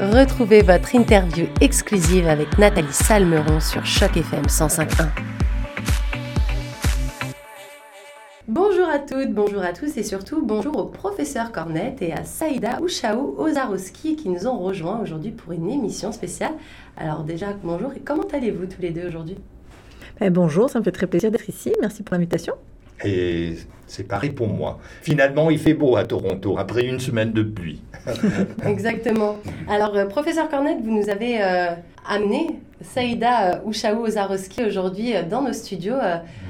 Retrouvez 0.00 0.62
votre 0.62 0.94
interview 0.94 1.46
exclusive 1.60 2.28
avec 2.28 2.56
Nathalie 2.56 2.92
Salmeron 2.92 3.58
sur 3.58 3.84
Choc 3.84 4.16
FM 4.16 4.44
105.1. 4.44 5.08
Bonjour 8.46 8.88
à 8.88 9.00
toutes, 9.00 9.32
bonjour 9.34 9.60
à 9.60 9.72
tous 9.72 9.96
et 9.96 10.04
surtout 10.04 10.40
bonjour 10.40 10.76
au 10.76 10.84
professeur 10.84 11.50
Cornette 11.50 12.00
et 12.00 12.12
à 12.12 12.22
Saïda 12.22 12.80
Ouchaou 12.80 13.34
Ozarowski 13.38 14.14
qui 14.14 14.28
nous 14.28 14.46
ont 14.46 14.58
rejoints 14.58 15.00
aujourd'hui 15.00 15.32
pour 15.32 15.50
une 15.50 15.68
émission 15.68 16.12
spéciale. 16.12 16.52
Alors 16.96 17.24
déjà, 17.24 17.48
bonjour 17.64 17.92
et 17.92 18.00
comment 18.00 18.28
allez-vous 18.32 18.66
tous 18.66 18.80
les 18.80 18.90
deux 18.90 19.08
aujourd'hui? 19.08 19.38
Eh, 20.20 20.30
Bonjour, 20.30 20.70
ça 20.70 20.78
me 20.78 20.84
fait 20.84 20.92
très 20.92 21.08
plaisir 21.08 21.32
d'être 21.32 21.48
ici. 21.48 21.72
Merci 21.80 22.04
pour 22.04 22.14
l'invitation. 22.14 22.54
Et 23.04 23.56
c'est 23.88 24.06
pareil 24.06 24.30
pour 24.30 24.48
moi. 24.48 24.78
Finalement, 25.02 25.50
il 25.50 25.58
fait 25.58 25.74
beau 25.74 25.96
à 25.96 26.04
Toronto 26.04 26.56
après 26.58 26.84
une 26.84 27.00
semaine 27.00 27.32
de 27.32 27.42
pluie. 27.42 27.80
Exactement. 28.66 29.36
Alors, 29.68 29.96
euh, 29.96 30.06
professeur 30.06 30.48
Cornette, 30.48 30.78
vous 30.82 30.92
nous 30.92 31.08
avez 31.08 31.42
euh, 31.42 31.70
amené 32.08 32.60
Saïda 32.82 33.54
euh, 33.54 33.58
Ouchaou 33.64 34.04
Ozarowski 34.04 34.64
aujourd'hui 34.64 35.14
dans 35.28 35.42
nos 35.42 35.52
studios 35.52 35.96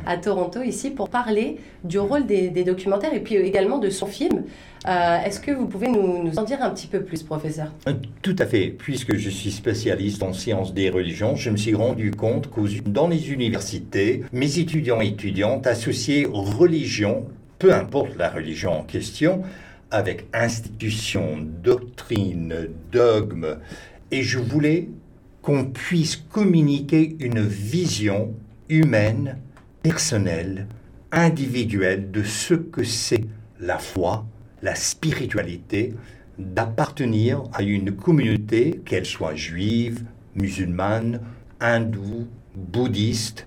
à 0.06 0.16
Toronto, 0.16 0.62
ici, 0.62 0.90
pour 0.90 1.08
parler 1.08 1.58
du 1.84 1.98
rôle 1.98 2.26
des, 2.26 2.50
documentaires 2.64 3.14
et 3.14 3.20
puis 3.20 3.36
également 3.36 3.78
de 3.78 3.88
son 3.88 4.06
film. 4.06 4.44
Est-ce 4.86 5.40
que 5.40 5.50
vous 5.50 5.66
pouvez 5.66 5.88
nous, 5.88 6.22
nous, 6.22 6.38
en 6.38 6.44
dire 6.44 6.62
un 6.62 6.70
petit 6.70 6.86
peu 6.86 7.02
plus, 7.02 7.22
professeur? 7.22 7.72
Tout 8.22 8.36
à 8.38 8.46
fait. 8.46 8.68
Puisque 8.68 9.16
je 9.16 9.28
suis 9.28 9.50
spécialiste 9.50 10.22
en 10.22 10.32
sciences 10.32 10.72
des 10.72 10.88
religions, 10.88 11.36
je 11.36 11.50
me 11.50 11.56
suis 11.56 11.74
rendu 11.74 12.10
compte 12.10 12.48
que 12.50 12.60
dans 12.88 13.08
les 13.08 13.32
universités, 13.32 14.22
mes 14.32 14.58
étudiants 14.58 15.00
et 15.02 15.08
étudiantes 15.08 15.66
associaient 15.66 16.26
religion, 16.30 17.26
peu 17.58 17.74
importe 17.74 18.16
la 18.16 18.30
religion 18.30 18.80
en 18.80 18.84
question, 18.84 19.42
avec 19.90 20.26
institutions, 20.32 21.38
doctrines, 21.62 22.68
dogmes, 22.92 23.58
et 24.10 24.22
je 24.22 24.38
voulais 24.38 24.88
qu'on 25.42 25.64
puisse 25.64 26.16
communiquer 26.16 27.16
une 27.20 27.40
vision 27.40 28.34
humaine, 28.68 29.38
personnelle, 29.82 30.66
individuelle 31.10 32.10
de 32.10 32.22
ce 32.22 32.54
que 32.54 32.84
c'est 32.84 33.24
la 33.60 33.78
foi, 33.78 34.26
la 34.62 34.74
spiritualité, 34.74 35.94
d'appartenir 36.38 37.44
à 37.52 37.62
une 37.62 37.92
communauté, 37.92 38.80
qu'elle 38.84 39.06
soit 39.06 39.34
juive, 39.34 40.04
musulmane, 40.34 41.20
hindoue, 41.60 42.28
bouddhiste, 42.54 43.46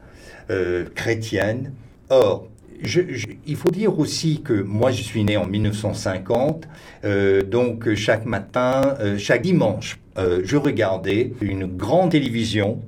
euh, 0.49 0.85
chrétienne. 0.95 1.73
Or, 2.09 2.47
il 2.83 3.55
faut 3.55 3.69
dire 3.69 3.97
aussi 3.99 4.41
que 4.41 4.53
moi, 4.53 4.91
je 4.91 5.01
suis 5.01 5.23
né 5.23 5.37
en 5.37 5.45
1950, 5.45 6.67
euh, 7.03 7.41
donc 7.43 7.93
chaque 7.95 8.25
matin, 8.25 8.95
euh, 8.99 9.17
chaque 9.17 9.43
dimanche, 9.43 9.99
euh, 10.17 10.41
je 10.43 10.57
regardais 10.57 11.33
une 11.41 11.65
grande 11.65 12.11
télévision 12.11 12.81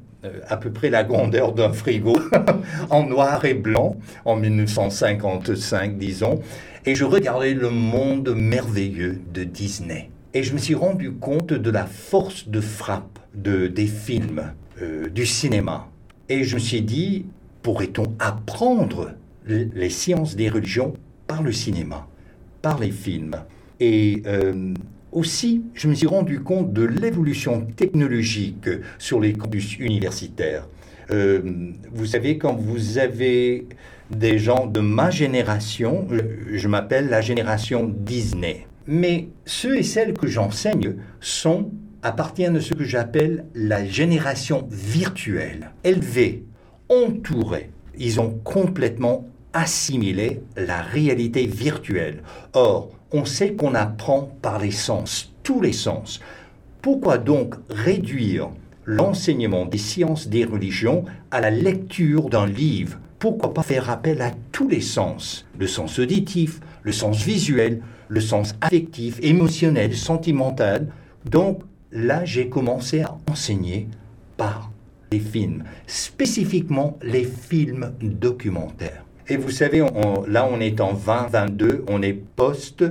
à 0.48 0.56
peu 0.56 0.72
près 0.72 0.90
la 0.90 1.04
grandeur 1.04 1.52
d'un 1.52 1.74
frigo, 1.74 2.18
en 2.90 3.04
noir 3.04 3.44
et 3.44 3.54
blanc, 3.54 3.98
en 4.24 4.38
1955, 4.38 5.98
disons, 5.98 6.40
et 6.86 6.96
je 6.96 7.04
regardais 7.04 7.54
le 7.54 7.70
monde 7.70 8.34
merveilleux 8.34 9.20
de 9.34 9.44
Disney. 9.44 10.10
Et 10.34 10.44
je 10.44 10.54
me 10.54 10.60
suis 10.60 10.76
rendu 10.76 11.12
compte 11.12 11.52
de 11.52 11.70
la 11.70 11.86
force 11.86 12.48
de 12.48 12.62
frappe 12.62 13.20
de, 13.36 13.68
des 13.68 13.86
films, 13.86 14.54
du 15.14 15.26
cinéma. 15.26 15.90
Et 16.30 16.46
je 16.46 16.56
me 16.56 16.60
suis 16.62 16.82
dit, 16.82 17.26
pourrait-on 17.62 18.06
apprendre 18.18 19.12
les 19.46 19.90
sciences 19.90 20.36
des 20.36 20.50
religions 20.50 20.94
par 21.28 21.44
le 21.44 21.52
cinéma, 21.52 22.08
par 22.62 22.80
les 22.80 22.92
films. 22.92 23.36
Et 23.80 24.24
euh, 24.26 24.74
aussi, 25.12 25.64
je 25.74 25.88
me 25.88 25.94
suis 25.94 26.08
rendu 26.08 26.40
compte 26.42 26.74
de 26.74 26.84
l'évolution 26.84 27.68
technologique 27.76 28.70
sur 28.98 29.20
les 29.20 29.34
campus 29.34 29.78
universitaires. 29.78 30.68
Euh, 31.12 31.42
vous 31.92 32.06
savez, 32.06 32.38
quand 32.38 32.56
vous 32.56 32.98
avez 32.98 33.68
des 34.10 34.40
gens 34.40 34.68
de 34.68 34.80
ma 34.80 35.10
génération, 35.10 36.08
je 36.52 36.68
m'appelle 36.68 37.10
la 37.10 37.22
génération 37.22 37.92
Disney. 37.94 38.68
Mais 38.88 39.30
ceux 39.46 39.78
et 39.78 39.84
celles 39.84 40.14
que 40.14 40.28
j'enseigne 40.28 40.96
sont 41.20 41.72
appartiennent 42.02 42.58
à 42.58 42.62
ce 42.62 42.74
que 42.74 42.84
j'appelle 42.84 43.46
la 43.56 43.86
génération 43.86 44.68
virtuelle, 44.70 45.72
élevée, 45.84 46.44
entourée. 46.90 47.70
Ils 47.98 48.20
ont 48.20 48.40
complètement 48.44 49.26
assimiler 49.54 50.42
la 50.58 50.82
réalité 50.82 51.46
virtuelle. 51.46 52.24
Or, 52.54 52.90
on 53.12 53.26
sait 53.26 53.54
qu'on 53.54 53.76
apprend 53.76 54.36
par 54.42 54.60
les 54.60 54.72
sens, 54.72 55.32
tous 55.44 55.62
les 55.62 55.74
sens. 55.74 56.20
Pourquoi 56.82 57.18
donc 57.18 57.56
réduire 57.70 58.50
l'enseignement 58.86 59.66
des 59.66 59.78
sciences 59.78 60.28
des 60.28 60.44
religions 60.44 61.06
à 61.32 61.40
la 61.40 61.52
lecture 61.52 62.30
d'un 62.30 62.48
livre? 62.48 63.00
Pourquoi 63.20 63.54
pas 63.54 63.64
faire 63.64 63.90
appel 63.90 64.22
à 64.22 64.32
tous 64.52 64.68
les 64.68 64.82
sens? 64.82 65.46
Le 65.58 65.68
sens 65.68 66.00
auditif, 66.00 66.60
le 66.82 66.92
sens 66.92 67.24
visuel, 67.24 67.82
le 68.10 68.20
sens 68.20 68.56
affectif, 68.60 69.18
émotionnel, 69.22 69.96
sentimental. 69.96 70.88
Donc 71.30 71.62
là, 71.92 72.26
j'ai 72.26 72.50
commencé 72.50 73.02
à 73.02 73.18
enseigner 73.30 73.88
par 74.36 74.72
les 75.12 75.20
films, 75.20 75.64
spécifiquement 75.88 76.98
les 77.02 77.24
films 77.24 77.94
documentaires. 78.02 79.03
Et 79.30 79.38
vous 79.38 79.52
savez, 79.52 79.80
là, 80.28 80.50
on 80.52 80.60
est 80.60 80.82
en 80.82 80.94
2022, 80.94 81.86
on 81.88 82.02
est 82.02 82.14
post 82.14 82.84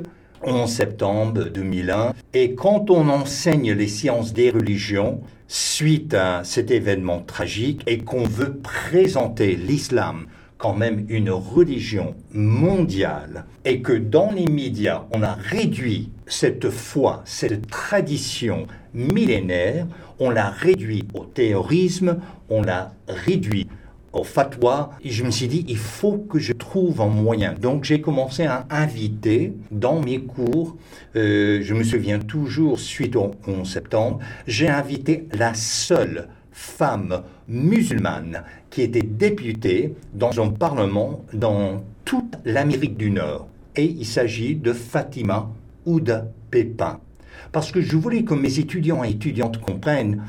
11 0.43 0.71
septembre 0.71 1.45
2001. 1.45 2.15
Et 2.33 2.55
quand 2.55 2.91
on 2.91 3.11
enseigne 3.11 3.73
les 3.73 3.87
sciences 3.87 4.33
des 4.33 4.51
religions, 4.51 5.21
suite 5.47 6.15
à 6.15 6.43
cet 6.43 6.71
événement 6.71 7.21
tragique, 7.21 7.83
et 7.87 7.99
qu'on 7.99 8.25
veut 8.25 8.55
présenter 8.55 9.57
l'islam 9.57 10.25
quand 10.57 10.75
même 10.75 11.05
une 11.11 11.31
religion 11.31 12.15
mondiale, 12.33 13.45
et 13.67 13.83
que 13.83 13.93
dans 13.93 14.31
les 14.33 14.47
médias, 14.47 15.03
on 15.13 15.23
a 15.23 15.35
réduit 15.35 16.11
cette 16.27 16.71
foi, 16.71 17.21
cette 17.27 17.69
tradition 17.69 18.67
millénaire, 18.95 19.87
on 20.19 20.31
l'a 20.31 20.49
réduit 20.49 21.05
au 21.13 21.25
terrorisme, 21.25 22.21
on 22.49 22.63
l'a 22.63 22.95
réduit 23.07 23.67
au 24.13 24.25
fatwa, 24.25 24.91
je 25.05 25.25
me 25.25 25.31
suis 25.31 25.49
dit, 25.49 25.65
il 25.69 25.79
faut 25.79 26.19
que 26.19 26.39
je 26.39 26.53
trouve 26.53 27.01
un 27.01 27.09
moyen. 27.09 27.55
Donc 27.55 27.85
j'ai 27.85 28.01
commencé 28.01 28.45
à 28.45 28.67
inviter 28.71 29.55
dans 29.71 30.01
mes 30.01 30.21
cours, 30.21 30.77
euh, 31.17 31.61
je 31.63 31.75
me 31.75 31.83
souviens 31.83 32.19
toujours, 32.19 32.79
suite 32.79 33.17
au 33.17 33.33
11 33.47 33.69
septembre, 33.69 34.19
j'ai 34.47 34.69
invité 34.69 35.27
la 35.33 35.55
seule 35.55 36.29
femme 36.53 37.23
musulmane 37.49 38.45
qui 38.71 38.83
était 38.83 39.03
députée 39.03 39.95
dans 40.15 40.41
un 40.41 40.51
parlement 40.51 41.25
dans 41.33 41.83
toute 42.05 42.37
l'Amérique 42.45 42.97
du 42.97 43.11
Nord. 43.11 43.49
Et 43.77 43.85
il 43.85 44.07
s'agit 44.07 44.55
de 44.55 44.73
Fatima 44.73 45.51
Ouda 45.87 46.27
Pépin. 46.51 47.01
Parce 47.51 47.73
que 47.73 47.81
je 47.81 47.97
voulais 47.97 48.25
que 48.25 48.35
mes 48.35 48.59
étudiants 48.59 49.05
et 49.05 49.11
étudiantes 49.11 49.61
comprennent 49.61 50.23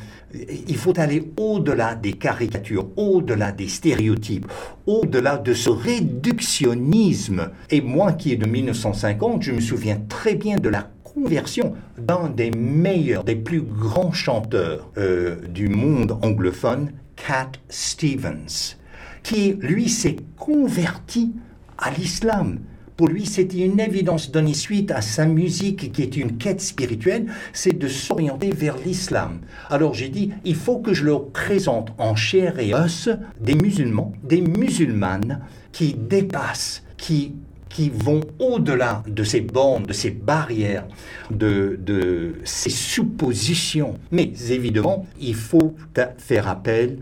il 0.67 0.75
faut 0.75 0.99
aller 0.99 1.31
au-delà 1.37 1.95
des 1.95 2.13
caricatures, 2.13 2.87
au-delà 2.97 3.51
des 3.51 3.67
stéréotypes, 3.67 4.47
au-delà 4.87 5.37
de 5.37 5.53
ce 5.53 5.69
réductionnisme. 5.69 7.51
Et 7.69 7.81
moi 7.81 8.13
qui 8.13 8.31
est 8.31 8.37
de 8.37 8.47
1950, 8.47 9.43
je 9.43 9.51
me 9.51 9.61
souviens 9.61 10.01
très 10.09 10.35
bien 10.35 10.57
de 10.57 10.69
la 10.69 10.89
conversion 11.03 11.75
d'un 11.97 12.29
des 12.29 12.51
meilleurs, 12.51 13.23
des 13.23 13.35
plus 13.35 13.61
grands 13.61 14.11
chanteurs 14.11 14.89
euh, 14.97 15.35
du 15.47 15.69
monde 15.69 16.17
anglophone, 16.23 16.91
Cat 17.15 17.51
Stevens, 17.69 18.77
qui 19.21 19.53
lui 19.59 19.89
s'est 19.89 20.17
converti 20.37 21.33
à 21.77 21.91
l'islam. 21.91 22.59
Pour 22.95 23.07
lui, 23.07 23.25
c'était 23.25 23.65
une 23.65 23.79
évidence 23.79 24.31
donner 24.31 24.53
suite 24.53 24.91
à 24.91 25.01
sa 25.01 25.25
musique 25.25 25.91
qui 25.91 26.01
est 26.01 26.15
une 26.15 26.37
quête 26.37 26.61
spirituelle, 26.61 27.25
c'est 27.51 27.77
de 27.77 27.87
s'orienter 27.87 28.51
vers 28.51 28.77
l'islam. 28.77 29.39
Alors 29.69 29.93
j'ai 29.93 30.09
dit, 30.09 30.31
il 30.45 30.55
faut 30.55 30.77
que 30.77 30.93
je 30.93 31.03
leur 31.03 31.29
présente 31.29 31.91
en 31.97 32.15
chair 32.15 32.59
et 32.59 32.73
os 32.73 33.09
des 33.39 33.55
musulmans, 33.55 34.13
des 34.23 34.41
musulmanes 34.41 35.41
qui 35.71 35.95
dépassent, 35.95 36.83
qui 36.97 37.33
qui 37.73 37.89
vont 37.89 38.21
au-delà 38.37 39.01
de 39.07 39.23
ces 39.23 39.41
bornes, 39.41 39.83
de 39.83 39.93
ces 39.93 40.11
barrières, 40.11 40.85
de, 41.31 41.79
de 41.83 42.35
ces 42.43 42.69
suppositions. 42.69 43.95
Mais 44.11 44.31
évidemment, 44.51 45.07
il 45.19 45.33
faut 45.33 45.75
faire 46.19 46.47
appel 46.47 46.99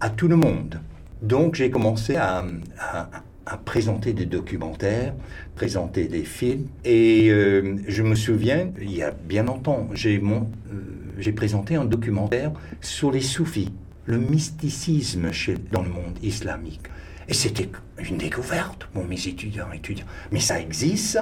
à 0.00 0.10
tout 0.10 0.28
le 0.28 0.36
monde. 0.36 0.78
Donc 1.20 1.56
j'ai 1.56 1.68
commencé 1.68 2.14
à, 2.14 2.44
à, 2.78 3.08
à 3.46 3.56
présenter 3.56 4.12
des 4.12 4.26
documentaires, 4.26 5.14
présenter 5.54 6.08
des 6.08 6.24
films. 6.24 6.66
Et 6.84 7.30
euh, 7.30 7.76
je 7.86 8.02
me 8.02 8.14
souviens, 8.14 8.70
il 8.80 8.94
y 8.94 9.02
a 9.02 9.10
bien 9.10 9.44
longtemps, 9.44 9.88
j'ai 9.92 10.20
euh, 10.20 11.32
présenté 11.32 11.76
un 11.76 11.84
documentaire 11.84 12.52
sur 12.80 13.10
les 13.10 13.20
soufis, 13.20 13.72
le 14.06 14.18
mysticisme 14.18 15.30
chez, 15.32 15.56
dans 15.72 15.82
le 15.82 15.90
monde 15.90 16.18
islamique. 16.22 16.88
Et 17.28 17.34
c'était 17.34 17.70
une 17.98 18.18
découverte 18.18 18.84
pour 18.92 19.04
mes 19.04 19.28
étudiants 19.28 19.72
étudiants. 19.72 20.04
Mais 20.30 20.40
ça 20.40 20.60
existe. 20.60 21.18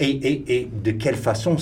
Et, 0.00 0.68
de 0.84 0.90
quelle 0.90 1.16
façon 1.16 1.56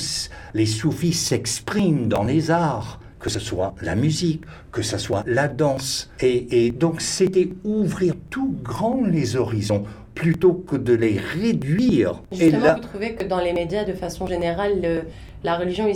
les 0.53 0.67
soufis 0.67 1.13
s'expriment 1.13 2.09
dans 2.09 2.25
les 2.25 2.51
arts 2.51 3.01
que 3.21 3.31
ce 3.31 3.41
soit 3.41 3.75
la 3.81 3.95
musique, 3.95 4.45
que 4.71 4.83
ce 4.83 4.99
soit 4.99 5.23
la 5.27 5.49
danse. 5.49 6.11
Et 6.21 6.71
donc 6.73 7.01
c'était 7.01 7.49
ouvrir 7.65 8.17
tout 8.29 8.55
grand 8.63 9.03
les 9.07 9.37
horizons 9.37 9.85
plutôt 10.15 10.55
que 10.55 10.77
de 10.77 10.95
les 10.95 11.19
réduire. 11.19 12.23
Justement, 12.33 12.75
vous 12.75 12.81
trouvez 12.81 13.15
que 13.15 13.25
dans 13.25 13.41
les 13.41 13.53
médias, 13.53 13.85
de 13.85 13.93
façon 13.93 14.27
générale, 14.27 15.05
la 15.43 15.57
religion 15.57 15.87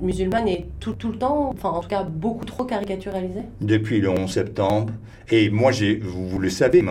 musulmane 0.00 0.48
est 0.48 0.66
tout, 0.78 0.92
tout, 0.92 1.10
le 1.10 1.18
temps, 1.18 1.50
enfin 1.52 1.70
en 1.70 1.80
tout 1.80 1.88
cas 1.88 2.04
beaucoup 2.04 2.44
trop 2.44 2.64
caricaturalisée? 2.64 3.42
Depuis 3.60 4.00
le 4.00 4.10
11 4.10 4.30
septembre. 4.30 4.92
Et 5.30 5.50
moi, 5.50 5.70
vous, 6.02 6.28
vous 6.28 6.38
le 6.38 6.50
savez, 6.50 6.84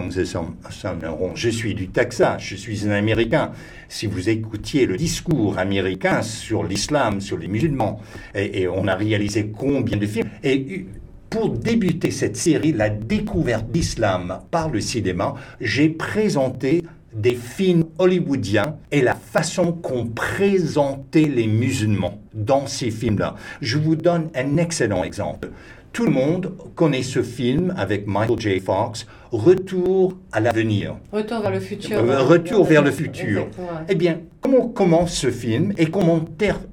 je 1.35 1.49
suis 1.49 1.75
du 1.75 1.89
Texas, 1.89 2.41
je 2.41 2.55
suis 2.55 2.87
un 2.87 2.91
Américain. 2.91 3.51
Si 3.87 4.07
vous 4.07 4.29
écoutiez 4.29 4.85
le 4.87 4.97
discours 4.97 5.59
américain 5.59 6.21
sur 6.21 6.63
l'islam, 6.63 7.21
sur 7.21 7.37
les 7.37 7.47
musulmans, 7.47 8.01
et, 8.33 8.61
et 8.61 8.67
on 8.67 8.87
a 8.87 8.95
réalisé 8.95 9.51
combien 9.55 9.97
de 9.97 10.07
films, 10.07 10.29
et 10.43 10.87
pour 11.31 11.49
débuter 11.49 12.11
cette 12.11 12.35
série, 12.35 12.73
la 12.73 12.89
découverte 12.89 13.71
d'islam 13.71 14.41
par 14.51 14.69
le 14.69 14.81
cinéma, 14.81 15.33
j'ai 15.61 15.87
présenté 15.89 16.83
des 17.13 17.35
films 17.35 17.85
hollywoodiens 17.97 18.75
et 18.91 19.01
la 19.01 19.15
façon 19.15 19.71
qu'on 19.71 20.07
présentait 20.07 21.31
les 21.33 21.47
musulmans 21.47 22.19
dans 22.33 22.67
ces 22.67 22.91
films-là. 22.91 23.35
Je 23.61 23.77
vous 23.77 23.95
donne 23.95 24.29
un 24.35 24.57
excellent 24.57 25.03
exemple. 25.03 25.49
Tout 25.93 26.05
le 26.05 26.11
monde 26.11 26.53
connaît 26.75 27.03
ce 27.03 27.23
film 27.23 27.73
avec 27.77 28.07
Michael 28.07 28.39
J. 28.39 28.59
Fox, 28.59 29.07
Retour 29.31 30.17
à 30.33 30.41
l'avenir. 30.41 30.97
Retour 31.13 31.39
vers 31.39 31.51
le 31.51 31.59
futur. 31.61 31.97
Euh, 31.97 32.23
retour 32.23 32.65
vers 32.65 32.81
le 32.81 32.91
futur. 32.91 33.47
Eh 33.87 33.95
bien, 33.95 34.19
comment 34.41 34.67
commence 34.67 35.13
ce 35.13 35.31
film 35.31 35.73
et 35.77 35.85
comment 35.85 36.19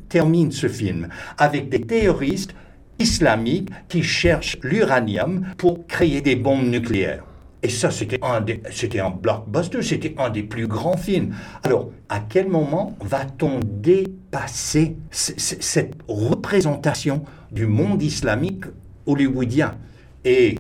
termine 0.09 0.51
ce 0.51 0.67
film? 0.67 1.09
Avec 1.37 1.69
des 1.69 1.81
terroristes 1.81 2.55
islamiques 2.99 3.71
qui 3.89 4.03
cherchent 4.03 4.59
l'uranium 4.63 5.47
pour 5.57 5.87
créer 5.87 6.21
des 6.21 6.37
bombes 6.37 6.67
nucléaires. 6.67 7.25
Et 7.63 7.69
ça, 7.69 7.91
c'était 7.91 8.21
un, 8.23 8.45
c'était 8.71 9.01
un 9.01 9.11
blockbuster, 9.11 9.83
c'était 9.83 10.15
un 10.19 10.31
des 10.31 10.45
plus 10.45 10.69
grands 10.69 10.97
films. 10.97 11.35
Alors, 11.65 11.91
à 12.09 12.21
quel 12.21 12.49
moment 12.49 12.97
va-t-on 13.01 13.61
dépasser 13.65 14.97
cette 15.11 15.95
représentation 16.07 17.25
du 17.51 17.67
monde 17.67 18.01
islamique 18.03 18.65
hollywoodien? 19.07 19.75
Et 20.25 20.57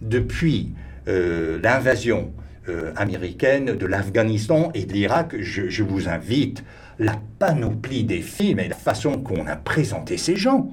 depuis 0.00 0.72
euh, 1.06 1.60
l'invasion 1.62 2.32
euh, 2.68 2.92
américaine 2.96 3.76
de 3.76 3.86
l'Afghanistan 3.86 4.70
et 4.74 4.84
de 4.84 4.92
l'Irak, 4.92 5.36
je 5.38 5.82
vous 5.84 6.08
invite 6.08 6.64
la 6.98 7.20
panoplie 7.38 8.04
des 8.04 8.20
films 8.20 8.58
et 8.58 8.68
la 8.68 8.74
façon 8.74 9.18
qu'on 9.18 9.46
a 9.46 9.56
présenté 9.56 10.16
ces 10.16 10.36
gens. 10.36 10.70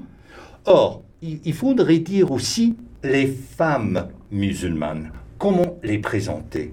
Or, 0.71 1.01
il 1.24 1.54
faudrait 1.54 1.98
dire 1.98 2.31
aussi 2.31 2.77
les 3.04 3.25
femmes 3.25 4.07
musulmanes 4.31 5.12
comment 5.39 5.80
les 5.81 5.98
présenter. 5.98 6.71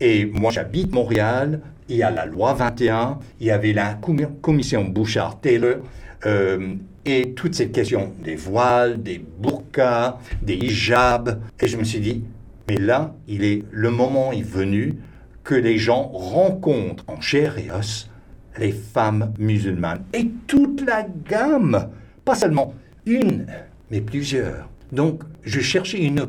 Et 0.00 0.24
moi, 0.24 0.50
j'habite 0.50 0.90
Montréal, 0.94 1.60
il 1.90 1.96
y 1.96 2.02
a 2.02 2.10
la 2.10 2.24
loi 2.24 2.54
21, 2.54 3.18
il 3.40 3.48
y 3.48 3.50
avait 3.50 3.74
la 3.74 3.98
commission 4.40 4.84
Bouchard-Taylor, 4.84 5.76
euh, 6.24 6.76
et 7.04 7.34
toute 7.34 7.54
cette 7.54 7.72
question 7.72 8.14
des 8.24 8.36
voiles, 8.36 9.02
des 9.02 9.18
burkas, 9.18 10.18
des 10.40 10.54
hijabs. 10.54 11.38
Et 11.60 11.68
je 11.68 11.76
me 11.76 11.84
suis 11.84 12.00
dit, 12.00 12.24
mais 12.70 12.78
là, 12.78 13.14
il 13.28 13.44
est, 13.44 13.64
le 13.70 13.90
moment 13.90 14.32
est 14.32 14.40
venu 14.40 14.94
que 15.44 15.54
les 15.54 15.76
gens 15.76 16.04
rencontrent 16.04 17.04
en 17.06 17.20
chair 17.20 17.58
et 17.58 17.70
os 17.70 18.08
les 18.58 18.72
femmes 18.72 19.34
musulmanes. 19.38 20.04
Et 20.14 20.30
toute 20.46 20.80
la 20.86 21.06
gamme, 21.28 21.90
pas 22.24 22.34
seulement 22.34 22.72
une, 23.06 23.46
mais 23.90 24.00
plusieurs. 24.00 24.68
Donc, 24.92 25.22
je 25.44 25.60
cherchais 25.60 26.02
une, 26.02 26.26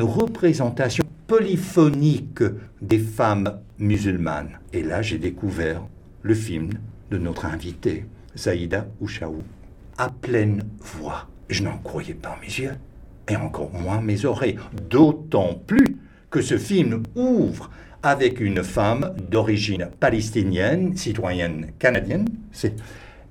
représentation 0.00 1.04
polyphonique 1.26 2.42
des 2.80 2.98
femmes 2.98 3.60
musulmanes. 3.78 4.58
Et 4.72 4.82
là, 4.82 5.02
j'ai 5.02 5.18
découvert 5.18 5.82
le 6.22 6.34
film 6.34 6.70
de 7.10 7.18
notre 7.18 7.44
invité, 7.44 8.06
Zaïda 8.36 8.86
Ouchaou, 9.00 9.42
à 9.98 10.08
pleine 10.08 10.64
voix. 10.80 11.28
Je 11.48 11.62
n'en 11.62 11.76
croyais 11.78 12.14
pas 12.14 12.38
mes 12.40 12.46
yeux, 12.46 12.76
et 13.28 13.36
encore 13.36 13.72
moins 13.72 14.00
mes 14.00 14.24
oreilles. 14.24 14.58
D'autant 14.88 15.54
plus 15.66 15.96
que 16.30 16.40
ce 16.40 16.56
film 16.56 17.02
ouvre 17.14 17.70
avec 18.02 18.40
une 18.40 18.62
femme 18.62 19.14
d'origine 19.30 19.88
palestinienne, 20.00 20.96
citoyenne 20.96 21.68
canadienne, 21.78 22.26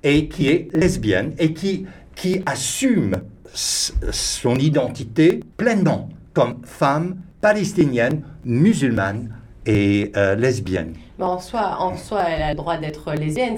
et 0.04 0.28
qui 0.28 0.50
est 0.50 0.76
lesbienne, 0.76 1.34
et 1.38 1.54
qui, 1.54 1.86
qui 2.16 2.42
assume 2.46 3.16
son 3.54 4.56
identité 4.56 5.42
pleinement 5.58 6.10
comme 6.34 6.62
femme 6.64 7.18
palestinienne, 7.42 8.24
musulmane 8.44 9.30
et 9.66 10.12
euh, 10.18 10.36
lesbienne. 10.36 10.94
en 11.20 11.40
soi, 11.40 11.78
en 11.80 11.96
soi, 11.96 12.24
elle 12.28 12.42
a 12.42 12.50
le 12.50 12.56
droit 12.56 12.78
d'être 12.78 13.14
lesbienne. 13.14 13.58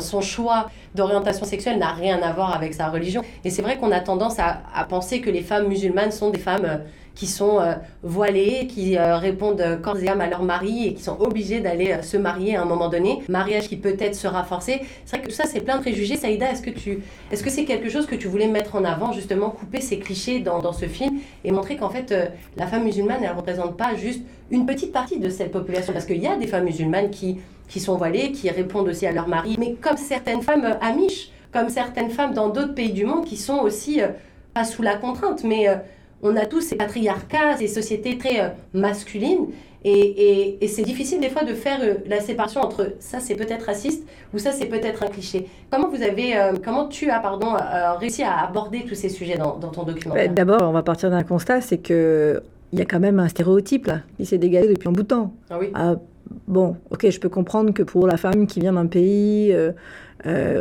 son 0.00 0.20
choix 0.20 0.70
d'orientation 0.94 1.46
sexuelle 1.46 1.78
n'a 1.78 1.92
rien 1.92 2.20
à 2.22 2.32
voir 2.32 2.54
avec 2.54 2.74
sa 2.74 2.88
religion. 2.88 3.22
Et 3.44 3.50
c'est 3.50 3.62
vrai 3.62 3.78
qu'on 3.78 3.92
a 3.92 4.00
tendance 4.00 4.38
à, 4.38 4.84
penser 4.88 5.20
que 5.20 5.30
les 5.30 5.42
femmes 5.42 5.68
musulmanes 5.68 6.12
sont 6.12 6.30
des 6.30 6.38
femmes 6.38 6.64
euh, 6.64 6.78
qui 7.16 7.26
sont 7.26 7.58
euh, 7.58 7.72
voilées, 8.02 8.68
qui 8.68 8.96
euh, 8.96 9.16
répondent 9.16 9.80
corps 9.82 9.98
et 9.98 10.06
âme 10.06 10.20
à 10.20 10.28
leur 10.28 10.42
mari 10.42 10.86
et 10.86 10.94
qui 10.94 11.02
sont 11.02 11.18
obligées 11.18 11.60
d'aller 11.60 11.92
euh, 11.92 12.02
se 12.02 12.18
marier 12.18 12.56
à 12.56 12.62
un 12.62 12.66
moment 12.66 12.88
donné. 12.88 13.22
Mariage 13.28 13.68
qui 13.68 13.76
peut-être 13.76 14.14
sera 14.14 14.44
forcé. 14.44 14.82
C'est 15.04 15.16
vrai 15.16 15.24
que 15.24 15.30
tout 15.30 15.34
ça, 15.34 15.44
c'est 15.46 15.60
plein 15.60 15.78
de 15.78 15.80
préjugés. 15.80 16.16
Saïda, 16.16 16.50
est-ce 16.50 16.62
que 16.62 16.70
tu, 16.70 17.00
est-ce 17.32 17.42
que 17.42 17.50
c'est 17.50 17.64
quelque 17.64 17.88
chose 17.88 18.06
que 18.06 18.14
tu 18.14 18.28
voulais 18.28 18.46
mettre 18.46 18.76
en 18.76 18.84
avant, 18.84 19.12
justement, 19.12 19.48
couper 19.48 19.80
ces 19.80 19.98
clichés 19.98 20.40
dans, 20.40 20.60
dans 20.60 20.74
ce 20.74 20.84
film 20.84 21.18
et 21.42 21.50
montrer 21.50 21.76
qu'en 21.76 21.88
fait, 21.88 22.14
la 22.56 22.66
femme 22.66 22.84
musulmane, 22.84 23.22
elle 23.22 23.30
ne 23.32 23.36
représente 23.36 23.78
pas 23.78 23.94
juste 23.96 24.20
une 24.50 24.66
petite 24.66 24.92
partie 24.92 25.18
de 25.18 25.30
cette 25.30 25.50
population? 25.50 25.94
Parce 25.94 26.04
qu'il 26.04 26.22
y 26.22 26.26
a 26.26 26.36
des 26.36 26.46
femmes 26.46 26.64
musulmanes 26.64 27.08
qui, 27.08 27.38
qui 27.66 27.80
sont 27.80 27.96
voilées, 27.96 28.30
qui 28.32 28.50
répondent 28.50 28.88
aussi 28.88 29.06
à 29.06 29.12
leur 29.12 29.26
mari, 29.26 29.56
mais 29.58 29.74
comme 29.80 29.96
certaines 29.96 30.42
femmes 30.42 30.76
amiches, 30.82 31.30
comme 31.50 31.70
certaines 31.70 32.10
femmes 32.10 32.34
dans 32.34 32.50
d'autres 32.50 32.74
pays 32.74 32.92
du 32.92 33.06
monde 33.06 33.24
qui 33.24 33.38
sont 33.38 33.58
aussi, 33.58 34.00
pas 34.52 34.64
sous 34.64 34.82
la 34.82 34.96
contrainte, 34.96 35.42
mais 35.44 35.66
on 36.26 36.36
a 36.36 36.46
tous 36.46 36.60
ces 36.60 36.76
patriarcats, 36.76 37.56
ces 37.58 37.68
sociétés 37.68 38.18
très 38.18 38.40
euh, 38.40 38.48
masculines. 38.74 39.46
Et, 39.88 40.58
c'est 40.66 40.82
difficile 40.82 41.20
des 41.20 41.28
fois 41.28 41.44
de 41.44 41.54
faire 41.54 41.78
euh, 41.80 41.94
la 42.08 42.18
séparation 42.20 42.60
entre 42.60 42.94
ça 42.98 43.20
c'est 43.20 43.36
peut-être 43.36 43.66
raciste 43.66 44.04
ou 44.34 44.38
ça 44.38 44.50
c'est 44.50 44.66
peut-être 44.66 45.04
un 45.04 45.06
cliché. 45.06 45.46
Comment 45.70 45.88
vous 45.88 46.02
avez, 46.02 46.36
euh, 46.36 46.54
comment 46.62 46.88
tu 46.88 47.08
as 47.08 47.20
pardon 47.20 47.54
réussi 48.00 48.24
à 48.24 48.46
aborder 48.48 48.84
tous 48.84 48.96
ces 48.96 49.08
sujets 49.08 49.36
dans, 49.36 49.52
ton 49.52 49.84
document 49.84 50.14
bah, 50.14 50.26
D'abord, 50.26 50.62
on 50.62 50.72
va 50.72 50.82
partir 50.82 51.08
d'un 51.10 51.22
constat, 51.22 51.60
c'est 51.60 51.78
que 51.78 52.42
il 52.72 52.80
y 52.80 52.82
a 52.82 52.84
quand 52.84 52.98
même 52.98 53.20
un 53.20 53.28
stéréotype 53.28 53.86
là, 53.86 54.00
qui 54.16 54.26
s'est 54.26 54.38
dégagé 54.38 54.68
depuis 54.68 54.88
un 54.88 54.92
bout 54.92 55.04
de 55.04 55.08
temps. 55.08 55.32
Ah 55.50 55.56
oui. 55.60 55.70
Ah, 55.74 55.94
bon, 56.48 56.76
ok, 56.90 57.08
je 57.08 57.20
peux 57.20 57.28
comprendre 57.28 57.72
que 57.72 57.82
pour 57.82 58.06
la 58.06 58.16
femme 58.16 58.46
qui 58.46 58.60
vient 58.60 58.72
d'un 58.72 58.86
pays 58.86 59.52
euh, 59.52 59.72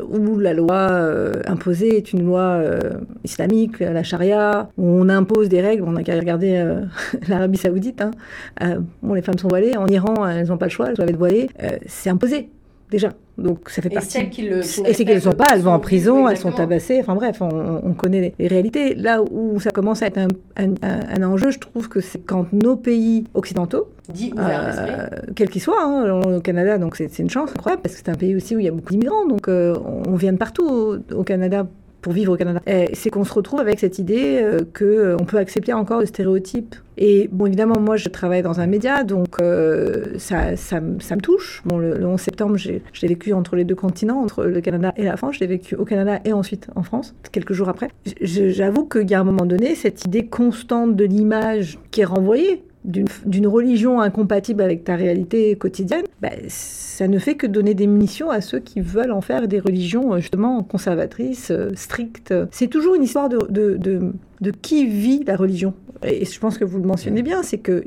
où 0.09 0.39
la 0.39 0.53
loi 0.53 0.75
euh, 0.91 1.41
imposée 1.47 1.97
est 1.97 2.13
une 2.13 2.25
loi 2.25 2.41
euh, 2.41 2.79
islamique, 3.23 3.79
la 3.79 4.03
charia, 4.03 4.69
où 4.77 4.85
on 4.85 5.09
impose 5.09 5.49
des 5.49 5.61
règles. 5.61 5.83
On 5.83 5.93
n'a 5.93 6.03
qu'à 6.03 6.15
regarder 6.15 6.63
l'Arabie 7.27 7.57
saoudite. 7.57 8.01
Hein. 8.01 8.81
bon, 9.01 9.13
les 9.13 9.21
femmes 9.21 9.37
sont 9.37 9.47
voilées. 9.47 9.77
En 9.77 9.87
Iran, 9.87 10.27
elles 10.27 10.47
n'ont 10.47 10.57
pas 10.57 10.67
le 10.67 10.71
choix, 10.71 10.89
elles 10.89 10.95
doivent 10.95 11.09
être 11.09 11.17
voilées. 11.17 11.49
c'est 11.87 12.09
imposé, 12.09 12.49
déjà. 12.89 13.09
Donc 13.37 13.69
ça 13.69 13.81
fait 13.81 13.91
et 13.91 13.95
partie. 13.95 14.11
Celles 14.11 14.29
qui 14.29 14.43
le, 14.43 14.59
et 14.59 14.63
celles 14.63 14.95
qui 14.95 15.05
ne 15.05 15.13
le 15.13 15.19
sont 15.19 15.33
pas, 15.33 15.45
elles 15.53 15.61
vont 15.61 15.73
en 15.73 15.79
prison, 15.79 16.27
elles 16.27 16.37
sont 16.37 16.51
tabassées. 16.51 16.99
Enfin 17.01 17.15
bref, 17.15 17.41
on, 17.41 17.93
connaît 17.93 18.33
les, 18.39 18.47
réalités. 18.47 18.95
Là 18.95 19.21
où 19.21 19.59
ça 19.59 19.71
commence 19.71 20.01
à 20.01 20.07
être 20.07 20.19
un, 20.55 21.23
enjeu, 21.23 21.51
je 21.51 21.59
trouve 21.59 21.89
que 21.89 21.99
c'est 21.99 22.19
quand 22.19 22.51
nos 22.53 22.75
pays 22.75 23.25
occidentaux, 23.33 23.89
dit 24.13 24.33
euh, 24.37 25.07
quel 25.35 25.49
qu'il 25.49 25.61
soit, 25.61 25.83
hein, 25.83 26.21
au 26.21 26.39
Canada, 26.39 26.77
donc 26.77 26.95
c'est 26.95 27.19
une 27.19 27.29
chance 27.29 27.49
incroyable 27.51 27.81
parce 27.81 27.95
que 27.95 28.01
c'est 28.05 28.11
un 28.11 28.15
pays 28.15 28.35
aussi 28.35 28.55
où 28.55 28.59
il 28.59 28.65
y 28.65 28.69
a 28.69 28.71
beaucoup 28.71 28.91
d'immigrants. 28.91 29.25
Donc 29.27 29.47
euh, 29.47 29.75
on 30.07 30.15
vient 30.15 30.33
de 30.33 30.37
partout 30.37 30.99
au 31.11 31.23
Canada 31.23 31.67
pour 32.05 32.13
vivre 32.13 32.33
au 32.33 32.37
Canada. 32.37 32.61
C'est 32.93 33.09
qu'on 33.09 33.23
se 33.23 33.33
retrouve 33.33 33.59
avec 33.59 33.79
cette 33.79 33.97
idée 33.97 34.39
euh, 34.39 34.59
que 34.73 34.85
euh, 34.85 35.17
on 35.19 35.25
peut 35.25 35.37
accepter 35.37 35.73
encore 35.73 36.01
le 36.01 36.05
stéréotype. 36.05 36.75
Et 36.99 37.27
bon, 37.31 37.47
évidemment, 37.47 37.79
moi, 37.79 37.97
je 37.97 38.09
travaille 38.09 38.43
dans 38.43 38.59
un 38.59 38.67
média, 38.67 39.03
donc 39.03 39.41
euh, 39.41 40.13
ça, 40.19 40.55
ça, 40.55 40.79
me 40.81 41.19
touche. 41.19 41.63
Bon, 41.65 41.79
le, 41.79 42.05
11 42.05 42.21
septembre, 42.21 42.57
j'ai 42.57 42.83
vécu 43.01 43.33
entre 43.33 43.55
les 43.55 43.63
deux 43.63 43.73
continents, 43.73 44.21
entre 44.21 44.43
le 44.43 44.61
Canada 44.61 44.93
et 44.97 45.03
la 45.03 45.17
France. 45.17 45.35
Je 45.35 45.39
l'ai 45.39 45.47
vécu 45.47 45.73
au 45.73 45.83
Canada 45.83 46.19
et 46.25 46.31
ensuite 46.31 46.67
en 46.75 46.83
France, 46.83 47.15
quelques 47.31 47.53
jours 47.53 47.69
après. 47.69 47.87
J'avoue 48.21 48.85
qu'il 48.85 49.09
y 49.09 49.15
a 49.15 49.19
un 49.19 49.23
moment 49.23 49.47
donné, 49.47 49.73
cette 49.73 50.05
idée 50.05 50.27
constante 50.27 50.95
de 50.95 51.05
l'image 51.05 51.79
qui 51.89 52.01
est 52.01 52.05
renvoyée 52.05 52.61
d'une 52.85 53.47
religion 53.47 53.99
incompatible 53.99 54.61
avec 54.61 54.83
ta 54.83 54.95
réalité 54.95 55.55
quotidienne, 55.55 56.03
bah, 56.21 56.29
ça 56.47 57.07
ne 57.07 57.19
fait 57.19 57.35
que 57.35 57.47
donner 57.47 57.73
des 57.73 57.87
munitions 57.87 58.29
à 58.29 58.41
ceux 58.41 58.59
qui 58.59 58.79
veulent 58.81 59.11
en 59.11 59.21
faire 59.21 59.47
des 59.47 59.59
religions 59.59 60.13
euh, 60.13 60.19
justement 60.19 60.63
conservatrices, 60.63 61.51
euh, 61.51 61.69
strictes. 61.75 62.33
C'est 62.51 62.67
toujours 62.67 62.95
une 62.95 63.03
histoire 63.03 63.29
de, 63.29 63.37
de, 63.49 64.11
de, 64.41 64.51
qui 64.51 64.85
vit 64.85 65.23
la 65.25 65.35
religion. 65.35 65.73
Et 66.03 66.25
je 66.25 66.39
pense 66.39 66.57
que 66.57 66.63
vous 66.65 66.77
le 66.77 66.85
mentionnez 66.85 67.23
bien, 67.23 67.43
c'est 67.43 67.57
que 67.57 67.83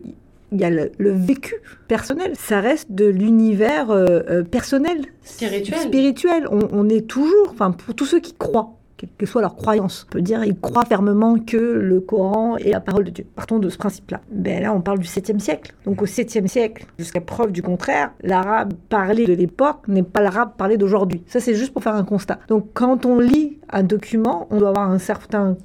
il 0.50 0.60
y 0.60 0.64
a 0.64 0.70
le, 0.70 0.90
le 0.96 1.10
vécu 1.10 1.54
personnel. 1.88 2.32
Ça 2.34 2.60
reste 2.60 2.90
de 2.90 3.04
l'univers 3.04 3.90
euh, 3.90 4.42
personnel, 4.44 5.02
Spirituel. 5.22 5.78
spirituel. 5.78 6.48
On, 6.50 6.60
on 6.72 6.88
est 6.88 7.06
toujours, 7.06 7.48
enfin, 7.50 7.70
pour 7.70 7.94
tous 7.94 8.06
ceux 8.06 8.20
qui 8.20 8.32
croient, 8.32 8.77
quelle 8.98 9.10
que 9.16 9.26
soit 9.26 9.40
leur 9.40 9.54
croyance, 9.54 10.06
on 10.08 10.12
peut 10.12 10.20
dire 10.20 10.44
ils 10.44 10.58
croient 10.58 10.84
fermement 10.84 11.38
que 11.38 11.56
le 11.56 12.00
Coran 12.00 12.56
est 12.56 12.70
la 12.70 12.80
parole 12.80 13.04
de 13.04 13.10
Dieu. 13.10 13.26
Partons 13.36 13.58
de 13.60 13.68
ce 13.68 13.78
principe-là. 13.78 14.20
Ben 14.30 14.62
là, 14.62 14.74
on 14.74 14.80
parle 14.80 14.98
du 14.98 15.06
7e 15.06 15.38
siècle. 15.38 15.72
Donc 15.86 16.02
au 16.02 16.06
7e 16.06 16.48
siècle, 16.48 16.84
jusqu'à 16.98 17.20
preuve 17.20 17.52
du 17.52 17.62
contraire, 17.62 18.10
l'arabe 18.22 18.74
parlé 18.88 19.24
de 19.24 19.32
l'époque 19.32 19.86
n'est 19.86 20.02
pas 20.02 20.20
l'arabe 20.20 20.50
parlé 20.58 20.76
d'aujourd'hui. 20.76 21.22
Ça, 21.26 21.38
c'est 21.40 21.54
juste 21.54 21.72
pour 21.72 21.82
faire 21.82 21.94
un 21.94 22.04
constat. 22.04 22.40
Donc 22.48 22.70
quand 22.74 23.06
on 23.06 23.20
lit 23.20 23.58
un 23.70 23.82
document, 23.82 24.46
on 24.50 24.58
doit 24.58 24.70
avoir 24.70 24.90
un 24.90 24.98
certain, 24.98 25.56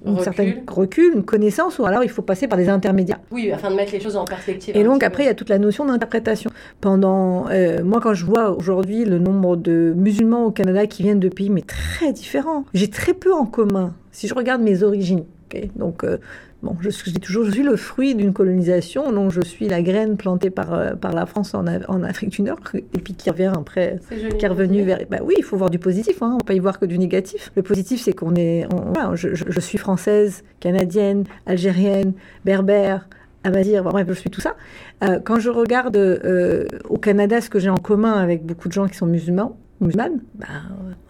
Recul. 0.68 1.14
une 1.16 1.24
connaissance, 1.24 1.80
ou 1.80 1.86
alors 1.86 2.04
il 2.04 2.10
faut 2.10 2.22
passer 2.22 2.48
par 2.48 2.58
des 2.58 2.70
intermédiaires. 2.70 3.20
Oui, 3.32 3.52
afin 3.52 3.72
de 3.72 3.76
mettre 3.76 3.94
les 3.94 4.00
choses 4.00 4.16
en 4.16 4.26
perspective. 4.26 4.76
Et 4.76 4.82
un 4.82 4.86
donc 4.86 5.04
après, 5.04 5.24
il 5.24 5.28
y 5.28 5.30
a 5.30 5.34
toute 5.34 5.50
la 5.50 5.60
notion 5.60 5.86
d'interprétation. 5.86 6.52
Pendant, 6.82 7.48
euh, 7.50 7.84
moi, 7.84 8.00
quand 8.02 8.14
je 8.14 8.26
vois 8.26 8.52
aujourd'hui 8.52 9.06
le 9.06 9.20
nombre 9.20 9.56
de 9.56 9.94
musulmans 9.96 10.46
au 10.46 10.52
Canada 10.52 10.86
qui 10.86 11.04
viennent 11.04 11.20
de 11.20 11.30
pays 11.30 11.50
mais 11.50 11.62
très 11.62 12.12
différents, 12.12 12.66
j'ai 12.74 12.90
très 12.90 13.14
peu 13.24 13.34
en 13.34 13.46
commun. 13.46 13.94
Si 14.12 14.28
je 14.28 14.34
regarde 14.34 14.62
mes 14.62 14.84
origines, 14.84 15.24
donc 15.76 16.04
euh, 16.04 16.18
bon, 16.64 16.76
je, 16.82 16.90
je 16.90 17.12
dis 17.12 17.20
toujours, 17.20 17.46
je 17.46 17.52
suis 17.52 17.64
le 17.64 17.76
fruit 17.76 18.16
d'une 18.16 18.34
colonisation, 18.34 19.12
donc 19.12 19.32
je 19.32 19.42
suis 19.42 19.68
la 19.68 19.82
graine 19.84 20.18
plantée 20.18 20.50
par 20.50 20.74
euh, 20.74 20.94
par 20.96 21.14
la 21.14 21.26
France 21.26 21.54
en, 21.54 21.66
Af- 21.66 21.86
en 21.88 22.04
Afrique 22.04 22.32
du 22.32 22.42
Nord, 22.42 22.60
et 22.74 22.82
puis 23.04 23.14
qui 23.14 23.30
revient 23.30 23.52
après 23.56 24.00
qui 24.40 24.46
est 24.46 24.48
revenu 24.48 24.82
vers. 24.84 25.00
Bah 25.12 25.20
oui, 25.24 25.36
il 25.38 25.44
faut 25.44 25.58
voir 25.58 25.70
du 25.70 25.78
positif, 25.80 26.22
hein, 26.24 26.32
on 26.34 26.38
peut 26.40 26.46
pas 26.46 26.54
y 26.56 26.60
voir 26.60 26.80
que 26.80 26.86
du 26.88 26.98
négatif. 26.98 27.52
Le 27.56 27.62
positif, 27.62 28.02
c'est 28.02 28.14
qu'on 28.14 28.34
est. 28.36 28.66
on- 28.74 28.92
voilà, 28.94 29.16
je, 29.16 29.36
je- 29.36 29.46
je 29.48 29.60
suis 29.60 29.78
française, 29.78 30.44
canadienne, 30.60 31.26
algérienne, 31.46 32.14
berbère, 32.46 33.08
amazir, 33.44 33.84
bon, 33.84 33.92
bref, 33.92 34.08
je 34.10 34.14
suis 34.14 34.30
tout 34.32 34.42
ça. 34.42 34.56
Euh, 35.04 35.20
quand 35.24 35.40
je 35.40 35.50
regarde 35.52 35.96
euh, 35.98 36.66
au 36.90 36.98
Canada 36.98 37.42
ce 37.42 37.50
que 37.50 37.60
j'ai 37.60 37.70
en 37.70 37.78
commun 37.78 38.14
avec 38.14 38.44
beaucoup 38.46 38.68
de 38.70 38.74
gens 38.74 38.88
qui 38.88 38.96
sont 38.98 39.06
musulmans, 39.06 39.58
musulmanes, 39.84 40.22
bah, 40.36 40.48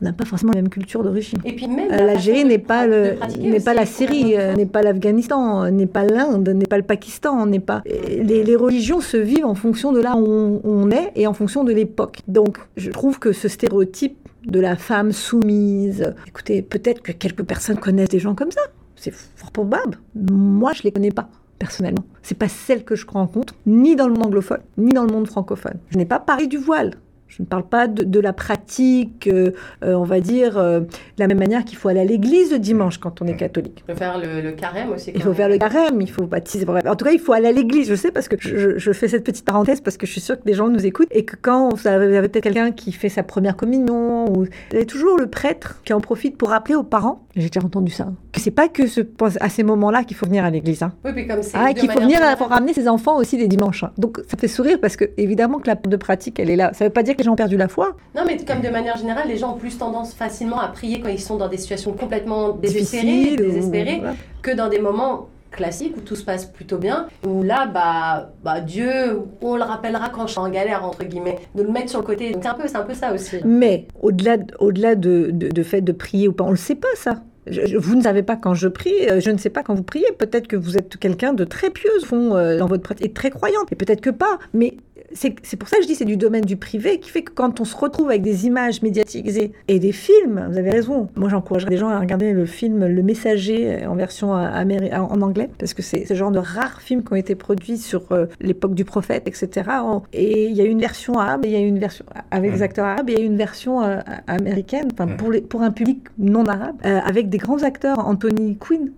on 0.01 0.06
n'a 0.06 0.13
pas 0.13 0.25
forcément 0.25 0.51
la 0.53 0.62
même 0.62 0.70
culture 0.70 1.03
d'origine. 1.03 1.39
Et 1.46 1.56
puis 1.56 1.68
même. 1.68 1.92
Euh, 1.92 1.98
la 1.98 2.06
L'Algérie 2.13 2.46
n'est 2.46 2.60
pas 2.60 2.86
le, 2.86 3.15
n'est 3.39 3.60
la 3.74 3.86
Syrie, 3.86 4.36
euh, 4.38 4.53
n'est 4.53 4.65
pas 4.65 4.82
l'Afghanistan, 4.82 5.63
euh, 5.63 5.72
n'est 5.72 5.88
pas 5.88 6.03
l'Inde, 6.03 6.50
n'est 6.50 6.65
pas 6.65 6.77
le 6.77 6.84
Pakistan, 6.84 7.46
n'est 7.46 7.60
pas. 7.60 7.82
Les, 7.86 8.44
les 8.44 8.56
religions 8.56 9.01
se 9.01 9.18
vivent 9.18 9.46
en 9.46 9.56
fonction 9.56 9.92
de 9.92 10.00
là 10.00 10.15
où 10.15 10.25
on, 10.25 10.62
on 10.63 10.92
est 10.92 11.12
et 11.15 11.27
en 11.27 11.34
fonction 11.34 11.63
de 11.63 11.72
l'époque. 11.72 12.20
Donc, 12.27 12.58
je 12.77 12.92
trouve 12.92 13.20
que 13.20 13.32
ce 13.32 13.48
stéréotype 13.48 14.18
de 14.46 14.60
la 14.60 14.75
femme 14.75 15.12
soumise, 15.12 16.13
écoutez, 16.27 16.62
peut-être 16.62 17.01
que 17.01 17.12
quelques 17.12 17.44
personnes 17.44 17.77
connaissent 17.77 18.10
des 18.10 18.20
gens 18.20 18.36
comme 18.36 18.51
ça. 18.51 18.62
C'est 18.96 19.13
fort 19.13 19.51
probable. 19.51 20.00
Moi, 20.15 20.74
je 20.74 20.84
les 20.84 20.92
connais 20.92 21.12
pas. 21.12 21.30
Personnellement, 21.60 22.03
c'est 22.24 22.38
pas 22.38 22.50
celle 22.50 22.84
que 22.84 22.96
je 22.96 23.06
rencontre, 23.08 23.56
ni 23.65 23.96
dans 23.96 24.08
le 24.08 24.13
monde 24.13 24.27
anglophone, 24.27 24.60
ni 24.77 24.92
dans 24.92 25.06
le 25.06 25.13
monde 25.13 25.27
francophone. 25.27 25.77
Je 25.89 25.98
n'ai 25.98 26.06
pas 26.06 26.20
parlé 26.20 26.48
du 26.48 26.58
voile. 26.58 26.96
Je 27.36 27.42
ne 27.42 27.48
parle 27.48 27.63
pas 27.63 27.88
de, 27.88 28.04
de 28.04 28.20
la 28.20 28.32
pratique, 28.34 29.28
euh, 29.28 29.52
euh, 29.84 29.94
on 29.96 30.04
va 30.04 30.20
dire, 30.20 30.58
euh, 30.58 30.82
de 30.82 30.88
la 31.18 31.28
même 31.28 31.40
manière 31.40 31.66
qu'il 31.66 31.78
faut 31.78 31.90
aller 31.90 32.00
à 32.02 32.06
l'église 32.06 32.52
le 32.52 32.60
dimanche 32.60 33.00
quand 33.00 33.22
on 33.22 33.25
est 33.25 33.36
catholique. 33.36 33.84
Il 33.88 33.92
faut 33.94 33.98
faire 33.98 34.20
le, 34.20 34.42
le 34.42 34.52
carême 34.52 34.92
aussi. 34.92 35.12
Il 35.16 35.22
faut 35.22 35.30
même. 35.30 35.36
faire 35.38 35.50
le 35.50 35.58
carême, 35.58 36.00
il 36.02 36.12
faut 36.12 36.25
baptiser. 36.25 36.66
bref. 36.66 36.84
En 36.86 36.96
tout 36.96 37.06
cas, 37.06 37.12
il 37.12 37.20
faut 37.20 37.34
aller 37.34 37.48
à 37.48 37.52
l'église. 37.52 37.90
Je 37.90 37.96
sais 37.96 38.12
parce 38.12 38.28
que 38.28 38.36
je, 38.40 38.92
fais 38.94 39.08
cette 39.08 39.24
petite 39.24 39.46
parenthèse 39.46 39.82
parce 39.82 39.98
que 39.98 40.06
je 40.06 40.12
suis 40.12 40.22
sûre 40.22 40.40
que 40.40 40.44
des 40.46 40.54
gens 40.54 40.68
nous 40.70 40.86
écoutent 40.86 41.08
et 41.12 41.25
que 41.25 41.36
quand 41.42 41.74
vous 41.74 41.88
avez, 41.88 42.22
peut-être 42.22 42.44
quelqu'un 42.44 42.72
qui 42.72 42.92
fait 42.92 43.10
sa 43.10 43.24
première 43.24 43.56
communion, 43.56 44.32
ou 44.32 44.46
il 44.72 44.78
y 44.80 44.82
a 44.82 44.86
toujours 44.86 45.18
le 45.18 45.28
prêtre 45.28 45.82
qui 45.86 45.94
en 45.94 46.02
profite 46.02 46.38
pour 46.38 46.50
rappeler 46.50 46.75
aux 46.75 46.84
parents. 46.84 47.25
J'ai 47.36 47.50
déjà 47.50 47.66
entendu 47.66 47.92
ça. 47.92 48.10
Que 48.32 48.40
c'est 48.40 48.52
pas 48.52 48.68
que 48.68 48.86
ce, 48.86 49.02
à 49.40 49.50
ces 49.50 49.63
moments-là 49.63 50.04
qu'il 50.04 50.16
faut 50.16 50.28
venir 50.28 50.46
à 50.46 50.52
l'église. 50.52 50.84
hein. 50.84 50.94
Oui, 51.04 51.12
puis 51.13 51.25
comme 51.28 51.42
c'est. 51.42 51.58
Ah, 51.58 51.74
qu'il 51.74 51.90
faut 51.90 52.00
venir 52.00 52.20
pour 52.38 52.48
ramener 52.50 52.74
ses 52.74 52.88
enfants 52.88 53.18
aussi 53.18 53.38
les 53.38 53.48
dimanches. 53.48 53.84
hein. 53.84 53.92
Donc 53.98 54.20
ça 54.28 54.38
fait 54.38 54.48
sourire 54.48 54.78
parce 54.80 54.96
que 54.96 55.06
évidemment 55.18 55.58
que 55.60 55.68
la 55.68 55.75
de 55.75 55.98
pratique 55.98 56.40
elle 56.40 56.50
est 56.52 56.56
là. 56.56 56.72
Ça 56.74 56.86
veut 56.86 56.92
pas 56.92 57.02
dire 57.04 57.16
que 57.16 57.23
les 57.24 57.25
gens 57.25 57.34
ont 57.34 57.36
perdu 57.38 57.56
la 57.58 57.68
foi. 57.70 57.96
Non, 58.15 58.24
mais 58.27 58.38
comme 58.38 58.60
de 58.62 58.70
manière 58.70 58.98
générale, 58.98 59.27
les 59.27 59.38
gens 59.38 59.53
ont 59.53 59.58
plus 59.58 59.77
tendance 59.77 60.13
facilement 60.13 60.60
à 60.60 60.68
prier 60.68 61.00
quand 61.00 61.10
ils 61.10 61.20
sont 61.22 61.38
dans 61.38 61.48
des 61.48 61.58
situations 61.58 61.94
complètement 61.94 62.50
désespérées, 62.50 63.34
ou- 63.34 63.36
désespérées, 63.38 63.98
voilà. 64.01 64.15
que 64.42 64.51
dans 64.51 64.68
des 64.70 64.80
moments 64.80 65.30
classiques 65.51 65.96
où 65.96 66.01
tout 66.01 66.15
se 66.15 66.24
passe 66.25 66.46
plutôt 66.46 66.77
bien, 66.77 67.08
où 67.25 67.44
là, 67.44 67.68
bah, 67.68 68.32
bah 68.44 68.60
Dieu, 68.60 69.20
on 69.42 69.56
le 69.56 69.63
rappellera 69.63 70.10
quand 70.10 70.25
je 70.27 70.32
suis 70.32 70.39
en 70.42 70.50
galère, 70.50 70.84
entre 70.84 71.03
guillemets, 71.06 71.38
de 71.56 71.63
le 71.63 71.70
mettre 71.70 71.89
sur 71.89 72.00
le 72.00 72.06
côté. 72.06 72.36
C'est 72.42 72.48
un 72.48 72.56
peu, 72.56 72.68
c'est 72.68 72.75
un 72.77 72.82
peu 72.84 72.94
ça 72.96 73.13
aussi. 73.13 73.38
Mais 73.46 73.86
au-delà 74.01 74.38
au-delà 74.60 74.96
de, 74.96 75.30
de, 75.32 75.50
de 75.50 75.63
fait 75.63 75.82
de 75.82 75.92
prier 75.92 76.27
ou 76.27 76.34
pas, 76.34 76.44
on 76.44 76.50
le 76.51 76.56
sait 76.58 76.75
pas 76.75 76.88
ça. 76.96 77.22
Je- 77.46 77.75
vous 77.77 77.96
ne 77.96 78.01
savez 78.01 78.24
pas 78.24 78.36
quand 78.38 78.53
je 78.53 78.70
prie, 78.70 78.94
euh, 79.10 79.20
je 79.20 79.30
ne 79.30 79.38
sais 79.38 79.50
pas 79.50 79.63
quand 79.63 79.75
vous 79.75 79.84
priez. 79.84 80.06
Peut-être 80.18 80.48
que 80.48 80.56
vous 80.56 80.77
êtes 80.77 80.96
quelqu'un 80.98 81.34
de 81.34 81.44
très 81.44 81.70
pieux, 81.70 81.92
fond, 82.06 82.36
euh, 82.36 82.58
dans 82.58 82.68
votre 82.68 82.84
pratique, 82.84 83.06
et 83.06 83.12
très 83.12 83.30
croyante, 83.30 83.70
et 83.72 83.75
peut-être 83.75 84.00
que 84.01 84.10
pas. 84.12 84.39
Mais 84.53 84.77
c'est 85.15 85.58
pour 85.58 85.67
ça 85.70 85.77
que 85.77 85.84
je 85.84 85.88
dis 85.88 85.96
c'est 85.96 86.05
du 86.05 86.17
domaine 86.17 86.43
du 86.43 86.55
privé 86.58 87.00
qui 87.00 87.10
fait 87.10 87.22
que 87.22 87.32
quand 87.32 87.60
on 87.62 87.65
se 87.65 87.75
retrouve 87.75 88.10
avec 88.10 88.22
des 88.22 88.46
images 88.46 88.82
médiatisées 88.82 89.51
et 89.67 89.79
des 89.79 89.91
films, 89.91 90.48
vous 90.51 90.58
avez 90.58 90.70
raison. 90.72 91.10
Moi, 91.15 91.29
j'encouragerais 91.29 91.70
les 91.72 91.77
gens 91.77 91.89
à 91.89 92.00
regarder 92.00 92.32
le 92.34 92.46
film 92.46 92.86
Le 92.86 93.03
Messager 93.03 93.84
euh, 93.84 93.89
en 93.89 93.96
version 93.96 94.36
euh, 94.36 94.46
améri- 94.48 94.93
en 94.96 95.22
anglais 95.22 95.50
parce 95.58 95.74
que 95.74 95.82
c'est 95.82 96.05
ce 96.05 96.13
genre 96.13 96.32
de 96.32 96.39
rares 96.39 96.82
films 96.82 97.03
qui 97.03 97.13
ont 97.13 97.17
été 97.17 97.36
produits 97.36 97.77
sur 97.77 98.12
euh, 98.12 98.25
l'époque 98.41 98.74
du 98.75 98.86
prophète, 98.86 99.27
etc. 99.27 99.70
Et 100.13 100.46
il 100.48 100.55
y 100.55 100.62
a 100.62 100.65
une 100.65 100.79
version 100.79 101.13
arabe, 101.20 101.46
et 101.46 101.50
il 101.50 101.53
y 101.53 101.58
a 101.58 101.60
une 101.60 101.79
version 101.79 102.05
avec 102.32 102.51
des 102.51 102.58
Mhm. 102.58 102.63
acteurs 102.63 102.86
arabes, 102.86 103.10
et 103.10 103.13
il 103.13 103.20
y 103.20 103.22
a 103.22 103.25
une 103.25 103.38
version 103.38 103.84
euh, 103.84 104.00
américaine, 104.27 104.88
enfin 104.93 105.05
Mhm. 105.05 105.17
pour, 105.17 105.32
les, 105.32 105.41
pour 105.41 105.62
un 105.62 105.72
public 105.72 106.00
non 106.17 106.46
arabe, 106.46 106.75
euh, 106.86 107.00
avec 107.05 107.29
des 107.29 107.38
grands 107.38 107.63
acteurs. 107.63 108.00
Anthony 108.08 108.58
Quinn 108.58 108.91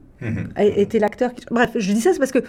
a- 0.56 0.64
était 0.66 1.00
l'acteur. 1.00 1.34
qui- 1.34 1.46
Bref, 1.52 1.72
je 1.76 1.92
dis 1.94 2.02
ça 2.02 2.12
c'est 2.14 2.20
parce 2.20 2.32
que 2.32 2.40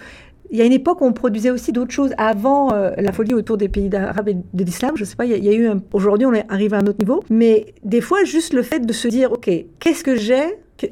il 0.51 0.57
y 0.57 0.61
a 0.61 0.65
une 0.65 0.71
époque 0.73 1.01
où 1.01 1.05
on 1.05 1.13
produisait 1.13 1.49
aussi 1.51 1.71
d'autres 1.71 1.91
choses 1.91 2.13
avant 2.17 2.73
euh, 2.73 2.91
la 2.97 3.11
folie 3.11 3.33
autour 3.33 3.57
des 3.57 3.69
pays 3.69 3.89
d'Arabes 3.89 4.29
et 4.29 4.33
de 4.35 4.63
l'islam. 4.63 4.91
Je 4.95 5.03
sais 5.03 5.15
pas, 5.15 5.25
il 5.25 5.31
y 5.31 5.33
a- 5.33 5.37
il 5.37 5.43
y, 5.45 5.49
a 5.49 5.53
eu 5.53 5.67
un... 5.67 5.81
aujourd'hui 5.93 6.25
on 6.25 6.33
est 6.33 6.45
arrivé 6.49 6.75
à 6.75 6.79
un 6.79 6.87
autre 6.87 6.99
niveau, 6.99 7.23
mais 7.29 7.73
des 7.83 8.01
fois 8.01 8.23
juste 8.23 8.53
le 8.53 8.61
fait 8.63 8.79
de 8.85 8.93
se 8.93 9.07
dire 9.07 9.31
ok, 9.31 9.49
qu'est-ce 9.79 10.03
que 10.03 10.15
j'ai 10.15 10.43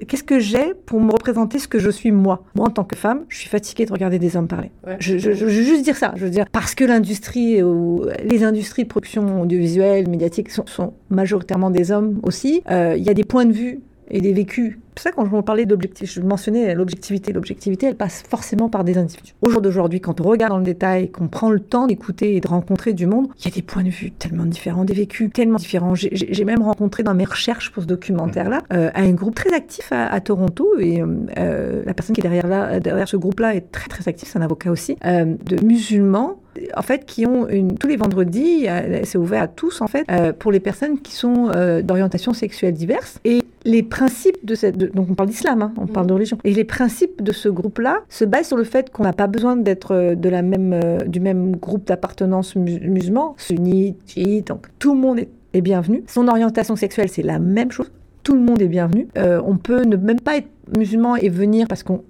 Qu'est-ce 0.08 0.24
que 0.24 0.40
j'ai 0.40 0.74
pour 0.88 1.00
me 1.00 1.12
représenter 1.12 1.60
ce 1.60 1.68
que 1.68 1.78
je 1.78 1.92
suis 1.92 2.12
moi? 2.12 2.44
Moi, 2.56 2.66
en 2.66 2.72
tant 2.72 2.84
que 2.84 2.96
femme, 2.96 3.26
je 3.30 3.38
suis 3.38 3.50
fatiguée 3.50 3.86
de 3.86 3.94
regarder 3.94 4.18
des 4.18 4.36
hommes 4.36 4.48
parler. 4.48 4.72
Ouais. 4.88 4.96
Je, 5.00 5.20
je- 5.20 5.34
je 5.34 5.46
veux 5.46 5.52
juste 5.52 5.84
dire 5.84 5.96
ça. 5.96 6.12
Je 6.16 6.24
veux 6.24 6.32
dire 6.32 6.46
parce 6.52 6.74
que 6.74 6.84
l'industrie, 6.86 7.62
ou 7.62 8.02
les 8.24 8.44
industries 8.44 8.86
de 8.86 8.88
production 8.88 9.42
audiovisuelle, 9.42 10.10
médiatique 10.10 10.50
sont, 10.50 10.66
sont 10.66 10.94
majoritairement 11.12 11.70
des 11.70 11.92
hommes 11.92 12.20
aussi. 12.24 12.64
Euh, 12.72 12.96
Il 12.98 13.04
y 13.04 13.12
a 13.12 13.14
des 13.14 13.24
points 13.26 13.46
de 13.46 13.54
vue 13.54 13.82
et 14.10 14.22
des 14.22 14.34
vécus. 14.34 14.80
C'est 14.98 15.12
pour 15.12 15.12
ça 15.12 15.12
quand 15.12 15.26
je 15.38 15.42
parlais 15.42 15.66
d'objectif, 15.66 16.10
je 16.14 16.22
mentionnais 16.22 16.74
l'objectivité. 16.74 17.34
L'objectivité, 17.34 17.88
elle 17.88 17.96
passe 17.96 18.24
forcément 18.30 18.70
par 18.70 18.84
des 18.86 18.98
individus. 18.98 19.34
Au 19.42 19.50
jour 19.50 19.62
d'aujourd'hui, 19.62 20.00
quand 20.00 20.22
on 20.22 20.24
regarde 20.24 20.52
dans 20.54 20.58
le 20.58 20.64
détail, 20.64 21.12
qu'on 21.12 21.28
prend 21.28 21.50
le 21.52 21.60
temps 21.60 21.86
d'écouter 21.88 22.36
et 22.38 22.40
de 22.40 22.48
rencontrer 22.48 22.94
du 22.94 23.06
monde, 23.06 23.28
il 23.40 23.46
y 23.46 23.48
a 23.52 23.52
des 23.56 23.62
points 23.62 23.84
de 23.84 23.90
vue 23.90 24.12
tellement 24.12 24.46
différents, 24.46 24.86
des 24.86 24.94
vécus 24.94 25.30
tellement 25.34 25.58
différents. 25.58 25.96
J'ai- 25.96 26.46
même 26.46 26.62
rencontré 26.62 27.04
dans 27.04 27.14
mes 27.16 27.26
recherches 27.26 27.72
pour 27.72 27.84
ce 27.84 27.88
documentaire-là 27.88 28.62
euh, 28.72 28.90
un 28.94 29.12
groupe 29.12 29.36
très 29.36 29.52
actif 29.54 29.92
à, 29.92 30.06
à 30.08 30.20
Toronto 30.22 30.78
et 30.80 31.02
euh, 31.02 31.08
euh, 31.40 31.84
la 31.86 31.94
personne 31.94 32.14
qui 32.16 32.22
est 32.22 32.24
derrière, 32.24 32.48
là, 32.48 32.80
derrière 32.80 33.08
ce 33.08 33.18
groupe-là 33.18 33.56
est 33.56 33.72
très 33.72 33.90
très 33.90 34.08
active, 34.08 34.30
c'est 34.32 34.38
un 34.38 34.44
avocat 34.44 34.70
aussi, 34.72 34.96
euh, 35.06 35.26
de 35.46 35.66
musulmans 35.66 36.40
en 36.76 36.82
fait, 36.82 37.06
qui 37.06 37.26
ont 37.26 37.48
une, 37.48 37.78
tous 37.78 37.88
les 37.88 37.98
vendredis, 37.98 38.68
c'est 39.04 39.18
ouvert 39.18 39.44
à 39.44 39.48
tous 39.48 39.82
en 39.82 39.88
fait, 39.88 40.06
euh, 40.10 40.34
pour 40.34 40.52
les 40.52 40.60
personnes 40.60 41.00
qui 41.00 41.14
sont 41.14 41.50
euh, 41.56 41.82
d'orientation 41.82 42.34
sexuelle 42.34 42.74
diverse. 42.74 43.20
Et 43.26 43.42
les 43.66 43.84
principes 43.84 44.46
de 44.46 44.56
cette, 44.56 44.78
de- 44.78 44.88
donc 44.88 45.08
on 45.10 45.16
parle 45.16 45.30
d'islam, 45.30 45.62
hein, 45.62 45.74
on 45.78 45.88
parle 45.88 46.08
de 46.08 46.14
religion, 46.14 46.38
et 46.44 46.54
les 46.54 46.64
principes 46.64 47.22
de 47.24 47.32
ce 47.32 47.50
groupe-là 47.50 48.00
se 48.10 48.26
basent 48.26 48.48
sur 48.48 48.58
le 48.58 48.64
fait 48.64 48.92
qu'on 48.92 49.04
n'a 49.04 49.14
pas 49.14 49.28
besoin 49.28 49.56
d'être 49.58 49.94
euh, 49.94 50.16
de 50.16 50.30
la 50.30 50.42
même, 50.42 50.74
euh, 50.74 50.98
du 51.00 51.20
même 51.20 51.56
groupe 51.56 51.88
d'appartenance 51.88 52.56
mu- 52.56 52.80
musulman, 52.82 53.36
sunnite, 53.38 53.98
chiite, 54.08 54.48
donc 54.48 54.68
tout 54.80 54.94
le 54.94 55.00
monde 55.00 55.20
est, 55.20 55.30
est 55.54 55.62
bienvenu. 55.62 56.04
Son 56.08 56.28
orientation 56.28 56.76
sexuelle, 56.76 57.10
c'est 57.10 57.24
la 57.24 57.40
même 57.40 57.72
chose. 57.72 57.92
Tout 58.24 58.34
le 58.34 58.42
monde 58.42 58.62
est 58.62 58.68
bienvenu. 58.68 59.08
Euh, 59.18 59.40
on 59.46 59.58
peut 59.58 59.84
ne 59.84 59.96
même 59.98 60.20
pas 60.20 60.38
être 60.38 60.48
musulman 60.76 61.16
et 61.16 61.30
venir 61.30 61.68
parce 61.68 61.84
qu'on 61.84 62.02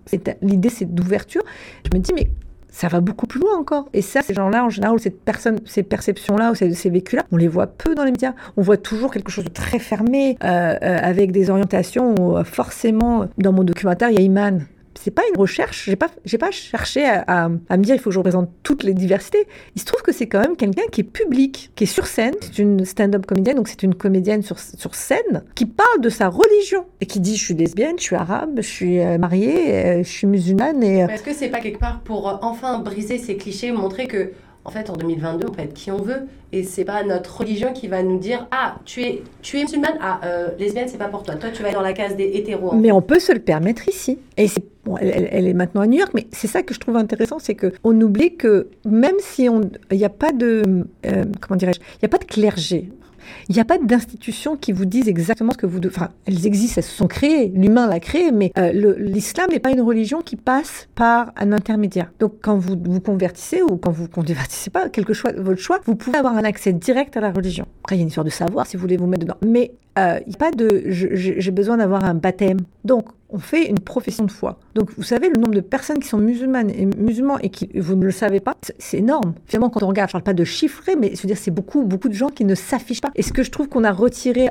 l'idée 0.42 0.70
c'est 0.70 0.86
d'ouverture. 0.86 1.42
Je 1.84 1.98
me 1.98 2.02
dis 2.02 2.14
mais 2.14 2.30
ça 2.76 2.90
va 2.90 3.00
beaucoup 3.00 3.26
plus 3.26 3.40
loin 3.40 3.58
encore. 3.58 3.88
Et 3.94 4.02
ça, 4.02 4.22
ces 4.22 4.34
gens-là, 4.34 4.66
en 4.66 4.70
général, 4.70 5.00
cette 5.00 5.22
personne, 5.22 5.60
ces 5.64 5.82
perceptions-là, 5.82 6.52
ou 6.52 6.56
ces, 6.56 6.74
ces 6.74 6.90
vécus-là, 6.90 7.24
on 7.32 7.38
les 7.38 7.48
voit 7.48 7.68
peu 7.68 7.96
dans 7.96 8.04
les 8.04 8.12
médias. 8.12 8.34
On 8.58 8.62
voit 8.62 8.76
toujours 8.76 9.14
quelque 9.14 9.32
chose 9.32 9.46
de 9.46 9.50
très 9.50 9.80
fermé, 9.80 10.38
euh, 10.44 10.76
euh, 10.82 10.98
avec 11.02 11.32
des 11.32 11.50
orientations 11.50 12.16
où, 12.20 12.36
euh, 12.36 12.44
forcément, 12.44 13.28
dans 13.38 13.54
mon 13.54 13.64
documentaire, 13.64 14.10
il 14.10 14.16
y 14.16 14.18
a 14.18 14.22
Iman. 14.24 14.66
C'est 15.00 15.12
pas 15.12 15.24
une 15.34 15.40
recherche, 15.40 15.86
j'ai 15.86 15.96
pas, 15.96 16.10
j'ai 16.24 16.38
pas 16.38 16.52
cherché 16.52 17.06
à, 17.06 17.24
à- 17.68 17.78
me 17.78 17.84
dire 17.84 17.96
il 17.96 18.00
faut 18.00 18.10
que 18.10 18.14
je 18.14 18.20
représente 18.20 18.50
toutes 18.64 18.84
les 18.84 18.94
diversités. 18.94 19.46
Il 19.76 19.82
se 19.82 19.86
trouve 19.86 20.02
que 20.02 20.12
c'est 20.12 20.28
quand 20.28 20.40
même 20.40 20.56
quelqu'un 20.56 20.84
qui 20.92 21.02
est 21.02 21.06
public, 21.06 21.72
qui 21.76 21.84
est 21.84 21.88
sur 21.88 22.08
scène. 22.08 22.34
C'est 22.42 22.60
une 22.60 22.86
stand-up 22.86 23.26
comédienne, 23.26 23.58
donc 23.58 23.68
c'est 23.68 23.84
une 23.84 23.96
comédienne 23.96 24.42
sur, 24.42 24.58
sur 24.60 24.96
scène 24.96 25.44
qui 25.54 25.66
parle 25.66 26.02
de 26.02 26.10
sa 26.10 26.30
religion 26.30 26.86
et 27.02 27.06
qui 27.06 27.20
dit 27.20 27.36
je 27.36 27.44
suis 27.44 27.54
lesbienne, 27.54 27.96
je 27.98 28.04
suis 28.04 28.16
arabe, 28.16 28.52
je 28.58 28.62
suis 28.62 29.00
euh, 29.00 29.18
mariée, 29.18 29.74
euh, 29.76 29.98
je 30.04 30.10
suis 30.10 30.28
musulmane 30.28 30.82
et 30.84 31.04
euh, 31.04 31.08
Est-ce 31.08 31.24
que 31.24 31.34
c'est 31.34 31.50
pas 31.50 31.60
quelque 31.60 31.80
part 31.80 32.00
pour 32.02 32.40
enfin 32.42 32.80
briser 32.80 33.18
ces 33.18 33.36
clichés, 33.38 33.72
montrer 33.72 34.08
que 34.08 34.32
en 34.66 34.72
fait, 34.72 34.90
en 34.90 34.94
2022, 34.94 35.48
on 35.48 35.52
peut 35.52 35.62
être 35.62 35.74
qui 35.74 35.92
on 35.92 35.98
veut. 35.98 36.28
Et 36.52 36.64
c'est 36.64 36.86
pas 36.86 37.04
notre 37.04 37.40
religion 37.40 37.72
qui 37.72 37.88
va 37.88 38.02
nous 38.04 38.18
dire 38.18 38.48
Ah, 38.52 38.78
tu 38.86 39.04
es, 39.04 39.24
tu 39.42 39.60
es 39.60 39.62
musulmane, 39.62 39.98
ah, 40.02 40.20
euh, 40.26 40.50
lesbienne, 40.58 40.88
c'est 40.88 40.98
pas 40.98 41.08
pour 41.08 41.24
toi. 41.24 41.36
Toi, 41.36 41.52
tu 41.52 41.62
vas 41.62 41.70
être 41.70 41.76
dans 41.76 41.82
la 41.82 41.94
case 41.94 42.16
des 42.16 42.32
hétéros. 42.34 42.74
Mais 42.74 42.92
on 42.92 43.02
peut 43.02 43.20
se 43.20 43.32
le 43.32 43.40
permettre 43.40 43.88
ici. 43.88 44.20
Et 44.38 44.48
c'est 44.48 44.64
Bon, 44.86 44.98
elle, 44.98 45.48
est 45.48 45.54
maintenant 45.56 45.82
à 45.82 45.88
New 45.88 45.98
York, 45.98 46.12
mais 46.14 46.28
c'est 46.32 46.46
ça 46.46 46.62
que 46.62 46.76
je 46.76 46.80
trouve 46.80 46.96
intéressant, 46.96 47.40
c'est 47.40 47.56
que 47.56 47.74
on 47.84 48.00
oublie 48.00 48.36
que 48.36 48.68
même 48.86 49.16
si 49.18 49.50
on, 49.50 49.62
il 49.90 49.98
n'y 49.98 50.06
a 50.06 50.10
pas 50.10 50.32
de, 50.32 50.86
euh, 51.08 51.26
comment 51.42 51.58
dirais-je, 51.58 51.80
il 51.80 52.00
n'y 52.04 52.06
a 52.06 52.10
pas 52.10 52.20
de 52.20 52.26
clergé. 52.26 52.92
Il 53.50 53.56
n'y 53.56 53.62
a 53.62 53.66
pas 53.66 53.78
d'institutions 53.78 54.58
qui 54.58 54.72
vous 54.72 54.86
disent 54.86 55.08
exactement 55.08 55.52
ce 55.52 55.58
que 55.58 55.66
vous 55.66 55.80
devez. 55.80 55.96
Enfin, 55.96 56.10
elles 56.26 56.46
existent, 56.46 56.76
elles 56.78 56.84
se 56.84 56.96
sont 56.96 57.08
créées, 57.08 57.52
l'humain 57.54 57.88
l'a 57.88 58.00
créé, 58.00 58.32
mais 58.32 58.52
euh, 58.58 58.96
l'islam 58.98 59.50
n'est 59.52 59.60
pas 59.60 59.72
une 59.72 59.82
religion 59.82 60.22
qui 60.22 60.36
passe 60.36 60.88
par 60.96 61.32
un 61.38 61.52
intermédiaire. 61.52 62.12
Donc, 62.20 62.34
quand 62.42 62.58
vous 62.58 62.76
vous 62.84 63.00
convertissez 63.00 63.62
ou 63.62 63.78
quand 63.78 63.92
vous 63.92 64.04
ne 64.04 64.08
convertissez 64.08 64.70
pas, 64.70 64.90
quelque 64.90 65.14
choix, 65.14 65.32
votre 65.38 65.62
choix, 65.62 65.80
vous 65.86 65.96
pouvez 65.96 66.18
avoir 66.18 66.36
un 66.36 66.44
accès 66.44 66.74
direct 66.74 67.18
à 67.18 67.22
la 67.22 67.32
religion. 67.32 67.66
Après, 67.84 67.96
il 67.96 68.00
y 68.00 68.02
a 68.02 68.04
une 68.04 68.10
histoire 68.10 68.26
de 68.26 68.30
savoir 68.30 68.68
si 68.68 68.78
vous 68.78 68.82
voulez 68.82 68.98
vous 68.98 69.08
mettre 69.08 69.24
dedans. 69.24 69.38
Mais 69.46 69.74
euh, 69.98 70.20
il 70.26 70.30
n'y 70.30 70.36
a 70.36 70.38
pas 70.38 70.52
de 70.52 70.84
j'ai 70.88 71.52
besoin 71.52 71.78
d'avoir 71.78 72.04
un 72.04 72.16
baptême. 72.16 72.60
Donc, 72.84 73.08
on 73.30 73.40
fait 73.40 73.68
une 73.68 73.80
profession 73.80 74.26
de 74.26 74.32
foi. 74.32 74.60
Donc, 74.76 74.92
vous 74.98 75.04
savez, 75.04 75.30
le 75.30 75.36
nombre 75.36 75.56
de 75.56 75.62
personnes 75.62 76.00
qui 76.00 76.08
sont 76.08 76.18
musulmanes 76.18 76.70
et 76.70 76.86
musulmans 76.86 77.40
et 77.40 77.50
qui, 77.50 77.70
vous 77.76 77.96
ne 77.96 78.06
le 78.06 78.12
savez 78.12 78.40
pas, 78.40 78.56
c'est 78.78 78.98
énorme. 78.98 79.34
Finalement, 79.46 79.70
quand 79.70 79.84
on 79.84 79.88
regarde, 79.88 80.10
je 80.10 80.18
ne 80.18 80.22
parle 80.22 80.24
pas 80.24 80.34
de 80.34 80.44
chiffrer, 80.44 80.96
mais 80.96 81.16
je 81.16 81.22
veux 81.22 81.28
dire, 81.28 81.38
c'est 81.38 81.52
beaucoup, 81.52 81.84
beaucoup 81.84 82.10
de 82.10 82.14
gens 82.14 82.30
qui 82.30 82.46
ne 82.46 82.56
s'affichent 82.56 83.02
pas. 83.02 83.12
Et 83.16 83.24
ce 83.24 83.34
que 83.34 83.44
je 83.44 83.52
trouve 83.52 83.68
qu'on 83.68 83.84
a 83.84 83.92
retiré 83.92 84.50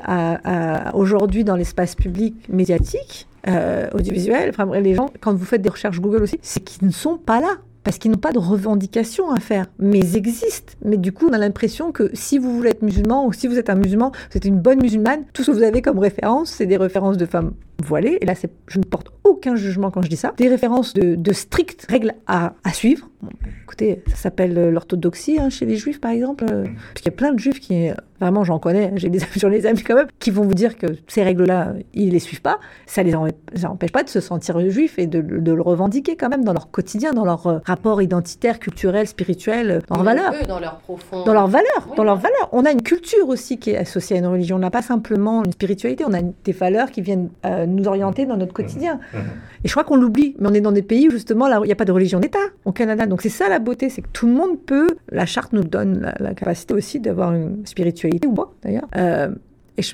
aujourd'hui 0.93 1.45
dans 1.45 1.57
l'espace 1.57 1.95
public 1.95 2.35
médiatique, 2.49 3.29
euh, 3.47 3.89
audiovisuel, 3.93 4.49
enfin, 4.49 4.67
les 4.81 4.95
gens, 4.95 5.11
quand 5.21 5.35
vous 5.35 5.45
faites 5.45 5.61
des 5.61 5.69
recherches 5.69 6.01
Google 6.01 6.23
aussi, 6.23 6.39
c'est 6.41 6.61
qu'ils 6.61 6.87
ne 6.87 6.93
sont 6.93 7.19
pas 7.19 7.41
là 7.41 7.59
parce 7.85 7.99
qu'ils 7.99 8.11
n'ont 8.11 8.17
pas 8.17 8.33
de 8.33 8.39
revendications 8.39 9.31
à 9.31 9.39
faire, 9.39 9.67
mais 9.79 9.99
ils 9.99 10.17
existent. 10.17 10.73
Mais 10.85 10.97
du 10.97 11.13
coup, 11.13 11.29
on 11.29 11.33
a 11.33 11.39
l'impression 11.39 11.93
que 11.93 12.11
si 12.15 12.39
vous 12.39 12.57
voulez 12.57 12.71
être 12.71 12.83
musulman 12.83 13.27
ou 13.27 13.33
si 13.33 13.47
vous 13.47 13.59
êtes 13.59 13.71
un 13.71 13.75
musulman, 13.77 14.11
vous 14.31 14.37
êtes 14.37 14.45
une 14.47 14.59
bonne 14.59 14.81
musulmane, 14.81 15.25
tout 15.33 15.45
ce 15.45 15.51
que 15.51 15.57
vous 15.57 15.63
avez 15.63 15.83
comme 15.83 15.99
référence, 15.99 16.51
c'est 16.51 16.67
des 16.67 16.79
références 16.79 17.19
de 17.19 17.27
femmes 17.27 17.53
voilées. 17.83 18.19
Et 18.21 18.27
là, 18.27 18.35
je 18.69 18.79
ne 18.79 18.85
porte 18.85 19.09
aucun 19.25 19.57
jugement 19.57 19.91
quand 19.91 20.03
je 20.03 20.09
dis 20.09 20.17
ça. 20.17 20.33
Des 20.37 20.49
références 20.49 20.95
de, 20.95 21.33
strictes 21.33 21.87
règles 21.89 22.13
à, 22.27 22.53
suivre. 22.73 23.09
écoutez, 23.63 24.03
ça 24.09 24.17
s'appelle 24.17 24.57
euh, 24.57 24.71
l'orthodoxie 24.71 25.39
hein, 25.39 25.49
chez 25.49 25.67
les 25.67 25.77
juifs, 25.77 26.01
par 26.01 26.11
exemple. 26.11 26.45
Euh, 26.51 26.65
parce 26.65 27.03
qu'il 27.03 27.07
y 27.07 27.15
a 27.15 27.17
plein 27.17 27.33
de 27.33 27.39
juifs 27.39 27.61
qui, 27.61 27.89
euh, 27.89 27.95
vraiment, 28.21 28.45
j'en 28.45 28.59
connais, 28.59 28.93
j'ai 28.97 29.09
des 29.09 29.19
sur 29.37 29.49
les 29.49 29.67
amis 29.67 29.83
quand 29.83 29.95
même, 29.95 30.09
qui 30.19 30.31
vont 30.31 30.43
vous 30.43 30.55
dire 30.55 30.77
que 30.77 30.87
ces 31.09 31.23
règles-là, 31.23 31.75
ils 31.95 32.11
les 32.11 32.19
suivent 32.19 32.43
pas. 32.43 32.59
Ça 32.87 33.03
les 33.03 33.15
empêche 33.15 33.93
pas 33.93 34.03
de 34.03 34.09
se 34.09 34.21
sentir 34.21 34.61
juifs 34.69 34.99
et 34.99 35.07
de, 35.07 35.19
le 35.19 35.63
revendiquer 35.63 36.17
quand 36.17 36.29
même 36.29 36.45
dans 36.45 36.53
leur 36.53 36.71
quotidien, 36.71 37.13
dans 37.13 37.25
leur 37.25 37.63
rapport 37.65 38.03
identitaire, 38.03 38.59
culturel, 38.59 39.07
spirituel, 39.07 39.83
dans 39.89 39.97
leurs 39.97 40.05
valeurs. 40.05 40.35
dans 40.47 40.61
leur 40.61 40.79
profond. 40.79 41.25
Dans 41.25 41.33
leurs 41.33 41.49
valeurs, 41.49 41.95
dans 41.97 42.05
leurs 42.05 42.17
valeurs. 42.17 42.49
On 42.53 42.65
a 42.65 42.71
une 42.71 42.83
culture 42.83 43.29
aussi 43.29 43.59
qui 43.59 43.71
est 43.71 43.77
associée 43.77 44.17
à 44.17 44.19
une 44.21 44.27
religion. 44.27 44.57
On 44.57 44.61
n'a 44.61 44.71
pas 44.71 44.83
simplement 44.83 45.45
une 45.45 45.53
spiritualité, 45.53 46.05
on 46.07 46.15
a 46.15 46.23
des 46.23 46.53
valeurs 46.53 46.91
qui 46.91 47.03
viennent 47.03 47.31
nous 47.67 47.87
orienter 47.89 48.27
dans 48.27 48.37
notre 48.37 48.53
quotidien. 48.53 48.97
Mmh. 49.13 49.17
Mmh. 49.17 49.21
Et 49.65 49.69
je 49.69 49.73
crois 49.73 49.85
qu'on 49.85 49.97
l'oublie, 49.97 50.37
mais 50.39 50.49
on 50.49 50.55
est 50.55 50.61
dans 50.61 50.73
des 50.73 50.83
pays 50.83 51.09
où 51.09 51.11
justement 51.11 51.47
il 51.63 51.67
n'y 51.67 51.73
a 51.73 51.77
pas 51.77 51.85
de 51.85 51.93
religion 51.93 52.21
d'État 52.21 52.39
au 52.65 52.73
Canada. 52.73 53.07
Donc 53.07 53.23
c'est 53.23 53.29
ça 53.29 53.49
la 53.49 53.59
beauté, 53.59 53.89
c'est 53.89 54.03
que 54.03 54.09
tout 54.13 54.27
le 54.27 54.33
monde 54.33 54.59
peut, 54.59 54.89
la 55.11 55.27
charte 55.27 55.53
nous 55.53 55.65
donne 55.65 56.13
la, 56.19 56.35
capacité 56.35 56.75
aussi 56.75 57.01
d'avoir 57.01 57.33
une 57.33 57.67
spiritualité, 57.67 58.27
ou 58.27 58.35
pas 58.35 58.53
d'ailleurs. 58.63 58.89
Euh, 58.97 59.29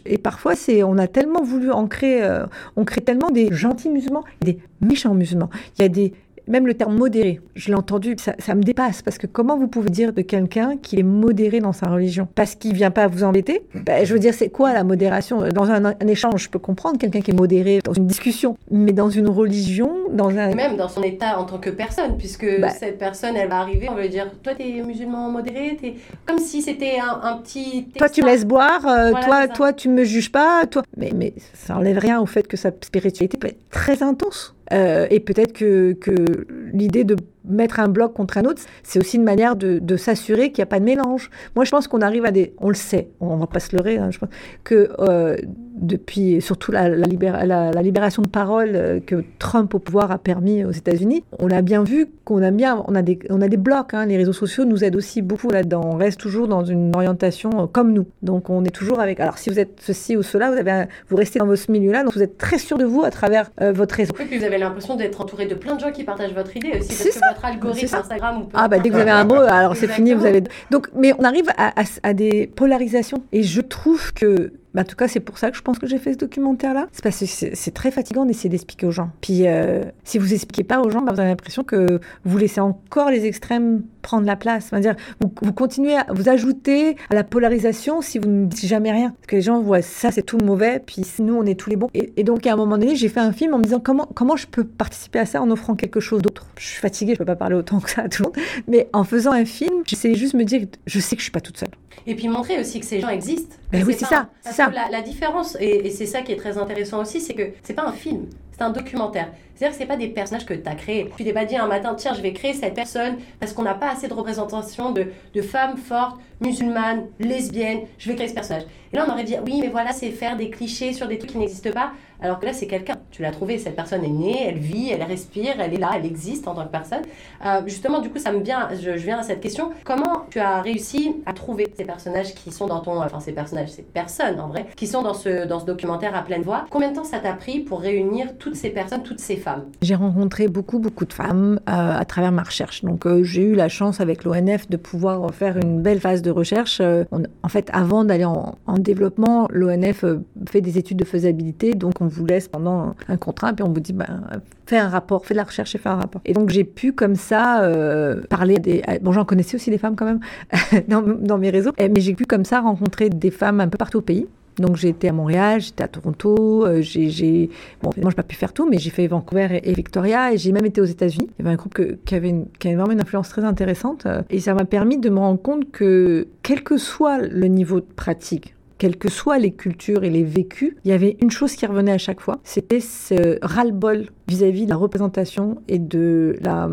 et, 0.04 0.18
parfois, 0.18 0.54
c'est, 0.54 0.82
on 0.82 0.98
a 0.98 1.06
tellement 1.06 1.42
voulu 1.42 1.70
ancrer, 1.70 2.22
euh, 2.22 2.44
on 2.76 2.84
crée 2.84 3.00
tellement 3.00 3.30
des 3.30 3.50
gentils 3.50 3.88
musulmans 3.88 4.24
et 4.42 4.44
des 4.44 4.58
méchants 4.82 5.14
musulmans. 5.14 5.48
Il 5.78 5.82
y 5.82 5.84
a 5.86 5.88
des 5.88 6.12
même 6.50 6.66
le 6.66 6.74
terme 6.74 6.96
modéré, 6.96 7.40
je 7.54 7.68
l'ai 7.68 7.74
entendu, 7.74 8.16
ça, 8.18 8.54
me 8.54 8.62
dépasse. 8.62 9.02
Parce 9.02 9.18
que 9.18 9.26
comment 9.26 9.56
vous 9.56 9.68
pouvez 9.68 9.88
dire 9.88 10.12
de 10.12 10.22
quelqu'un 10.22 10.76
qu'il 10.76 10.98
est 10.98 11.04
modéré 11.04 11.60
dans 11.60 11.72
sa 11.72 11.88
religion? 11.88 12.26
Parce 12.34 12.56
qu'il 12.56 12.74
vient 12.74 12.90
pas 12.90 13.06
vous 13.06 13.22
embêter? 13.22 13.62
Ben, 13.74 14.04
Je 14.04 14.12
veux 14.12 14.18
dire, 14.18 14.34
c'est 14.34 14.50
quoi 14.50 14.72
la 14.72 14.84
modération? 14.84 15.48
Dans 15.54 15.70
un, 15.70 15.94
échange, 16.08 16.44
je 16.44 16.50
peux 16.50 16.58
comprendre 16.58 16.98
quelqu'un 16.98 17.20
qui 17.20 17.30
est 17.30 17.34
modéré 17.34 17.78
dans 17.84 17.92
une 17.92 18.06
discussion. 18.06 18.56
Mais 18.70 18.92
dans 18.92 19.08
une 19.08 19.28
religion, 19.28 19.92
dans 20.10 20.30
un... 20.30 20.54
Même 20.54 20.76
dans 20.76 20.88
son 20.88 21.02
état 21.02 21.38
en 21.38 21.44
tant 21.44 21.58
que 21.58 21.70
personne, 21.70 22.16
puisque 22.18 22.60
ben. 22.60 22.70
cette 22.70 22.98
personne, 22.98 23.36
elle 23.36 23.48
va 23.48 23.58
arriver, 23.58 23.88
on 23.88 23.94
va 23.94 24.02
lui 24.02 24.08
dire, 24.08 24.28
toi, 24.42 24.54
tu 24.54 24.62
es 24.62 24.82
musulman 24.82 25.30
modéré, 25.30 25.78
es... 25.82 25.94
comme 26.26 26.38
si 26.38 26.62
c'était 26.62 26.98
un, 26.98 27.36
petit... 27.38 27.86
Toi, 27.96 28.08
tu 28.08 28.22
laisses 28.22 28.44
boire, 28.44 28.84
euh, 28.86 29.12
toi, 29.24 29.46
toi, 29.46 29.72
tu 29.72 29.88
me 29.88 30.02
juges 30.02 30.32
pas, 30.32 30.66
toi... 30.66 30.82
Mais, 30.96 31.12
mais 31.14 31.32
ça 31.54 31.76
enlève 31.76 31.98
rien 31.98 32.20
au 32.20 32.26
fait 32.26 32.46
que 32.48 32.56
sa 32.56 32.70
spiritualité 32.82 33.38
peut 33.38 33.48
être 33.48 33.70
très 33.70 34.02
intense. 34.02 34.54
Euh, 34.72 35.06
et 35.10 35.20
peut-être 35.20 35.52
que, 35.52 35.92
que 35.94 36.46
l'idée 36.72 37.04
de 37.04 37.16
mettre 37.44 37.80
un 37.80 37.88
bloc 37.88 38.12
contre 38.12 38.38
un 38.38 38.44
autre, 38.44 38.62
c'est 38.82 38.98
aussi 38.98 39.16
une 39.16 39.24
manière 39.24 39.56
de, 39.56 39.78
de 39.78 39.96
s'assurer 39.96 40.52
qu'il 40.52 40.62
n'y 40.62 40.64
a 40.64 40.66
pas 40.66 40.80
de 40.80 40.84
mélange. 40.84 41.30
Moi, 41.56 41.64
je 41.64 41.70
pense 41.70 41.88
qu'on 41.88 42.00
arrive 42.00 42.24
à 42.24 42.30
des... 42.30 42.54
On 42.58 42.68
le 42.68 42.74
sait, 42.74 43.08
on 43.20 43.36
ne 43.36 43.40
va 43.40 43.46
pas 43.46 43.60
se 43.60 43.74
leurrer, 43.74 43.98
hein, 43.98 44.10
je 44.10 44.18
pense, 44.18 44.28
que 44.64 44.90
euh, 44.98 45.36
depuis 45.74 46.42
surtout 46.42 46.72
la, 46.72 46.88
la, 46.88 47.70
la, 47.70 47.82
libération 47.82 48.22
de 48.22 48.28
parole 48.28 48.72
euh, 48.74 49.00
que 49.00 49.24
Trump 49.38 49.74
au 49.74 49.78
pouvoir 49.78 50.10
a 50.10 50.18
permis 50.18 50.64
aux 50.64 50.70
États-Unis, 50.70 51.24
on 51.38 51.50
a 51.50 51.62
bien 51.62 51.82
vu 51.82 52.08
qu'on 52.24 52.42
a 52.42 52.50
bien, 52.50 52.84
on 52.86 52.94
a 52.94 53.02
des, 53.02 53.18
on 53.30 53.40
a 53.40 53.48
des 53.48 53.56
blocs. 53.56 53.94
Hein. 53.94 54.06
les 54.06 54.16
réseaux 54.16 54.32
sociaux 54.32 54.64
nous 54.64 54.84
aident 54.84 54.96
aussi 54.96 55.22
beaucoup 55.22 55.50
là-dedans. 55.50 55.82
On 55.84 55.96
reste 55.96 56.20
toujours 56.20 56.48
dans 56.48 56.64
une 56.64 56.94
orientation 56.94 57.66
comme 57.66 57.92
nous. 57.92 58.06
Donc 58.22 58.50
on 58.50 58.64
est 58.64 58.74
toujours 58.74 59.00
avec. 59.00 59.20
Alors 59.20 59.38
si 59.38 59.50
vous 59.50 59.58
êtes 59.58 59.80
ceci 59.80 60.16
ou 60.16 60.22
cela, 60.22 60.50
vous 60.50 60.58
avez, 60.58 60.84
vous 61.08 61.16
restez 61.16 61.38
dans 61.38 61.56
ce 61.56 61.72
milieu-là, 61.72 62.04
donc 62.04 62.14
vous 62.14 62.22
êtes 62.22 62.36
très 62.36 62.58
sûr 62.58 62.76
de 62.76 62.84
vous 62.84 63.02
à 63.02 63.10
travers 63.10 63.50
votre 63.58 63.94
réseau. 63.94 64.12
Puis 64.12 64.38
vous 64.38 64.44
avez 64.44 64.58
l'impression 64.58 64.96
d'être 64.96 65.20
entouré 65.20 65.46
de 65.46 65.54
plein 65.54 65.76
de 65.76 65.80
gens 65.80 65.92
qui 65.92 66.04
partagent 66.04 66.34
votre 66.34 66.56
idée 66.56 66.72
aussi. 66.78 66.92
C'est 66.92 67.12
ça 67.12 67.29
votre 67.32 67.44
algorithme 67.44 67.94
Instagram. 67.96 68.46
ah 68.54 68.68
bah 68.68 68.78
dès 68.78 68.88
que 68.88 68.94
vous 68.94 69.00
avez 69.00 69.10
un 69.10 69.24
mot, 69.24 69.36
alors 69.36 69.76
c'est 69.76 69.88
fini, 69.88 70.14
vous 70.14 70.26
avez. 70.26 70.42
Donc, 70.70 70.88
mais 70.94 71.12
on 71.18 71.24
arrive 71.24 71.50
à, 71.56 72.14
des 72.14 72.46
polarisations. 72.46 73.22
Et 73.32 73.42
je 73.42 73.60
trouve 73.60 74.12
que 74.12 74.52
bah, 74.74 74.82
en 74.82 74.84
tout 74.84 74.96
cas, 74.96 75.08
c'est 75.08 75.20
pour 75.20 75.38
ça 75.38 75.50
que 75.50 75.56
je 75.56 75.62
pense 75.62 75.78
que 75.78 75.86
j'ai 75.86 75.98
fait 75.98 76.12
ce 76.12 76.18
documentaire-là. 76.18 76.86
C'est 76.92 77.02
parce 77.02 77.20
que 77.20 77.26
c'est 77.26 77.74
très 77.74 77.90
fatigant 77.90 78.24
d'essayer 78.24 78.48
d'expliquer 78.48 78.86
aux 78.86 78.90
gens. 78.90 79.10
Puis, 79.20 79.46
euh, 79.46 79.82
si 80.04 80.18
vous 80.18 80.32
expliquez 80.32 80.64
pas 80.64 80.80
aux 80.80 80.90
gens, 80.90 81.02
bah, 81.02 81.12
vous 81.12 81.20
avez 81.20 81.28
l'impression 81.28 81.64
que 81.64 82.00
vous 82.24 82.38
laissez 82.38 82.60
encore 82.60 83.10
les 83.10 83.26
extrêmes 83.26 83.82
prendre 84.00 84.26
la 84.26 84.36
place. 84.36 84.72
dire 84.74 84.96
vous, 85.20 85.52
continuez 85.52 85.96
à 85.96 86.06
vous 86.10 86.28
ajouter 86.28 86.96
à 87.10 87.14
la 87.14 87.24
polarisation 87.24 88.00
si 88.00 88.18
vous 88.18 88.28
ne 88.28 88.46
dites 88.46 88.66
jamais 88.66 88.92
rien. 88.92 89.10
Parce 89.10 89.26
que 89.26 89.36
les 89.36 89.42
gens 89.42 89.60
voient 89.60 89.82
ça, 89.82 90.10
c'est 90.10 90.22
tout 90.22 90.38
mauvais, 90.38 90.80
puis 90.84 91.02
nous, 91.18 91.34
on 91.34 91.44
est 91.44 91.54
tous 91.54 91.70
les 91.70 91.76
bons. 91.76 91.88
Et, 91.94 92.24
donc, 92.24 92.46
à 92.46 92.52
un 92.52 92.56
moment 92.56 92.78
donné, 92.78 92.96
j'ai 92.96 93.08
fait 93.08 93.20
un 93.20 93.32
film 93.32 93.54
en 93.54 93.58
me 93.58 93.64
disant 93.64 93.80
comment, 93.80 94.08
comment 94.14 94.36
je 94.36 94.46
peux 94.46 94.64
participer 94.64 95.18
à 95.18 95.26
ça 95.26 95.42
en 95.42 95.50
offrant 95.50 95.74
quelque 95.74 96.00
chose 96.00 96.22
d'autre? 96.22 96.46
Je 96.58 96.66
suis 96.66 96.80
fatiguée, 96.80 97.14
je 97.14 97.18
peux 97.18 97.24
pas 97.24 97.36
parler 97.36 97.56
autant 97.56 97.80
que 97.80 97.90
ça 97.90 98.02
à 98.02 98.08
tout 98.08 98.22
le 98.22 98.28
monde. 98.28 98.36
Mais 98.68 98.88
en 98.92 99.04
faisant 99.04 99.32
un 99.32 99.44
film, 99.44 99.82
j'essayais 99.84 100.14
juste 100.14 100.32
de 100.34 100.38
me 100.38 100.44
dire, 100.44 100.66
je 100.86 101.00
sais 101.00 101.16
que 101.16 101.20
je 101.20 101.24
suis 101.24 101.32
pas 101.32 101.40
toute 101.40 101.58
seule. 101.58 101.70
Et 102.06 102.14
puis 102.14 102.28
montrer 102.28 102.58
aussi 102.58 102.80
que 102.80 102.86
ces 102.86 103.00
gens 103.00 103.08
existent. 103.08 103.56
Ben 103.72 103.84
oui, 103.86 103.94
c'est 103.98 104.06
ça. 104.06 104.28
Ça. 104.42 104.70
La, 104.70 104.88
la, 104.90 105.00
différence, 105.02 105.56
et, 105.60 105.86
et 105.86 105.90
c'est 105.90 106.06
ça 106.06 106.22
qui 106.22 106.32
est 106.32 106.36
très 106.36 106.58
intéressant 106.58 107.00
aussi, 107.00 107.20
c'est 107.20 107.34
que 107.34 107.50
c'est 107.62 107.74
pas 107.74 107.86
un 107.86 107.92
film, 107.92 108.26
c'est 108.52 108.62
un 108.62 108.70
documentaire. 108.70 109.28
C'est-à-dire 109.60 109.76
que 109.76 109.82
c'est 109.82 109.88
pas 109.88 109.98
des 109.98 110.08
personnages 110.08 110.46
que 110.46 110.54
tu 110.54 110.66
as 110.66 110.74
créés. 110.74 111.10
Tu 111.18 111.22
t'es 111.22 111.34
pas 111.34 111.44
dit 111.44 111.54
un 111.54 111.66
matin, 111.66 111.94
tiens, 111.94 112.14
je 112.14 112.22
vais 112.22 112.32
créer 112.32 112.54
cette 112.54 112.72
personne 112.72 113.18
parce 113.40 113.52
qu'on 113.52 113.62
n'a 113.62 113.74
pas 113.74 113.90
assez 113.90 114.08
de 114.08 114.14
représentation 114.14 114.90
de, 114.90 115.12
femmes 115.42 115.76
fortes, 115.76 116.18
musulmanes, 116.40 117.08
lesbiennes, 117.18 117.80
je 117.98 118.08
vais 118.08 118.14
créer 118.14 118.28
ce 118.28 118.32
personnage. 118.32 118.62
Et 118.90 118.96
là, 118.96 119.04
on 119.06 119.12
aurait 119.12 119.24
dit, 119.24 119.36
oui, 119.44 119.58
mais 119.60 119.68
voilà, 119.68 119.92
c'est 119.92 120.12
faire 120.12 120.38
des 120.38 120.48
clichés 120.48 120.94
sur 120.94 121.06
des 121.08 121.18
trucs 121.18 121.32
qui 121.32 121.38
n'existent 121.38 121.72
pas. 121.72 121.92
Alors 122.22 122.38
que 122.38 122.46
là, 122.46 122.52
c'est 122.52 122.66
quelqu'un. 122.66 122.96
Tu 123.10 123.22
l'as 123.22 123.30
trouvé, 123.30 123.58
cette 123.58 123.76
personne 123.76 124.04
est 124.04 124.08
née, 124.08 124.46
elle 124.46 124.58
vit, 124.58 124.90
elle 124.90 125.02
respire, 125.02 125.54
elle 125.58 125.74
est 125.74 125.78
là, 125.78 125.92
elle 125.94 126.04
existe 126.04 126.48
en 126.48 126.54
tant 126.54 126.64
que 126.64 126.70
personne. 126.70 127.02
Euh, 127.44 127.62
justement, 127.66 128.00
du 128.00 128.10
coup, 128.10 128.18
ça 128.18 128.32
me 128.32 128.40
vient, 128.40 128.68
je, 128.80 128.90
viens 128.90 129.18
à 129.18 129.22
cette 129.22 129.40
question. 129.40 129.70
Comment 129.84 130.26
tu 130.30 130.38
as 130.38 130.60
réussi 130.60 131.16
à 131.24 131.32
trouver 131.32 131.72
ces 131.76 131.84
personnages 131.84 132.34
qui 132.34 132.50
sont 132.50 132.66
dans 132.66 132.80
ton, 132.80 133.00
enfin 133.00 133.20
ces 133.20 133.32
personnages, 133.32 133.70
ces 133.70 133.82
personnes 133.82 134.38
en 134.40 134.48
vrai, 134.48 134.66
qui 134.76 134.86
sont 134.86 135.02
dans 135.02 135.14
ce, 135.14 135.46
dans 135.46 135.60
ce 135.60 135.64
documentaire 135.64 136.14
à 136.14 136.22
pleine 136.22 136.42
voix? 136.42 136.66
Combien 136.70 136.90
de 136.90 136.96
temps 136.96 137.04
ça 137.04 137.20
t'a 137.20 137.32
pris 137.32 137.60
pour 137.60 137.80
réunir 137.80 138.36
toutes 138.38 138.56
ces 138.56 138.70
personnes, 138.70 139.02
toutes 139.02 139.20
ces 139.20 139.36
femmes? 139.36 139.49
J'ai 139.82 139.94
rencontré 139.94 140.48
beaucoup, 140.48 140.78
beaucoup 140.78 141.04
de 141.04 141.12
femmes 141.12 141.60
euh, 141.68 141.98
à 141.98 142.04
travers 142.04 142.32
ma 142.32 142.42
recherche. 142.42 142.84
Donc, 142.84 143.06
euh, 143.06 143.22
j'ai 143.22 143.42
eu 143.42 143.54
la 143.54 143.68
chance 143.68 144.00
avec 144.00 144.24
l'ONF 144.24 144.68
de 144.68 144.76
pouvoir 144.76 145.32
faire 145.34 145.56
une 145.56 145.82
belle 145.82 146.00
phase 146.00 146.22
de 146.22 146.30
recherche. 146.30 146.80
en 146.80 147.48
fait, 147.48 147.68
avant 147.72 148.04
d'aller 148.04 148.24
en, 148.24 148.56
en, 148.66 148.78
développement, 148.78 149.48
l'ONF 149.50 150.04
fait 150.48 150.60
des 150.60 150.78
études 150.78 150.98
de 150.98 151.04
faisabilité, 151.04 151.74
donc 151.74 152.00
on 152.00 152.06
vous 152.06 152.26
laisse 152.26 152.48
pendant 152.48 152.94
un 153.08 153.16
contrat, 153.16 153.52
puis 153.52 153.62
on 153.62 153.72
vous 153.72 153.80
dit, 153.80 153.92
ben, 153.92 154.22
fais 154.70 154.78
un 154.78 154.88
rapport, 154.88 155.26
fais 155.26 155.34
de 155.34 155.38
la 155.38 155.44
recherche 155.44 155.74
et 155.74 155.78
fais 155.78 155.88
un 155.88 155.96
rapport. 155.96 156.22
Et 156.24 156.32
donc 156.32 156.50
j'ai 156.50 156.62
pu 156.62 156.92
comme 156.92 157.16
ça 157.16 157.62
euh, 157.62 158.22
parler 158.28 158.58
des... 158.60 158.82
Bon, 159.02 159.10
j'en 159.10 159.24
connaissais 159.24 159.56
aussi 159.56 159.68
des 159.68 159.78
femmes 159.78 159.96
quand 159.96 160.04
même 160.04 160.20
dans, 160.88 161.02
dans, 161.02 161.38
mes 161.38 161.50
réseaux, 161.50 161.72
mais 161.78 162.00
j'ai 162.00 162.14
pu 162.14 162.24
comme 162.24 162.44
ça 162.44 162.60
rencontrer 162.60 163.10
des 163.10 163.32
femmes 163.32 163.60
un 163.60 163.68
peu 163.68 163.78
partout 163.78 163.98
au 163.98 164.02
pays. 164.02 164.28
Donc 164.58 164.76
j'ai 164.76 164.88
été 164.88 165.08
à 165.08 165.12
Montréal, 165.12 165.60
j'étais 165.60 165.84
à 165.84 165.88
Toronto, 165.88 166.66
euh, 166.66 166.82
j'ai, 166.82 167.50
bon, 167.82 167.90
moi 167.96 168.10
j'ai 168.10 168.16
pas 168.16 168.22
pu 168.22 168.36
faire 168.36 168.52
tout, 168.52 168.68
mais 168.68 168.78
j'ai 168.78 168.90
fait 168.90 169.06
Vancouver 169.06 169.60
et, 169.62 169.72
Victoria, 169.72 170.32
et 170.32 170.38
j'ai 170.38 170.52
même 170.52 170.66
été 170.66 170.80
aux 170.80 170.86
États-Unis. 170.86 171.28
Il 171.38 171.42
y 171.42 171.46
avait 171.46 171.54
un 171.54 171.56
groupe 171.56 171.78
qui, 172.04 172.14
avait 172.14 172.28
une, 172.28 172.46
qui 172.58 172.68
avait 172.68 172.76
vraiment 172.76 172.92
une 172.92 173.00
influence 173.00 173.28
très 173.28 173.44
intéressante, 173.44 174.06
euh, 174.06 174.22
et 174.28 174.40
ça 174.40 174.54
m'a 174.54 174.64
permis 174.64 174.98
de 174.98 175.08
me 175.08 175.18
rendre 175.18 175.40
compte 175.40 175.70
que 175.70 176.28
quel 176.42 176.62
que 176.62 176.76
soit 176.76 177.18
le 177.18 177.46
niveau 177.46 177.80
de 177.80 177.86
pratique, 177.96 178.54
quelles 178.80 178.96
que 178.96 179.10
soient 179.10 179.38
les 179.38 179.52
cultures 179.52 180.04
et 180.04 180.10
les 180.10 180.24
vécus, 180.24 180.74
il 180.86 180.90
y 180.90 180.94
avait 180.94 181.18
une 181.20 181.30
chose 181.30 181.54
qui 181.54 181.66
revenait 181.66 181.92
à 181.92 181.98
chaque 181.98 182.20
fois, 182.22 182.38
c'était 182.44 182.80
ce 182.80 183.38
ras-le-bol 183.42 184.06
vis-à-vis 184.26 184.64
de 184.64 184.70
la 184.70 184.76
représentation 184.76 185.60
et 185.68 185.78
de 185.78 186.36
la, 186.40 186.66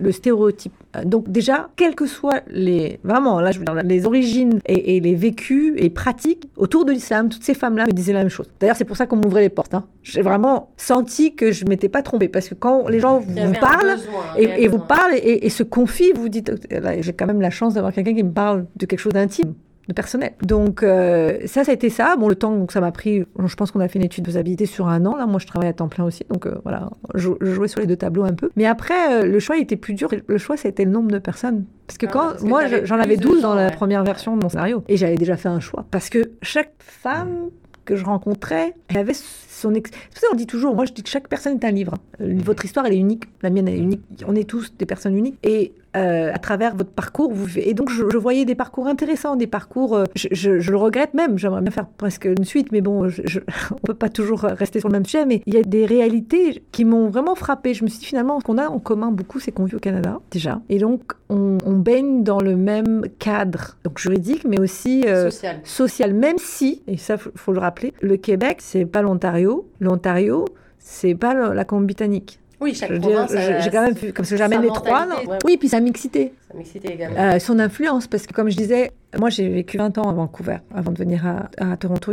le 0.00 0.12
stéréotype. 0.12 0.72
Donc 1.04 1.30
déjà, 1.30 1.70
quelles 1.76 1.94
que 1.94 2.06
soient 2.06 2.40
les, 2.50 2.98
vraiment, 3.04 3.40
là 3.40 3.52
je 3.52 3.60
veux 3.60 3.64
dire, 3.64 3.74
les 3.84 4.04
origines 4.04 4.58
et, 4.66 4.98
les 4.98 5.14
vécus 5.14 5.74
et 5.76 5.90
pratiques 5.90 6.50
autour 6.56 6.84
de 6.84 6.90
l'islam, 6.90 7.28
toutes 7.28 7.44
ces 7.44 7.54
femmes-là 7.54 7.86
me 7.86 7.92
disaient 7.92 8.14
la 8.14 8.20
même 8.20 8.28
chose. 8.28 8.50
D'ailleurs, 8.58 8.76
c'est 8.76 8.84
pour 8.84 8.96
ça 8.96 9.06
qu'on 9.06 9.16
m'ouvrait 9.16 9.42
les 9.42 9.48
portes. 9.48 9.74
Hein. 9.74 9.84
J'ai 10.02 10.22
vraiment 10.22 10.70
senti 10.76 11.36
que 11.36 11.52
je 11.52 11.64
m'étais 11.66 11.88
pas 11.88 12.02
trompée 12.02 12.28
parce 12.28 12.48
que 12.48 12.54
quand 12.54 12.88
les 12.88 12.98
gens 12.98 13.20
vous, 13.20 13.52
parlent 13.60 13.96
et, 14.36 14.66
vous 14.66 14.80
parlent 14.80 15.14
et, 15.14 15.46
et, 15.46 15.50
se 15.50 15.62
confient, 15.62 16.10
vous 16.16 16.22
vous 16.22 16.28
dites, 16.28 16.50
j'ai 16.98 17.12
quand 17.12 17.26
même 17.26 17.40
la 17.40 17.50
chance 17.50 17.74
d'avoir 17.74 17.92
quelqu'un 17.92 18.14
qui 18.14 18.24
me 18.24 18.32
parle 18.32 18.66
de 18.74 18.86
quelque 18.86 18.98
chose 18.98 19.12
d'intime 19.12 19.54
de 19.88 19.92
personnel. 19.92 20.32
Donc 20.42 20.82
euh, 20.82 21.38
ça, 21.46 21.64
ça 21.64 21.70
a 21.70 21.74
été 21.74 21.90
ça. 21.90 22.16
Bon, 22.16 22.28
le 22.28 22.34
temps 22.34 22.54
donc 22.54 22.72
ça 22.72 22.80
m'a 22.80 22.92
pris, 22.92 23.24
je 23.44 23.54
pense 23.54 23.70
qu'on 23.70 23.80
a 23.80 23.88
fait 23.88 23.98
une 23.98 24.04
étude 24.04 24.24
de 24.24 24.30
faisabilité 24.30 24.66
sur 24.66 24.88
un 24.88 25.04
an. 25.06 25.16
Là, 25.16 25.26
moi, 25.26 25.38
je 25.38 25.46
travaille 25.46 25.68
à 25.68 25.72
temps 25.72 25.88
plein 25.88 26.04
aussi, 26.04 26.24
donc 26.30 26.46
euh, 26.46 26.54
voilà, 26.62 26.90
je, 27.14 27.30
jouais 27.40 27.68
sur 27.68 27.80
les 27.80 27.86
deux 27.86 27.96
tableaux 27.96 28.24
un 28.24 28.34
peu. 28.34 28.50
Mais 28.56 28.66
après, 28.66 29.22
euh, 29.22 29.26
le 29.26 29.38
choix 29.40 29.58
était 29.58 29.76
plus 29.76 29.94
dur. 29.94 30.10
Le 30.26 30.38
choix, 30.38 30.56
c'était 30.56 30.84
le 30.84 30.90
nombre 30.90 31.10
de 31.10 31.18
personnes. 31.18 31.64
Parce 31.86 31.98
que 31.98 32.06
ah, 32.06 32.10
quand 32.12 32.42
moi, 32.42 32.62
j'en 32.84 32.98
avais 32.98 33.16
12 33.16 33.42
dans 33.42 33.54
la 33.54 33.70
première 33.70 34.04
version 34.04 34.36
de 34.36 34.42
mon 34.42 34.48
scénario, 34.48 34.84
et 34.88 34.96
j'avais 34.96 35.16
déjà 35.16 35.36
fait 35.36 35.48
un 35.48 35.60
choix. 35.60 35.84
Parce 35.90 36.08
que 36.08 36.30
chaque 36.42 36.72
femme 36.78 37.50
que 37.84 37.96
je 37.96 38.04
rencontrais, 38.04 38.74
elle 38.88 38.98
avait 38.98 39.14
son 39.14 39.74
ex... 39.74 39.90
C'est 40.10 40.20
ça 40.20 40.28
on 40.32 40.36
dit 40.36 40.46
toujours, 40.46 40.76
moi 40.76 40.84
je 40.84 40.92
dis 40.92 41.02
que 41.02 41.08
chaque 41.08 41.26
personne 41.26 41.54
est 41.54 41.64
un 41.64 41.72
livre. 41.72 41.94
Votre 42.20 42.64
histoire, 42.64 42.86
elle 42.86 42.92
est 42.92 42.98
unique, 42.98 43.24
la 43.42 43.50
mienne 43.50 43.66
est 43.66 43.76
unique. 43.76 44.02
On 44.26 44.36
est 44.36 44.48
tous 44.48 44.72
des 44.76 44.86
personnes 44.86 45.16
uniques. 45.16 45.38
Et 45.42 45.72
euh, 45.96 46.32
à 46.32 46.38
travers 46.38 46.74
votre 46.74 46.90
parcours. 46.90 47.32
Vous... 47.32 47.58
Et 47.58 47.74
donc, 47.74 47.90
je, 47.90 48.16
voyais 48.16 48.44
des 48.44 48.54
parcours 48.54 48.86
intéressants, 48.86 49.36
des 49.36 49.46
parcours. 49.46 49.94
Euh, 49.94 50.04
je, 50.14 50.50
le 50.50 50.76
regrette 50.76 51.14
même. 51.14 51.38
J'aimerais 51.38 51.60
bien 51.60 51.70
faire 51.70 51.86
presque 51.86 52.24
une 52.24 52.44
suite, 52.44 52.72
mais 52.72 52.80
bon, 52.80 53.08
je, 53.08 53.40
on 53.70 53.76
peut 53.76 53.94
pas 53.94 54.08
toujours 54.08 54.40
rester 54.40 54.80
sur 54.80 54.88
le 54.88 54.94
même 54.94 55.04
sujet. 55.04 55.26
Mais 55.26 55.42
il 55.46 55.54
y 55.54 55.58
a 55.58 55.62
des 55.62 55.84
réalités 55.84 56.62
qui 56.72 56.84
m'ont 56.84 57.08
vraiment 57.08 57.34
frappé. 57.34 57.74
Je 57.74 57.84
me 57.84 57.88
suis 57.88 58.00
dit 58.00 58.06
finalement, 58.06 58.40
ce 58.40 58.44
qu'on 58.44 58.58
a 58.58 58.68
en 58.68 58.78
commun 58.78 59.10
beaucoup, 59.10 59.38
c'est 59.38 59.52
qu'on 59.52 59.64
vit 59.64 59.76
au 59.76 59.80
Canada 59.80 60.20
déjà, 60.30 60.60
et 60.68 60.78
donc 60.78 61.12
on, 61.28 61.58
baigne 61.72 62.22
dans 62.22 62.40
le 62.40 62.56
même 62.56 63.04
cadre, 63.18 63.76
donc 63.84 63.98
juridique, 63.98 64.44
mais 64.44 64.60
aussi 64.60 65.02
euh, 65.06 65.30
social. 65.30 65.60
social. 65.64 66.14
Même 66.14 66.36
si, 66.38 66.82
et 66.86 66.96
ça 66.96 67.16
faut, 67.18 67.30
faut 67.34 67.52
le 67.52 67.58
rappeler, 67.58 67.92
le 68.00 68.16
Québec, 68.16 68.58
c'est 68.60 68.84
pas 68.84 69.02
l'Ontario. 69.02 69.68
L'Ontario, 69.80 70.44
c'est 70.78 71.14
pas 71.14 71.34
la 71.34 71.64
Colombie-Britannique. 71.64 72.41
Oui, 72.62 72.74
chaque 72.74 72.98
province. 73.00 73.32
J'ai 73.32 73.70
quand 73.70 73.82
même 73.82 73.94
vu, 73.94 74.12
comme 74.12 74.24
que 74.24 74.36
jamais 74.36 74.58
les 74.58 74.68
trois. 74.68 75.06
Oui, 75.44 75.56
puis 75.56 75.68
sa 75.68 75.80
mixité. 75.80 76.32
Sa 76.50 76.56
mixité 76.56 76.92
également. 76.92 77.18
Euh, 77.18 77.38
son 77.38 77.58
influence, 77.58 78.06
parce 78.06 78.26
que 78.26 78.32
comme 78.32 78.48
je 78.50 78.56
disais, 78.56 78.92
moi 79.18 79.30
j'ai 79.30 79.48
vécu 79.48 79.78
20 79.78 79.98
ans 79.98 80.08
à 80.08 80.12
Vancouver 80.12 80.58
avant 80.74 80.92
de 80.92 80.98
venir 80.98 81.26
à, 81.26 81.50
à 81.72 81.76
Toronto 81.76 82.12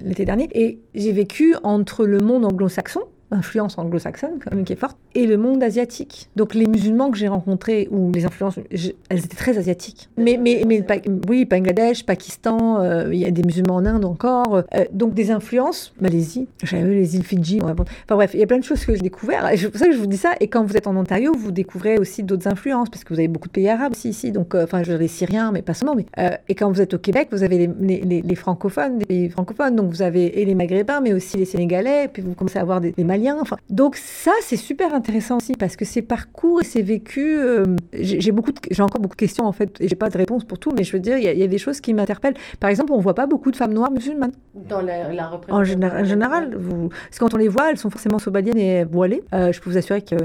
l'été 0.00 0.24
dernier, 0.24 0.48
et 0.52 0.78
j'ai 0.94 1.12
vécu 1.12 1.54
entre 1.62 2.04
le 2.04 2.18
monde 2.18 2.44
anglo-saxon, 2.44 3.00
influence 3.30 3.78
anglo-saxonne 3.78 4.38
quand 4.42 4.54
même 4.54 4.64
qui 4.64 4.72
est 4.72 4.76
forte, 4.76 4.96
et 5.14 5.26
le 5.26 5.36
monde 5.36 5.62
asiatique. 5.62 6.30
Donc 6.36 6.54
les 6.54 6.66
musulmans 6.66 7.10
que 7.10 7.18
j'ai 7.18 7.28
rencontrés, 7.28 7.88
ou 7.90 8.10
les 8.12 8.24
influences, 8.24 8.58
elles 9.08 9.18
étaient 9.18 9.36
très 9.36 9.58
asiatiques. 9.58 10.08
Mais, 10.16 10.38
mais, 10.40 10.62
mais 10.66 10.84
oui, 11.28 11.44
Bangladesh, 11.44 12.04
Pakistan, 12.04 12.80
euh, 12.80 13.08
il 13.12 13.18
y 13.18 13.24
a 13.24 13.30
des 13.30 13.42
musulmans 13.42 13.76
en 13.76 13.86
Inde 13.86 14.04
encore. 14.04 14.62
Euh, 14.74 14.84
donc 14.92 15.14
des 15.14 15.30
influences, 15.30 15.94
Malaisie, 16.00 16.48
j'avais 16.62 16.94
les 16.94 17.16
îles 17.16 17.24
Fidji. 17.24 17.60
Enfin 17.62 17.74
bref, 18.08 18.30
il 18.34 18.40
y 18.40 18.42
a 18.42 18.46
plein 18.46 18.58
de 18.58 18.64
choses 18.64 18.84
que 18.84 18.94
j'ai 18.94 19.02
découvert. 19.02 19.48
C'est 19.56 19.70
pour 19.70 19.78
ça 19.78 19.86
que 19.86 19.92
je 19.92 19.98
vous 19.98 20.06
dis 20.06 20.16
ça. 20.16 20.32
Et 20.40 20.48
quand 20.48 20.64
vous 20.64 20.76
êtes 20.76 20.86
en 20.86 20.96
Ontario, 20.96 21.32
vous 21.36 21.52
découvrez 21.52 21.98
aussi 21.98 22.22
d'autres 22.22 22.48
influences, 22.48 22.88
parce 22.88 23.04
que 23.04 23.12
vous 23.12 23.20
avez 23.20 23.28
beaucoup 23.28 23.48
de 23.48 23.52
pays 23.52 23.68
arabes 23.68 23.92
aussi 23.92 24.10
ici. 24.10 24.32
Donc, 24.32 24.54
euh, 24.54 24.64
enfin, 24.64 24.82
je 24.82 24.92
les 24.92 25.08
Syriens, 25.08 25.52
mais 25.52 25.62
pas 25.62 25.74
seulement. 25.74 25.96
Et 26.48 26.54
quand 26.54 26.70
vous 26.70 26.80
êtes 26.80 26.94
au 26.94 26.98
Québec, 26.98 27.28
vous 27.32 27.42
avez 27.42 27.58
les, 27.58 28.00
les, 28.04 28.22
les, 28.22 28.34
francophones, 28.34 28.98
des 28.98 29.06
pays 29.06 29.28
francophones. 29.30 29.76
Donc 29.76 29.90
vous 29.90 30.02
avez 30.02 30.40
et 30.40 30.44
les 30.44 30.54
Maghrébins, 30.54 31.00
mais 31.00 31.12
aussi 31.12 31.36
les 31.36 31.44
Sénégalais. 31.44 32.08
puis 32.12 32.22
vous 32.22 32.34
commencez 32.34 32.58
à 32.58 32.62
avoir 32.62 32.80
des, 32.80 32.92
des 32.92 33.04
Enfin, 33.40 33.56
donc 33.70 33.96
ça, 33.96 34.32
c'est 34.42 34.56
super 34.56 34.94
intéressant 34.94 35.36
aussi 35.36 35.52
parce 35.52 35.76
que 35.76 35.84
ces 35.84 36.02
parcours 36.02 36.60
et 36.60 36.64
ces 36.64 36.82
vécus, 36.82 37.38
euh, 37.38 37.64
j'ai 37.92 38.32
beaucoup, 38.32 38.52
j'ai 38.70 38.82
encore 38.82 39.00
beaucoup 39.00 39.16
de 39.16 39.20
questions 39.20 39.44
en 39.44 39.52
fait 39.52 39.80
et 39.80 39.88
j'ai 39.88 39.96
pas 39.96 40.08
de 40.08 40.16
réponse 40.16 40.44
pour 40.44 40.58
tout, 40.58 40.72
mais 40.76 40.84
je 40.84 40.92
veux 40.92 41.00
dire, 41.00 41.18
il 41.18 41.24
y, 41.24 41.42
a 41.42 41.46
des 41.46 41.58
choses 41.58 41.80
qui 41.80 41.94
m'interpellent. 41.94 42.36
Par 42.60 42.70
exemple, 42.70 42.92
on 42.92 42.98
voit 42.98 43.14
pas 43.14 43.26
beaucoup 43.26 43.50
de 43.50 43.56
femmes 43.56 43.74
noires 43.74 43.90
musulmanes. 43.90 44.32
Dans 44.54 44.80
la, 44.80 45.12
la 45.12 45.28
représentation. 45.28 45.54
En, 45.54 45.64
général, 45.64 46.02
en 46.02 46.04
général 46.04 46.56
vous, 46.56 46.88
parce 46.88 47.18
que 47.18 47.24
quand 47.24 47.34
on 47.34 47.38
les 47.38 47.48
voit, 47.48 47.70
elles 47.70 47.78
sont 47.78 47.90
forcément 47.90 48.18
somaliennes 48.18 48.58
et 48.58 48.84
voilées. 48.84 49.22
Euh, 49.32 49.52
je 49.52 49.60
peux 49.60 49.70
vous 49.70 49.78
assurer 49.78 50.02
que 50.02 50.16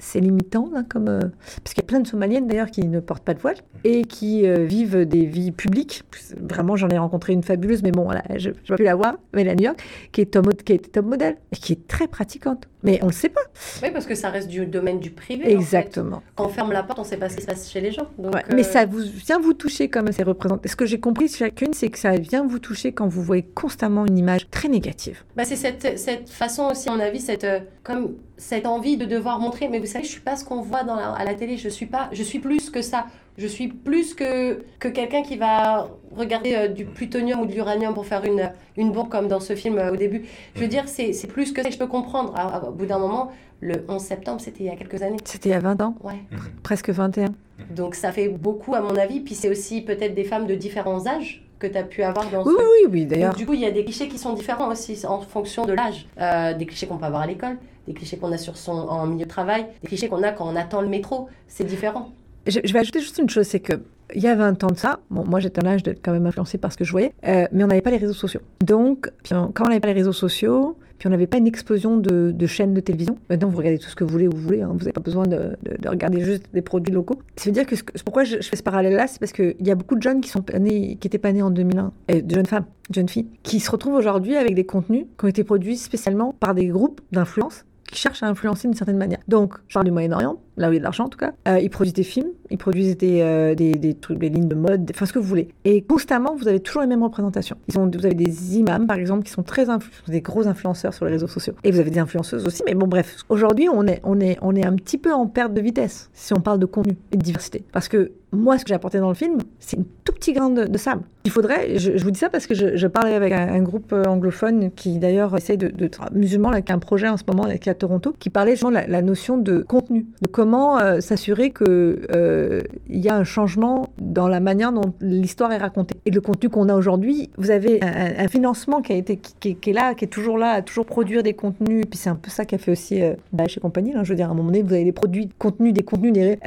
c'est 0.00 0.20
limitant, 0.20 0.70
comme, 0.88 1.08
euh, 1.08 1.20
parce 1.64 1.74
qu'il 1.74 1.82
y 1.82 1.86
a 1.86 1.86
plein 1.86 2.00
de 2.00 2.06
Somaliennes 2.06 2.46
d'ailleurs 2.46 2.70
qui 2.70 2.86
ne 2.86 3.00
portent 3.00 3.24
pas 3.24 3.34
de 3.34 3.40
voile 3.40 3.56
et 3.84 4.02
qui 4.02 4.46
euh, 4.46 4.64
vivent 4.64 5.06
des 5.06 5.24
vies 5.24 5.52
publiques. 5.52 6.02
Vraiment, 6.40 6.76
j'en 6.76 6.88
ai 6.88 6.98
rencontré 6.98 7.32
une 7.32 7.42
fabuleuse, 7.42 7.82
mais 7.82 7.90
bon, 7.90 8.04
voilà, 8.04 8.22
je 8.36 8.50
n'ai 8.50 8.56
pas 8.68 8.76
pu 8.76 8.84
la 8.84 8.94
voir, 8.94 9.16
mais 9.32 9.44
la 9.44 9.54
New 9.54 9.64
York, 9.64 9.82
qui 10.12 10.20
est 10.20 10.26
top, 10.26 10.62
qui 10.62 10.74
et 10.74 11.56
qui 11.56 11.72
est 11.72 11.88
très 11.88 12.06
pratiquante. 12.06 12.68
Mais 12.82 12.98
on 13.02 13.06
ne 13.06 13.10
le 13.10 13.16
sait 13.16 13.28
pas. 13.28 13.40
Oui, 13.82 13.90
parce 13.92 14.06
que 14.06 14.14
ça 14.14 14.30
reste 14.30 14.48
du 14.48 14.64
domaine 14.66 15.00
du 15.00 15.10
privé. 15.10 15.50
Exactement. 15.50 16.22
Quand 16.36 16.46
on 16.46 16.48
ferme 16.48 16.72
la 16.72 16.82
porte, 16.82 16.98
on 16.98 17.02
ne 17.02 17.06
sait 17.06 17.16
pas 17.16 17.28
ce 17.28 17.36
qui 17.36 17.42
se 17.42 17.46
passe 17.46 17.70
chez 17.70 17.80
les 17.80 17.90
gens. 17.90 18.06
Mais 18.18 18.60
euh, 18.60 18.62
ça 18.62 18.86
vous, 18.86 19.00
vient 19.00 19.40
vous 19.40 19.52
toucher 19.52 19.88
comme 19.88 20.12
c'est 20.12 20.22
représenté. 20.22 20.68
Ce 20.68 20.76
que 20.76 20.86
j'ai 20.86 21.00
compris 21.00 21.28
chacune, 21.28 21.72
c'est 21.72 21.88
que 21.88 21.98
ça 21.98 22.16
vient 22.16 22.46
vous 22.46 22.58
toucher 22.58 22.92
quand 22.92 23.08
vous 23.08 23.22
voyez 23.22 23.42
constamment 23.42 24.06
une 24.06 24.16
image 24.16 24.48
très 24.50 24.68
négative. 24.68 25.24
Bah, 25.36 25.44
c'est 25.44 25.56
cette, 25.56 25.98
cette 25.98 26.28
façon 26.28 26.68
aussi, 26.70 26.88
à 26.88 26.92
mon 26.92 27.00
avis, 27.00 27.20
cette, 27.20 27.46
comme 27.82 28.14
cette 28.36 28.66
envie 28.66 28.96
de 28.96 29.04
devoir 29.04 29.40
montrer, 29.40 29.68
mais 29.68 29.80
vous 29.80 29.86
savez, 29.86 30.04
je 30.04 30.10
suis 30.10 30.20
pas 30.20 30.36
ce 30.36 30.44
qu'on 30.44 30.62
voit 30.62 30.84
dans 30.84 30.96
à 30.96 31.24
la 31.24 31.34
télé, 31.34 31.56
je 31.56 31.68
suis 31.68 31.86
pas, 31.86 32.08
je 32.12 32.22
suis 32.22 32.38
plus 32.38 32.70
que 32.70 32.82
ça. 32.82 33.06
Je 33.38 33.46
suis 33.46 33.68
plus 33.68 34.14
que, 34.14 34.64
que 34.80 34.88
quelqu'un 34.88 35.22
qui 35.22 35.36
va 35.36 35.88
regarder 36.14 36.54
euh, 36.56 36.68
du 36.68 36.84
plutonium 36.84 37.40
ou 37.40 37.46
de 37.46 37.52
l'uranium 37.52 37.94
pour 37.94 38.04
faire 38.04 38.24
une, 38.24 38.50
une 38.76 38.90
bombe 38.90 39.08
comme 39.08 39.28
dans 39.28 39.38
ce 39.38 39.54
film 39.54 39.78
euh, 39.78 39.92
au 39.92 39.96
début. 39.96 40.24
Je 40.56 40.60
veux 40.60 40.66
dire, 40.66 40.88
c'est 40.88 41.12
plus 41.28 41.52
que 41.52 41.62
ça. 41.62 41.70
Je 41.70 41.78
peux 41.78 41.86
comprendre. 41.86 42.34
au 42.66 42.72
bout 42.72 42.86
d'un 42.86 42.98
moment, 42.98 43.30
le 43.60 43.84
11 43.88 44.02
septembre, 44.02 44.40
c'était 44.40 44.64
il 44.64 44.66
y 44.66 44.70
a 44.70 44.76
quelques 44.76 45.02
années. 45.02 45.18
C'était 45.24 45.50
il 45.50 45.52
y 45.52 45.54
a 45.54 45.60
20 45.60 45.80
ans 45.82 45.94
Ouais. 46.02 46.14
Mhm. 46.32 46.38
Presque 46.64 46.90
21. 46.90 47.28
Donc 47.70 47.94
ça 47.94 48.10
fait 48.10 48.28
beaucoup 48.28 48.74
à 48.74 48.80
mon 48.80 48.96
avis. 48.96 49.20
Puis 49.20 49.36
c'est 49.36 49.48
aussi 49.48 49.82
peut-être 49.82 50.14
des 50.14 50.24
femmes 50.24 50.48
de 50.48 50.56
différents 50.56 51.06
âges 51.06 51.44
que 51.60 51.68
tu 51.68 51.76
as 51.76 51.82
pu 51.84 52.02
avoir 52.02 52.28
dans 52.30 52.44
oui, 52.44 52.54
ce... 52.56 52.62
Oui, 52.62 52.90
oui, 52.90 53.06
d'ailleurs. 53.06 53.34
Du 53.34 53.46
coup, 53.46 53.54
il 53.54 53.60
y 53.60 53.66
a 53.66 53.70
des 53.70 53.84
clichés 53.84 54.08
qui 54.08 54.18
sont 54.18 54.32
différents 54.32 54.70
aussi 54.70 55.04
en 55.06 55.20
fonction 55.20 55.64
de 55.64 55.72
l'âge. 55.72 56.06
Euh, 56.20 56.54
des 56.54 56.66
clichés 56.66 56.86
qu'on 56.86 56.98
peut 56.98 57.06
avoir 57.06 57.22
à 57.22 57.26
l'école, 57.26 57.56
des 57.86 57.94
clichés 57.94 58.16
qu'on 58.16 58.32
a 58.32 58.38
sur 58.38 58.56
son, 58.56 58.72
en 58.72 59.06
milieu 59.06 59.24
de 59.24 59.30
travail, 59.30 59.66
des 59.82 59.88
clichés 59.88 60.08
qu'on 60.08 60.22
a 60.22 60.32
quand 60.32 60.48
on 60.48 60.56
attend 60.56 60.80
le 60.80 60.88
métro. 60.88 61.28
C'est 61.48 61.64
différent. 61.64 62.10
Je, 62.48 62.72
vais 62.72 62.78
ajouter 62.78 63.00
juste 63.00 63.18
une 63.18 63.28
chose, 63.28 63.46
c'est 63.46 63.60
que 63.60 63.74
il 64.14 64.22
y 64.22 64.26
a 64.26 64.34
20 64.34 64.64
ans 64.64 64.68
de 64.68 64.76
ça, 64.76 65.00
bon, 65.10 65.24
moi 65.26 65.38
j'étais 65.38 65.62
un 65.62 65.68
âge 65.68 65.82
d'être 65.82 66.00
quand 66.02 66.12
même 66.12 66.24
influencé 66.24 66.56
par 66.56 66.72
ce 66.72 66.78
que 66.78 66.84
je 66.84 66.90
voyais, 66.92 67.12
euh, 67.26 67.46
mais 67.52 67.62
on 67.64 67.66
n'avait 67.66 67.82
pas 67.82 67.90
les 67.90 67.98
réseaux 67.98 68.14
sociaux. 68.14 68.40
Donc, 68.64 69.10
quand 69.28 69.52
on 69.60 69.68
n'avait 69.68 69.80
pas 69.80 69.88
les 69.88 69.94
réseaux 69.94 70.12
sociaux, 70.12 70.78
puis 70.98 71.06
on 71.06 71.10
n'avait 71.10 71.26
pas 71.26 71.38
une 71.38 71.46
explosion 71.46 71.96
de, 71.96 72.46
chaînes 72.46 72.74
de 72.74 72.80
télévision. 72.80 73.18
Maintenant, 73.30 73.48
vous 73.48 73.58
regardez 73.58 73.78
tout 73.78 73.88
ce 73.88 73.94
que 73.94 74.04
vous 74.04 74.10
voulez 74.10 74.26
où 74.26 74.32
vous 74.32 74.42
voulez. 74.42 74.62
Hein. 74.62 74.70
Vous 74.72 74.80
n'avez 74.80 74.92
pas 74.92 75.00
besoin 75.00 75.26
de, 75.26 75.56
regarder 75.86 76.20
juste 76.20 76.46
des 76.52 76.62
produits 76.62 76.92
locaux. 76.92 77.20
Ça 77.36 77.46
veut 77.46 77.52
dire 77.52 77.66
que 77.66 77.76
pourquoi 78.04 78.24
je, 78.24 78.38
fais 78.40 78.56
ce 78.56 78.62
parallèle-là, 78.62 79.06
c'est 79.06 79.20
parce 79.20 79.32
qu'il 79.32 79.54
y 79.60 79.70
a 79.70 79.74
beaucoup 79.74 79.94
de 79.94 80.02
jeunes 80.02 80.20
qui 80.20 80.28
sont 80.28 80.44
nés, 80.58 80.96
qui 81.00 81.06
n'étaient 81.06 81.18
pas 81.18 81.32
nés 81.32 81.42
en 81.42 81.50
2001, 81.50 81.92
et 82.08 82.22
de 82.22 82.34
jeunes 82.34 82.46
femmes, 82.46 82.64
de 82.90 82.94
jeunes 82.94 83.08
filles, 83.08 83.28
qui 83.42 83.60
se 83.60 83.70
retrouvent 83.70 83.94
aujourd'hui 83.94 84.36
avec 84.36 84.54
des 84.54 84.64
contenus 84.64 85.06
qui 85.18 85.24
ont 85.24 85.28
été 85.28 85.44
produits 85.44 85.76
spécialement 85.76 86.34
par 86.40 86.54
des 86.54 86.66
groupes 86.66 87.00
d'influence 87.12 87.64
qui 87.90 87.98
cherchent 87.98 88.22
à 88.22 88.26
influencer 88.26 88.68
d'une 88.68 88.76
certaine 88.76 88.96
manière. 88.96 89.18
Donc, 89.28 89.54
je 89.68 89.74
parle 89.74 89.86
du 89.86 89.90
Moyen-Orient, 89.90 90.38
là 90.56 90.68
où 90.68 90.72
il 90.72 90.74
y 90.74 90.76
a 90.76 90.80
de 90.80 90.84
l'argent 90.84 91.04
en 91.04 91.08
tout 91.08 91.18
cas. 91.18 91.32
Euh, 91.46 91.58
ils 91.58 91.70
produisent 91.70 91.94
des 91.94 92.02
films, 92.02 92.28
ils 92.50 92.58
produisent 92.58 92.96
des, 92.96 93.20
euh, 93.22 93.54
des, 93.54 93.72
des, 93.74 93.94
trucs, 93.94 94.18
des 94.18 94.28
lignes 94.28 94.48
de 94.48 94.54
mode, 94.54 94.90
enfin 94.94 95.06
ce 95.06 95.12
que 95.12 95.18
vous 95.18 95.28
voulez. 95.28 95.48
Et 95.64 95.82
constamment, 95.82 96.34
vous 96.36 96.48
avez 96.48 96.60
toujours 96.60 96.82
les 96.82 96.88
mêmes 96.88 97.02
représentations. 97.02 97.56
Ils 97.68 97.78
ont, 97.78 97.90
vous 97.90 98.06
avez 98.06 98.14
des 98.14 98.58
imams, 98.58 98.86
par 98.86 98.96
exemple, 98.96 99.24
qui 99.24 99.30
sont 99.30 99.42
très 99.42 99.66
des 100.08 100.20
gros 100.20 100.46
influenceurs 100.46 100.94
sur 100.94 101.04
les 101.04 101.12
réseaux 101.12 101.26
sociaux. 101.26 101.54
Et 101.64 101.70
vous 101.70 101.80
avez 101.80 101.90
des 101.90 101.98
influenceuses 101.98 102.46
aussi. 102.46 102.62
Mais 102.66 102.74
bon, 102.74 102.86
bref, 102.86 103.16
aujourd'hui, 103.28 103.68
on 103.72 103.86
est, 103.86 104.00
on, 104.04 104.20
est, 104.20 104.38
on 104.42 104.54
est 104.54 104.64
un 104.64 104.74
petit 104.74 104.98
peu 104.98 105.12
en 105.12 105.26
perte 105.26 105.54
de 105.54 105.60
vitesse 105.60 106.10
si 106.12 106.32
on 106.32 106.40
parle 106.40 106.58
de 106.58 106.66
contenu 106.66 106.96
et 107.12 107.16
de 107.16 107.22
diversité. 107.22 107.64
Parce 107.72 107.88
que 107.88 108.12
moi, 108.32 108.58
ce 108.58 108.64
que 108.64 108.68
j'ai 108.68 108.74
apporté 108.74 108.98
dans 108.98 109.08
le 109.08 109.14
film, 109.14 109.38
c'est 109.58 109.78
une 109.78 109.84
tout 110.04 110.12
petit 110.12 110.32
grain 110.32 110.50
de, 110.50 110.78
sable. 110.78 111.02
Il 111.24 111.30
faudrait, 111.30 111.78
je, 111.78 112.02
vous 112.02 112.10
dis 112.10 112.18
ça 112.18 112.28
parce 112.28 112.46
que 112.46 112.54
je, 112.54 112.86
parlais 112.86 113.14
avec 113.14 113.32
un, 113.32 113.60
groupe 113.60 113.92
euh, 113.92 114.04
anglophone 114.04 114.70
qui 114.70 114.98
d'ailleurs 114.98 115.36
essaie 115.36 115.56
de, 115.56 115.68
de 115.68 115.90
musulman, 116.12 116.50
avec 116.50 116.70
un 116.70 116.78
projet 116.78 117.08
en 117.08 117.16
ce 117.16 117.24
moment 117.26 117.44
qui 117.44 117.68
est 117.68 117.72
à 117.72 117.74
Toronto, 117.74 118.14
qui 118.18 118.30
parlait 118.30 118.52
justement 118.52 118.70
de 118.70 118.90
la, 118.90 119.02
notion 119.02 119.38
de 119.38 119.60
contenu, 119.60 120.06
de 120.22 120.26
comment 120.26 120.78
euh, 120.78 121.00
s'assurer 121.00 121.50
qu'il 121.50 121.66
euh, 121.68 122.62
y 122.88 123.08
a 123.08 123.16
un 123.16 123.24
changement 123.24 123.88
dans 123.98 124.28
la 124.28 124.40
manière 124.40 124.72
dont 124.72 124.92
l'histoire 125.00 125.52
est 125.52 125.58
racontée. 125.58 125.96
Et 126.06 126.10
le 126.10 126.20
contenu 126.20 126.48
qu'on 126.48 126.68
a 126.68 126.74
aujourd'hui, 126.74 127.30
vous 127.36 127.50
avez 127.50 127.80
un, 127.82 128.28
financement 128.28 128.82
qui, 128.82 128.92
a 128.92 128.96
été, 128.96 129.16
qui, 129.16 129.50
est 129.50 129.72
là, 129.72 129.94
qui 129.94 130.04
est 130.04 130.08
toujours 130.08 130.38
là, 130.38 130.50
à 130.52 130.62
toujours 130.62 130.86
produire 130.86 131.22
des 131.22 131.34
contenus. 131.34 131.84
Puis 131.88 131.98
c'est 131.98 132.10
un 132.10 132.14
peu 132.14 132.30
ça 132.30 132.44
qu'a 132.44 132.58
fait 132.58 132.72
aussi 132.72 133.02
euh, 133.02 133.14
Daesh 133.32 133.56
et 133.56 133.60
compagnie. 133.60 133.92
je 134.02 134.08
veux 134.08 134.16
dire, 134.16 134.28
à 134.28 134.32
un 134.32 134.34
moment 134.34 134.50
donné, 134.50 134.62
vous 134.62 134.72
avez 134.72 134.84
des 134.84 134.92
produits, 134.92 135.28
contenus, 135.38 135.72
des 135.72 135.82
contenus, 135.82 136.12
des, 136.12 136.38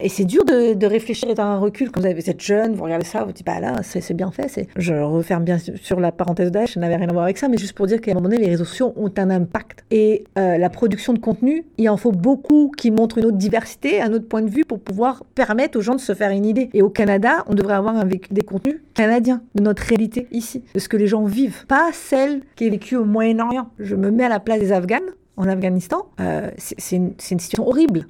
et 0.00 0.08
c'est 0.08 0.24
dur 0.24 0.44
de, 0.44 0.74
de 0.74 0.86
réfléchir 1.24 1.44
un 1.44 1.58
recul 1.58 1.90
quand 1.90 2.00
vous, 2.00 2.06
avez, 2.06 2.28
êtes 2.28 2.40
jeune, 2.40 2.74
vous 2.74 2.84
regardez 2.84 3.04
ça, 3.04 3.24
vous 3.24 3.32
dites, 3.32 3.46
bah 3.46 3.60
là, 3.60 3.82
c'est 3.82 4.14
bien 4.14 4.30
fait. 4.30 4.48
C'est... 4.48 4.68
Je 4.76 4.94
referme 4.94 5.44
bien 5.44 5.58
sur 5.58 6.00
la 6.00 6.12
parenthèse 6.12 6.50
d'âge, 6.50 6.74
ça 6.74 6.80
n'avait 6.80 6.96
rien 6.96 7.08
à 7.08 7.12
voir 7.12 7.24
avec 7.24 7.38
ça, 7.38 7.48
mais 7.48 7.56
juste 7.56 7.74
pour 7.74 7.86
dire 7.86 8.00
qu'à 8.00 8.12
un 8.12 8.14
moment 8.14 8.28
donné, 8.28 8.38
les 8.38 8.48
réseaux 8.50 8.64
sociaux 8.64 8.92
ont 8.96 9.12
un 9.16 9.30
impact. 9.30 9.84
Et 9.90 10.24
la 10.36 10.70
production 10.70 11.12
de 11.12 11.18
contenu, 11.18 11.64
il 11.78 11.88
en 11.88 11.96
faut 11.96 12.12
beaucoup 12.12 12.70
qui 12.76 12.90
montrent 12.90 13.18
une 13.18 13.26
autre 13.26 13.36
diversité, 13.36 14.00
un 14.00 14.12
autre 14.12 14.28
point 14.28 14.42
de 14.42 14.50
vue 14.50 14.64
pour 14.64 14.80
pouvoir 14.80 15.24
permettre 15.34 15.78
aux 15.78 15.82
gens 15.82 15.94
de 15.94 16.00
se 16.00 16.14
faire 16.14 16.30
une 16.30 16.46
idée. 16.46 16.70
Et 16.74 16.82
au 16.82 16.90
Canada, 16.90 17.44
on 17.46 17.54
devrait 17.54 17.74
avoir 17.74 17.96
un 17.96 18.04
des 18.04 18.42
contenus 18.42 18.80
canadiens 18.94 19.42
de 19.54 19.62
notre 19.62 19.82
réalité 19.82 20.26
ici, 20.30 20.62
de 20.74 20.78
ce 20.78 20.88
que 20.88 20.96
les 20.96 21.06
gens 21.06 21.24
vivent, 21.24 21.66
pas 21.66 21.90
celle 21.92 22.42
qui 22.56 22.66
est 22.66 22.70
vécue 22.70 22.96
au 22.96 23.04
Moyen-Orient. 23.04 23.68
Je 23.78 23.96
me 23.96 24.10
mets 24.10 24.24
à 24.24 24.28
la 24.28 24.40
place 24.40 24.60
des 24.60 24.72
Afghanes 24.72 25.10
en 25.36 25.48
Afghanistan, 25.48 26.06
euh, 26.20 26.50
c'est 26.58 26.96
une, 26.96 27.14
situation 27.18 27.66
horrible. 27.66 28.06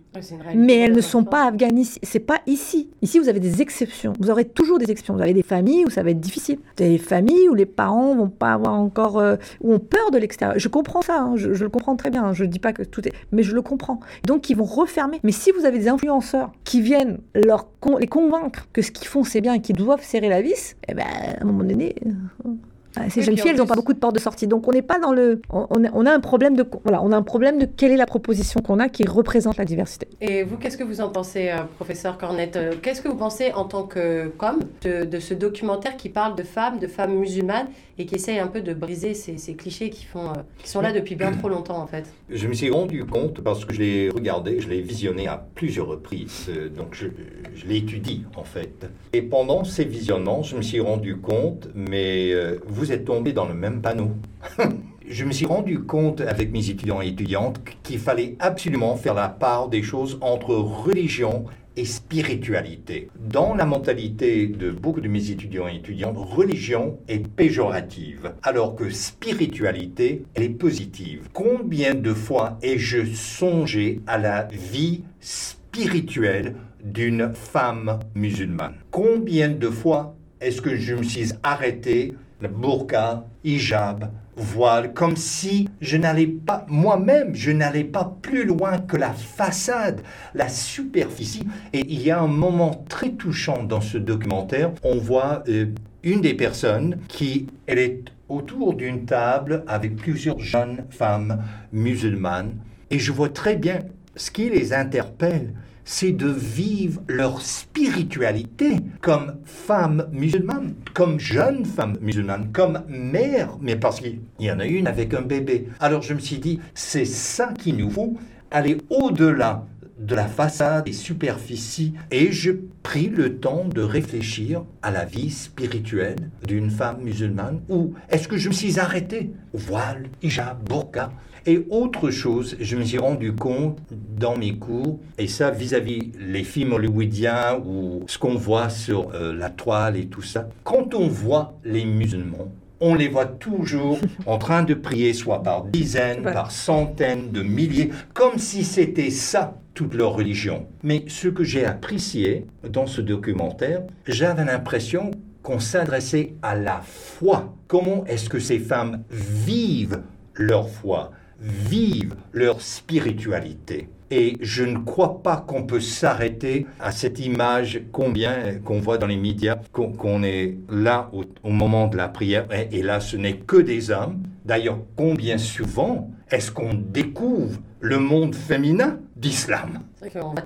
Mais 0.55 0.77
elles 0.77 0.93
ne 0.93 1.01
sont 1.01 1.25
pas 1.25 1.47
afghanistes. 1.47 1.99
C'est 2.03 2.21
pas 2.21 2.41
ici. 2.47 2.91
Ici, 3.01 3.19
vous 3.19 3.29
avez 3.29 3.41
des 3.41 3.63
exceptions. 3.63 4.13
Vous 4.21 4.31
aurez 4.31 4.45
toujours 4.45 4.79
des 4.79 4.91
exceptions. 4.91 5.15
Vous 5.15 5.23
avez 5.23 5.33
des 5.33 5.43
familles 5.43 5.87
où 5.87 5.91
ça 5.91 6.03
va 6.03 6.11
être 6.11 6.21
difficile. 6.21 6.59
Des 6.77 6.99
familles 6.99 7.49
où 7.49 7.55
les 7.55 7.67
parents 7.67 8.15
vont 8.15 8.29
pas 8.29 8.53
avoir 8.53 8.75
encore, 8.75 9.19
euh, 9.19 9.37
où 9.63 9.73
ont 9.73 9.79
peur 9.79 10.11
de 10.11 10.19
l'extérieur. 10.19 10.59
Je 10.59 10.69
comprends 10.69 11.03
ça. 11.03 11.21
Hein. 11.21 11.37
je, 11.37 11.49
le 11.49 11.69
comprends 11.71 11.97
très 11.97 12.11
bien. 12.11 12.33
Je 12.35 12.45
dis 12.45 12.59
pas 12.59 12.73
que 12.73 12.83
tout 12.83 13.07
est, 13.09 13.13
mais 13.33 13.43
je 13.43 13.55
le 13.55 13.63
comprends. 13.63 14.01
Donc, 14.27 14.51
ils 14.51 14.57
vont 14.57 14.65
refermer. 14.65 15.21
Mais 15.23 15.33
si 15.33 15.51
vous 15.51 15.65
avez 15.65 15.79
des 15.79 15.89
influenceurs 15.89 16.53
qui 16.65 16.81
viennent 16.81 17.19
leur 17.35 17.69
les 17.99 18.07
convaincre 18.07 18.67
que 18.73 18.83
ce 18.83 18.91
qu'ils 18.91 19.09
font 19.09 19.25
c'est 19.25 19.41
bien 19.41 19.55
et 19.55 19.61
qu'ils 19.61 19.77
doivent 19.77 20.03
serrer 20.03 20.29
la 20.29 20.41
vis, 20.41 20.77
eh 20.89 20.95
ben, 20.95 21.05
à 21.05 21.43
un 21.43 21.45
moment 21.45 21.65
donné. 21.65 21.95
Euh, 22.07 22.51
ah, 22.97 23.11
ces 23.11 23.23
jeunes 23.23 23.37
filles, 23.37 23.51
elles 23.51 23.57
n'ont 23.57 23.67
pas 23.67 23.75
beaucoup 23.75 23.93
de 23.93 23.99
portes 23.99 24.15
de 24.15 24.21
sortie. 24.21 24.47
Donc 24.47 24.69
on 24.69 24.73
n'est 24.73 24.83
pas 24.83 24.99
dans 24.99 25.13
le. 25.13 25.41
On, 25.51 26.07
a, 26.07 26.13
un 26.13 26.21
problème 26.21 26.57
de. 26.57 26.65
Voilà, 26.85 27.03
on 27.03 27.11
a 27.13 27.17
un 27.17 27.23
problème 27.23 27.59
de 27.59 27.67
quelle 27.67 27.91
est 27.91 27.97
la 27.97 28.07
proposition 28.07 28.61
qu'on 28.61 28.79
a 28.79 28.89
qui 28.89 29.05
représente 29.07 29.57
la 29.57 29.65
diversité. 29.65 30.07
Et 30.21 30.45
vous, 30.45 30.57
qu'est-ce 30.57 30.77
que 30.77 30.85
vous 30.85 31.01
en 31.01 31.09
pensez, 31.09 31.51
euh, 31.51 31.65
professeur 31.77 32.19
Cornette 32.19 32.57
euh, 32.57 32.75
Qu'est-ce 32.81 33.03
que 33.03 33.09
vous 33.09 33.17
pensez 33.17 33.53
en 33.53 33.65
tant 33.65 33.85
que 33.85 34.29
com 34.39 34.61
de, 34.83 35.19
ce 35.19 35.35
documentaire 35.35 35.97
qui 35.97 36.09
parle 36.09 36.37
de 36.37 36.43
femmes, 36.43 36.79
de 36.79 36.87
femmes 36.87 37.15
musulmanes 37.15 37.69
et 37.99 38.07
qui 38.07 38.17
essaye 38.17 38.39
un 38.39 38.49
peu 38.49 38.61
de 38.61 38.75
briser 38.75 39.15
ces, 39.15 39.55
clichés 39.55 39.91
qui, 39.91 40.05
font, 40.05 40.29
euh, 40.29 40.43
qui 40.59 40.69
sont 40.69 40.81
là 40.81 40.93
depuis 40.93 41.15
bien 41.15 41.33
trop 41.33 41.49
longtemps 41.49 41.79
en 41.79 41.87
fait? 41.87 42.13
Je 42.29 42.47
me 42.47 42.55
suis 42.55 42.71
rendu 42.71 43.05
compte 43.05 43.41
parce 43.41 43.65
que 43.65 43.73
je 43.73 43.81
l'ai 43.81 44.11
regardé, 44.11 44.61
je 44.61 44.69
l'ai 44.69 44.81
visionné 44.81 45.27
à 45.27 45.45
plusieurs 45.55 45.87
reprises. 45.87 46.51
donc 46.77 46.89
je, 46.93 47.07
je 47.55 47.67
l'étudie 47.67 48.25
en 48.37 48.45
fait. 48.45 48.87
Et 49.13 49.23
pendant 49.23 49.65
ces 49.65 49.85
visionnements, 49.85 50.43
je 50.43 50.57
me 50.57 50.63
suis 50.63 50.81
rendu 50.81 51.17
compte, 51.17 51.69
mais 51.75 52.33
vous 52.67 52.84
vous 52.85 52.93
êtes 52.93 53.07
tombé 53.07 53.33
dans 53.33 53.47
le 53.47 53.55
même 53.55 53.81
panneau. 53.81 54.11
je 55.09 55.25
me 55.25 55.33
suis 55.33 55.47
rendu 55.47 55.81
compte 55.81 56.21
avec 56.21 56.53
mes 56.53 56.69
étudiants 56.69 57.01
et 57.01 57.09
étudiantes 57.09 57.59
qu'il 57.83 57.99
fallait 57.99 58.37
absolument 58.41 58.95
faire 58.97 59.15
la 59.15 59.31
part 59.31 59.71
des 59.71 59.83
choses 59.83 60.19
entre 60.21 60.55
religion 60.55 61.47
et 61.79 61.87
spiritualité. 61.87 63.09
Dans 63.19 63.55
la 63.55 63.65
mentalité 63.65 64.49
de 64.49 64.71
beaucoup 64.71 65.01
de 65.01 65.09
mes 65.09 65.31
étudiants 65.31 65.67
et 65.67 65.77
étudiantes, 65.77 66.19
religion 66.19 66.99
est 67.09 67.27
péjorative, 67.27 68.35
alors 68.43 68.75
que 68.75 68.91
spiritualité, 68.91 70.27
elle 70.35 70.43
est 70.43 70.49
positive. 70.51 71.31
Combien 71.33 71.95
de 71.95 72.13
fois 72.13 72.59
ai-je 72.61 73.07
songé 73.15 74.03
à 74.07 74.19
la 74.19 74.43
vie 74.53 75.05
spirituelle 75.21 76.55
d'une 76.85 77.33
femme 77.33 77.99
musulmane? 78.15 78.75
Combien 78.91 79.49
de 79.49 79.71
fois 79.71 80.15
est-ce 80.45 80.61
que 80.61 80.77
je 80.77 80.95
me 80.95 81.03
suis 81.03 81.31
arrêté 81.43 82.13
burqa, 82.49 83.25
hijab, 83.45 84.11
voile, 84.37 84.93
comme 84.93 85.17
si 85.17 85.69
je 85.81 85.97
n'allais 85.97 86.27
pas, 86.27 86.67
moi-même, 86.69 87.35
je 87.35 87.51
n'allais 87.51 87.85
pas 87.85 88.17
plus 88.23 88.45
loin 88.45 88.79
que 88.79 88.97
la 88.97 89.13
façade, 89.13 90.01
la 90.35 90.49
superficie. 90.49 91.47
Et 91.73 91.81
il 91.89 92.03
y 92.03 92.11
a 92.11 92.21
un 92.21 92.29
moment 92.29 92.85
très 92.89 93.11
touchant 93.11 93.63
dans 93.63 93.81
ce 93.81 93.99
documentaire. 93.99 94.73
On 94.83 94.97
voit 94.97 95.45
euh, 95.49 95.67
une 96.03 96.21
des 96.21 96.35
personnes 96.35 96.99
qui, 97.09 97.47
elle 97.67 97.79
est 97.79 98.05
autour 98.29 98.75
d'une 98.75 99.05
table 99.05 99.65
avec 99.67 99.97
plusieurs 99.97 100.41
jeunes 100.41 100.85
femmes 100.91 101.43
musulmanes. 101.73 102.55
Et 102.91 102.99
je 102.99 103.13
vois 103.13 103.29
très 103.29 103.57
bien 103.57 103.81
ce 104.17 104.31
qui 104.31 104.49
les 104.49 104.73
interpelle 104.73 105.53
c'est 105.85 106.13
de 106.13 106.29
vivre 106.29 107.03
leur 107.09 107.41
spiritualité 107.41 108.77
comme 109.01 109.37
femme 109.45 110.09
musulmane, 110.13 110.75
comme 110.95 111.21
jeune 111.21 111.65
femme 111.65 111.97
musulmane, 112.01 112.51
comme 112.53 112.83
mère, 112.89 113.59
mais 113.61 113.77
parce 113.77 114.01
qu'il 114.01 114.21
y 114.39 114.51
en 114.51 114.61
a 114.61 114.67
une 114.67 114.87
avec 114.87 115.15
un 115.15 115.23
bébé. 115.23 115.69
Alors 115.81 116.03
je 116.03 116.15
me 116.15 116.21
suis 116.21 116.39
dit, 116.39 116.61
c'est 116.75 117.05
ça 117.05 117.53
qu'il 117.59 117.77
nous 117.77 117.91
faut, 117.91 118.17
aller 118.51 118.79
au-delà 118.89 119.67
de 119.99 120.15
la 120.15 120.27
façade 120.27 120.89
et 120.89 120.93
superficie 120.93 121.95
et 122.11 122.33
je 122.33 122.53
pris 122.83 123.09
le 123.09 123.39
temps 123.39 123.65
de 123.65 123.81
réfléchir 123.81 124.65
à 124.83 124.91
la 124.91 125.05
vie 125.05 125.31
spirituelle 125.31 126.31
d'une 126.47 126.71
femme 126.71 127.03
musulmane 127.03 127.61
ou 127.69 127.95
est-ce 128.09 128.29
que 128.29 128.37
je 128.37 128.49
me 128.49 128.55
suis 128.55 128.81
arrêté? 128.81 129.31
Voile, 129.53 130.07
hijab, 130.23 130.69
burqa 130.69 131.13
et 131.47 131.67
autre 131.71 132.11
chose, 132.11 132.57
je 132.59 132.77
me 132.77 132.85
suis 132.85 132.99
rendu 132.99 133.35
compte 133.35 133.79
dans 134.19 134.37
mes 134.37 134.57
cours, 134.57 134.99
et 135.19 135.27
ça 135.27 135.51
vis-à-vis 135.51 136.13
les 136.19 136.43
films 136.43 136.73
hollywoodiens 136.73 137.61
ou 137.65 138.03
ce 138.07 138.19
qu'on 138.19 138.35
voit 138.35 138.71
sur 138.71 139.11
euh, 139.15 139.35
la 139.35 139.51
toile 139.51 139.97
et 139.97 140.07
tout 140.07 140.23
ça, 140.23 140.49
quand 140.63 140.95
on 140.95 141.07
voit 141.07 141.59
les 141.65 141.85
musulmans, 141.85 142.49
on 142.81 142.95
les 142.95 143.09
voit 143.09 143.27
toujours 143.27 143.99
en 144.27 144.39
train 144.39 144.63
de 144.63 144.75
prier, 144.75 145.13
soit 145.13 145.43
par 145.43 145.65
dizaines, 145.65 146.23
par 146.23 146.51
centaines 146.51 147.31
de 147.31 147.43
milliers, 147.43 147.91
comme 148.15 148.39
si 148.39 148.65
c'était 148.65 149.11
ça 149.11 149.59
toute 149.75 149.95
leur 149.95 150.15
religion. 150.15 150.67
Mais 150.83 151.05
ce 151.09 151.29
que 151.29 151.45
j'ai 151.45 151.67
apprécié 151.67 152.47
dans 152.69 152.87
ce 152.87 153.01
documentaire, 153.01 153.83
j'avais 154.07 154.45
l'impression 154.45 155.11
qu'on 155.43 155.59
s'adressait 155.59 156.35
à 156.43 156.55
la 156.55 156.81
foi. 156.83 157.55
Comment 157.67 158.05
est-ce 158.07 158.31
que 158.31 158.39
ces 158.39 158.59
femmes 158.59 159.03
vivent 159.11 160.01
leur 160.35 160.69
foi? 160.69 161.11
Vivent 161.41 162.15
leur 162.33 162.61
spiritualité. 162.61 163.89
Et 164.11 164.37
je 164.41 164.63
ne 164.63 164.79
crois 164.79 165.23
pas 165.23 165.37
qu'on 165.37 165.65
peut 165.65 165.81
s'arrêter 165.81 166.67
à 166.79 166.93
cette 166.93 167.19
image 167.19 167.83
combien 167.91 168.61
qu'on 168.65 168.79
voit 168.79 168.99
dans 168.99 169.07
les 169.07 169.17
médias, 169.17 169.57
qu'on 169.73 170.23
est 170.23 170.57
là 170.71 171.11
au, 171.43 171.51
moment 171.51 171.89
de 171.89 171.97
la 171.97 172.09
prière, 172.09 172.47
et, 172.71 172.83
là 172.83 173.01
ce 173.01 173.17
n'est 173.17 173.39
que 173.39 173.57
des 173.57 173.91
hommes. 173.91 174.23
D'ailleurs, 174.45 174.79
combien 174.95 175.39
souvent 175.39 176.11
est-ce 176.31 176.51
qu'on 176.53 176.75
découvre 176.75 177.59
le 177.81 177.99
monde 177.99 178.35
féminin 178.35 178.99
d'islam? 179.17 179.81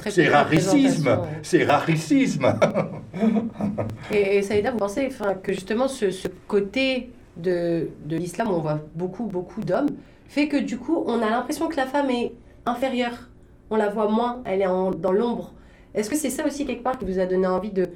C'est 0.08 0.28
raricisme, 0.28 1.18
c'est 1.42 1.64
raricisme. 1.64 2.54
et, 4.12 4.36
et 4.36 4.42
Saïda, 4.42 4.70
vous 4.70 4.78
pensez 4.78 5.08
que 5.42 5.52
justement 5.52 5.88
ce, 5.88 6.06
côté 6.46 7.10
de, 7.38 7.88
de 8.06 8.16
l'islam, 8.16 8.48
on 8.50 8.58
voit 8.58 8.80
beaucoup, 8.94 9.24
beaucoup 9.24 9.62
d'hommes, 9.62 9.90
fait 10.26 10.48
que 10.48 10.56
du 10.56 10.78
coup, 10.78 11.02
on 11.06 11.22
a 11.22 11.30
l'impression 11.30 11.68
que 11.68 11.76
la 11.76 11.86
femme 11.86 12.10
est 12.10 12.32
inférieure. 12.66 13.28
On 13.70 13.76
la 13.76 13.88
voit 13.88 14.08
moins, 14.10 14.42
elle 14.44 14.62
est 14.62 14.66
dans 14.66 15.12
l'ombre. 15.12 15.52
Est-ce 15.94 16.08
que 16.10 16.16
c'est 16.16 16.30
ça 16.30 16.46
aussi 16.46 16.66
quelque 16.66 16.82
part 16.82 16.98
qui 16.98 17.04
vous 17.04 17.18
a 17.18 17.26
donné 17.26 17.46
envie 17.46 17.70
de, 17.70 17.86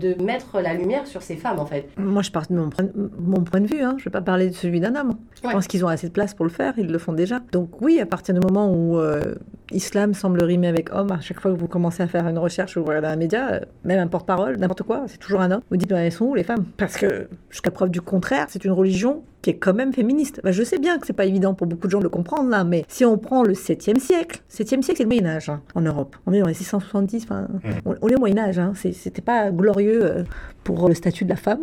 de 0.00 0.22
mettre 0.22 0.60
la 0.60 0.74
lumière 0.74 1.06
sur 1.06 1.22
ces 1.22 1.36
femmes 1.36 1.58
en 1.58 1.66
fait? 1.66 1.88
Moi 1.98 2.22
je 2.22 2.30
pars 2.30 2.46
de 2.48 2.54
mon, 2.54 2.70
mon 3.18 3.42
point 3.42 3.60
de 3.60 3.66
vue, 3.66 3.82
hein. 3.82 3.94
je 3.96 4.02
ne 4.02 4.04
vais 4.04 4.10
pas 4.10 4.22
parler 4.22 4.48
de 4.48 4.54
celui 4.54 4.80
d'un 4.80 4.94
homme. 4.94 5.16
Je 5.34 5.50
pense 5.50 5.66
qu'ils 5.66 5.84
ont 5.84 5.88
assez 5.88 6.08
de 6.08 6.12
place 6.12 6.34
pour 6.34 6.44
le 6.44 6.50
faire, 6.50 6.74
ils 6.78 6.90
le 6.90 6.98
font 6.98 7.12
déjà. 7.12 7.40
Donc 7.52 7.80
oui, 7.80 8.00
à 8.00 8.06
partir 8.06 8.34
du 8.34 8.40
moment 8.40 8.72
où 8.72 8.98
euh, 8.98 9.34
islam 9.74 10.14
semble 10.14 10.42
rimer 10.42 10.68
avec 10.68 10.92
homme, 10.92 11.12
à 11.12 11.20
chaque 11.20 11.40
fois 11.40 11.52
que 11.52 11.58
vous 11.58 11.68
commencez 11.68 12.02
à 12.02 12.06
faire 12.06 12.26
une 12.28 12.38
recherche 12.38 12.76
ou 12.76 12.80
vous 12.80 12.86
regardez 12.86 13.08
un 13.08 13.16
média, 13.16 13.52
euh, 13.52 13.60
même 13.84 13.98
un 13.98 14.06
porte-parole, 14.06 14.56
n'importe 14.56 14.82
quoi, 14.82 15.04
c'est 15.06 15.18
toujours 15.18 15.40
un 15.40 15.50
homme. 15.50 15.62
Vous 15.70 15.76
dites, 15.76 15.88
bah, 15.88 16.00
elles 16.00 16.12
sont 16.12 16.26
où 16.26 16.34
les 16.34 16.44
femmes? 16.44 16.64
Parce 16.76 16.96
que 16.96 17.28
jusqu'à 17.50 17.70
preuve 17.70 17.90
du 17.90 18.00
contraire, 18.00 18.46
c'est 18.48 18.64
une 18.64 18.72
religion 18.72 19.22
qui 19.42 19.50
est 19.50 19.56
quand 19.56 19.74
même 19.74 19.92
féministe. 19.92 20.40
Bah, 20.44 20.52
je 20.52 20.62
sais 20.62 20.78
bien 20.78 20.98
que 20.98 21.06
c'est 21.06 21.12
pas 21.12 21.24
évident 21.24 21.54
pour 21.54 21.66
beaucoup 21.66 21.86
de 21.86 21.92
gens 21.92 21.98
de 21.98 22.04
le 22.04 22.10
comprendre 22.10 22.48
là, 22.48 22.64
mais 22.64 22.84
si 22.88 23.04
on 23.04 23.18
prend 23.18 23.42
le 23.42 23.54
7e 23.54 23.98
siècle, 23.98 24.40
7e 24.50 24.82
siècle 24.82 24.96
c'est 24.96 25.02
le 25.02 25.06
Moyen 25.06 25.26
Âge 25.26 25.48
hein, 25.48 25.62
en 25.74 25.80
Europe. 25.80 26.16
On 26.26 26.32
est 26.32 26.40
dans 26.40 26.46
les 26.46 26.54
670, 26.54 27.24
enfin, 27.24 27.48
mmh. 27.50 27.68
on, 28.00 28.08
est 28.08 28.14
au 28.14 28.20
Moyen 28.20 28.38
Âge. 28.38 28.58
Hein, 28.58 28.72
c'était 28.74 29.22
pas 29.22 29.50
glorieux 29.50 30.04
euh, 30.04 30.22
pour 30.64 30.88
le 30.88 30.94
statut 30.94 31.24
de 31.24 31.30
la 31.30 31.36
femme 31.36 31.62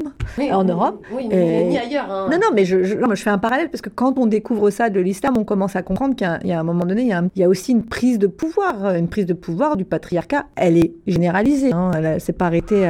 en 0.52 0.64
Europe. 0.64 1.06
Oui, 1.14 1.28
ni 1.28 1.78
ailleurs. 1.78 2.12
Hein. 2.12 2.30
Non, 2.32 2.38
non, 2.38 2.50
mais 2.54 2.66
je, 2.66 2.84
je, 2.84 2.96
je, 2.98 3.22
fais 3.22 3.30
un 3.30 3.38
parallèle 3.38 3.70
parce 3.70 3.82
que 3.82 3.90
quand 3.90 4.18
on 4.18 4.26
découvre 4.26 4.70
ça 4.70 4.90
de 4.90 5.00
l'islam, 5.00 5.36
on 5.38 5.44
commence 5.44 5.76
à 5.76 5.82
comprendre 5.82 6.16
qu'il 6.16 6.28
y, 6.46 6.52
a 6.52 6.60
un 6.60 6.64
moment 6.64 6.86
donné, 6.86 7.02
il 7.04 7.08
y 7.08 7.14
a, 7.14 7.24
il 7.36 7.42
y 7.42 7.44
a, 7.44 7.50
aussi 7.50 7.72
une 7.72 7.84
prise 7.84 8.20
de 8.20 8.28
pouvoir, 8.28 8.96
une 8.96 9.08
prise 9.08 9.26
de 9.26 9.34
pouvoir 9.34 9.78
du 9.78 9.86
patriarcat. 9.86 10.46
Elle 10.56 10.78
est 10.78 10.94
généralisée. 11.08 11.72
Hein, 11.74 11.92
elle 11.96 12.14
ne 12.16 12.20
s'est 12.20 12.34
pas 12.34 12.48
arrêtée 12.48 12.90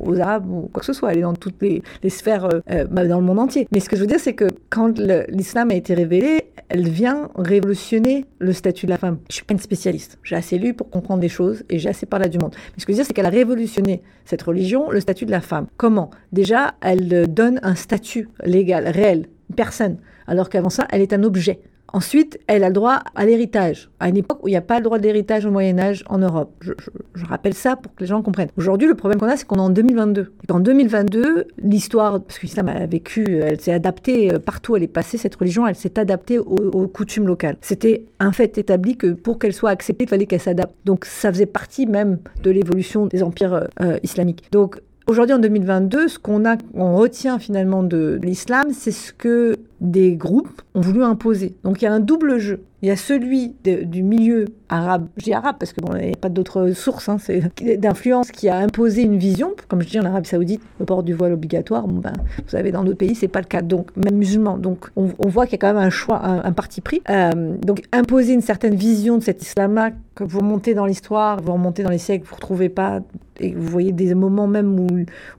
aux 0.00 0.20
Arabes 0.20 0.50
ou 0.50 0.68
quoi 0.72 0.80
que 0.80 0.86
ce 0.86 0.92
soit. 0.92 1.12
Elle 1.12 1.18
est 1.18 1.22
dans 1.22 1.34
toutes 1.34 1.60
les, 1.60 1.82
les 2.02 2.10
sphères, 2.10 2.44
euh, 2.44 2.60
euh, 2.70 2.84
bah, 2.90 3.06
dans 3.06 3.18
le 3.18 3.24
monde 3.24 3.38
entier. 3.38 3.66
Mais 3.72 3.80
ce 3.80 3.88
que 3.88 3.96
je 3.96 4.00
veux 4.02 4.06
dire, 4.06 4.20
c'est 4.20 4.34
que 4.34 4.48
quand 4.70 4.98
l'islam 5.28 5.70
a 5.70 5.74
été 5.74 5.94
révélé, 5.94 6.50
elle 6.68 6.88
vient 6.88 7.28
révolutionner 7.36 8.26
le 8.38 8.52
statut 8.52 8.86
de 8.86 8.90
la 8.90 8.98
femme. 8.98 9.18
Je 9.28 9.36
suis 9.36 9.44
pas 9.44 9.54
une 9.54 9.60
spécialiste. 9.60 10.18
J'ai 10.22 10.36
assez 10.36 10.58
lu 10.58 10.74
pour 10.74 10.90
comprendre 10.90 11.20
des 11.20 11.28
choses 11.28 11.64
et 11.70 11.78
j'ai 11.78 11.88
assez 11.88 12.06
parlé 12.06 12.28
du 12.28 12.38
monde. 12.38 12.54
Mais 12.54 12.80
ce 12.80 12.86
que 12.86 12.92
je 12.92 12.96
veux 12.96 13.02
dire, 13.02 13.06
c'est 13.06 13.14
qu'elle 13.14 13.26
a 13.26 13.30
révolutionné 13.30 14.02
cette 14.24 14.42
religion, 14.42 14.90
le 14.90 15.00
statut 15.00 15.26
de 15.26 15.30
la 15.30 15.40
femme. 15.46 15.66
Comment? 15.76 16.10
Déjà, 16.32 16.74
elle 16.80 17.32
donne 17.32 17.60
un 17.62 17.74
statut 17.74 18.28
légal, 18.44 18.88
réel, 18.88 19.26
personne, 19.54 19.96
alors 20.26 20.50
qu'avant 20.50 20.70
ça, 20.70 20.86
elle 20.90 21.02
est 21.02 21.12
un 21.12 21.22
objet. 21.22 21.60
Ensuite, 21.92 22.38
elle 22.46 22.64
a 22.64 22.68
le 22.68 22.74
droit 22.74 23.00
à 23.14 23.24
l'héritage, 23.24 23.90
à 24.00 24.08
une 24.08 24.16
époque 24.16 24.40
où 24.42 24.48
il 24.48 24.50
n'y 24.50 24.56
a 24.56 24.62
pas 24.62 24.78
le 24.78 24.84
droit 24.84 24.98
d'héritage 24.98 25.46
au 25.46 25.50
Moyen 25.50 25.78
Âge 25.78 26.04
en 26.08 26.18
Europe. 26.18 26.52
Je, 26.60 26.72
rappelle 27.24 27.54
ça 27.54 27.76
pour 27.76 27.94
que 27.94 28.00
les 28.00 28.06
gens 28.06 28.22
comprennent. 28.22 28.50
Aujourd'hui, 28.56 28.88
le 28.88 28.94
problème 28.94 29.18
qu'on 29.20 29.28
a, 29.28 29.36
c'est 29.36 29.46
qu'on 29.46 29.56
est 29.56 29.60
en 29.60 29.70
2022. 29.70 30.32
Et 30.42 30.46
qu'en 30.46 30.60
2022, 30.60 31.46
l'histoire, 31.62 32.20
parce 32.22 32.38
que 32.38 32.46
l'islam 32.46 32.68
a 32.68 32.86
vécu, 32.86 33.38
elle 33.40 33.60
s'est 33.60 33.72
adaptée 33.72 34.32
euh, 34.32 34.38
partout, 34.38 34.76
elle 34.76 34.82
est 34.82 34.88
passée, 34.88 35.16
cette 35.16 35.36
religion, 35.36 35.66
elle 35.66 35.74
s'est 35.74 35.98
adaptée 35.98 36.38
aux, 36.38 36.88
coutumes 36.88 37.26
locales. 37.26 37.56
C'était 37.60 38.04
un 38.20 38.32
fait 38.32 38.58
établi 38.58 38.96
que 38.96 39.12
pour 39.12 39.38
qu'elle 39.38 39.52
soit 39.52 39.70
acceptée, 39.70 40.04
il 40.04 40.08
fallait 40.08 40.26
qu'elle 40.26 40.40
s'adapte. 40.40 40.74
Donc 40.84 41.04
ça 41.04 41.32
faisait 41.32 41.46
partie 41.46 41.86
même 41.86 42.18
de 42.42 42.50
l'évolution 42.50 43.06
des 43.06 43.22
empires 43.22 43.54
euh, 43.54 43.64
euh, 43.80 43.98
islamiques. 44.02 44.48
Donc 44.52 44.80
Aujourd'hui, 45.08 45.34
en 45.34 45.38
2022, 45.38 46.08
ce 46.08 46.18
qu'on 46.18 46.44
a, 46.44 46.56
on 46.74 46.96
retient 46.96 47.38
finalement 47.38 47.84
de 47.84 48.18
l'islam, 48.20 48.72
c'est 48.72 48.90
ce 48.90 49.12
que 49.12 49.56
des 49.80 50.16
groupes 50.16 50.62
ont 50.74 50.80
voulu 50.80 51.02
imposer. 51.02 51.54
Donc 51.64 51.82
il 51.82 51.84
y 51.84 51.88
a 51.88 51.92
un 51.92 52.00
double 52.00 52.38
jeu. 52.38 52.62
Il 52.82 52.88
y 52.88 52.92
a 52.92 52.96
celui 52.96 53.54
du 53.64 54.02
milieu 54.02 54.44
arabe, 54.68 55.08
je 55.16 55.24
dis 55.24 55.32
arabe 55.32 55.56
parce 55.58 55.72
que 55.72 55.80
bon, 55.80 55.96
il 55.96 56.08
n'y 56.08 56.12
a 56.12 56.16
pas 56.16 56.28
d'autres 56.28 56.72
sources, 56.72 57.08
hein, 57.08 57.16
d'influence 57.78 58.30
qui 58.30 58.48
a 58.48 58.58
imposé 58.58 59.02
une 59.02 59.16
vision, 59.16 59.54
comme 59.68 59.80
je 59.82 59.88
dis 59.88 59.98
en 59.98 60.04
Arabie 60.04 60.28
Saoudite, 60.28 60.60
le 60.78 60.84
port 60.84 61.02
du 61.02 61.14
voile 61.14 61.32
obligatoire. 61.32 61.88
Ben, 61.88 62.12
vous 62.36 62.48
savez, 62.48 62.72
dans 62.72 62.84
d'autres 62.84 62.98
pays, 62.98 63.14
c'est 63.14 63.28
pas 63.28 63.40
le 63.40 63.46
cas. 63.46 63.62
Donc 63.62 63.90
même 63.96 64.16
musulmans. 64.16 64.58
Donc 64.58 64.90
on, 64.94 65.08
voit 65.28 65.46
qu'il 65.46 65.52
y 65.52 65.56
a 65.56 65.58
quand 65.58 65.74
même 65.74 65.82
un 65.82 65.90
choix, 65.90 66.22
un, 66.24 66.52
parti 66.52 66.80
pris. 66.80 67.02
Euh, 67.10 67.56
donc 67.62 67.82
imposer 67.92 68.34
une 68.34 68.42
certaine 68.42 68.74
vision 68.74 69.18
de 69.18 69.22
cet 69.22 69.42
islam-là, 69.42 69.90
que 70.14 70.24
vous 70.24 70.40
remontez 70.40 70.74
dans 70.74 70.86
l'histoire, 70.86 71.40
vous 71.42 71.52
remontez 71.52 71.82
dans 71.82 71.90
les 71.90 71.98
siècles, 71.98 72.24
vous 72.26 72.32
ne 72.32 72.36
retrouvez 72.36 72.68
pas 72.68 73.00
et 73.40 73.54
vous 73.54 73.68
voyez 73.68 73.92
des 73.92 74.14
moments 74.14 74.46
même 74.46 74.78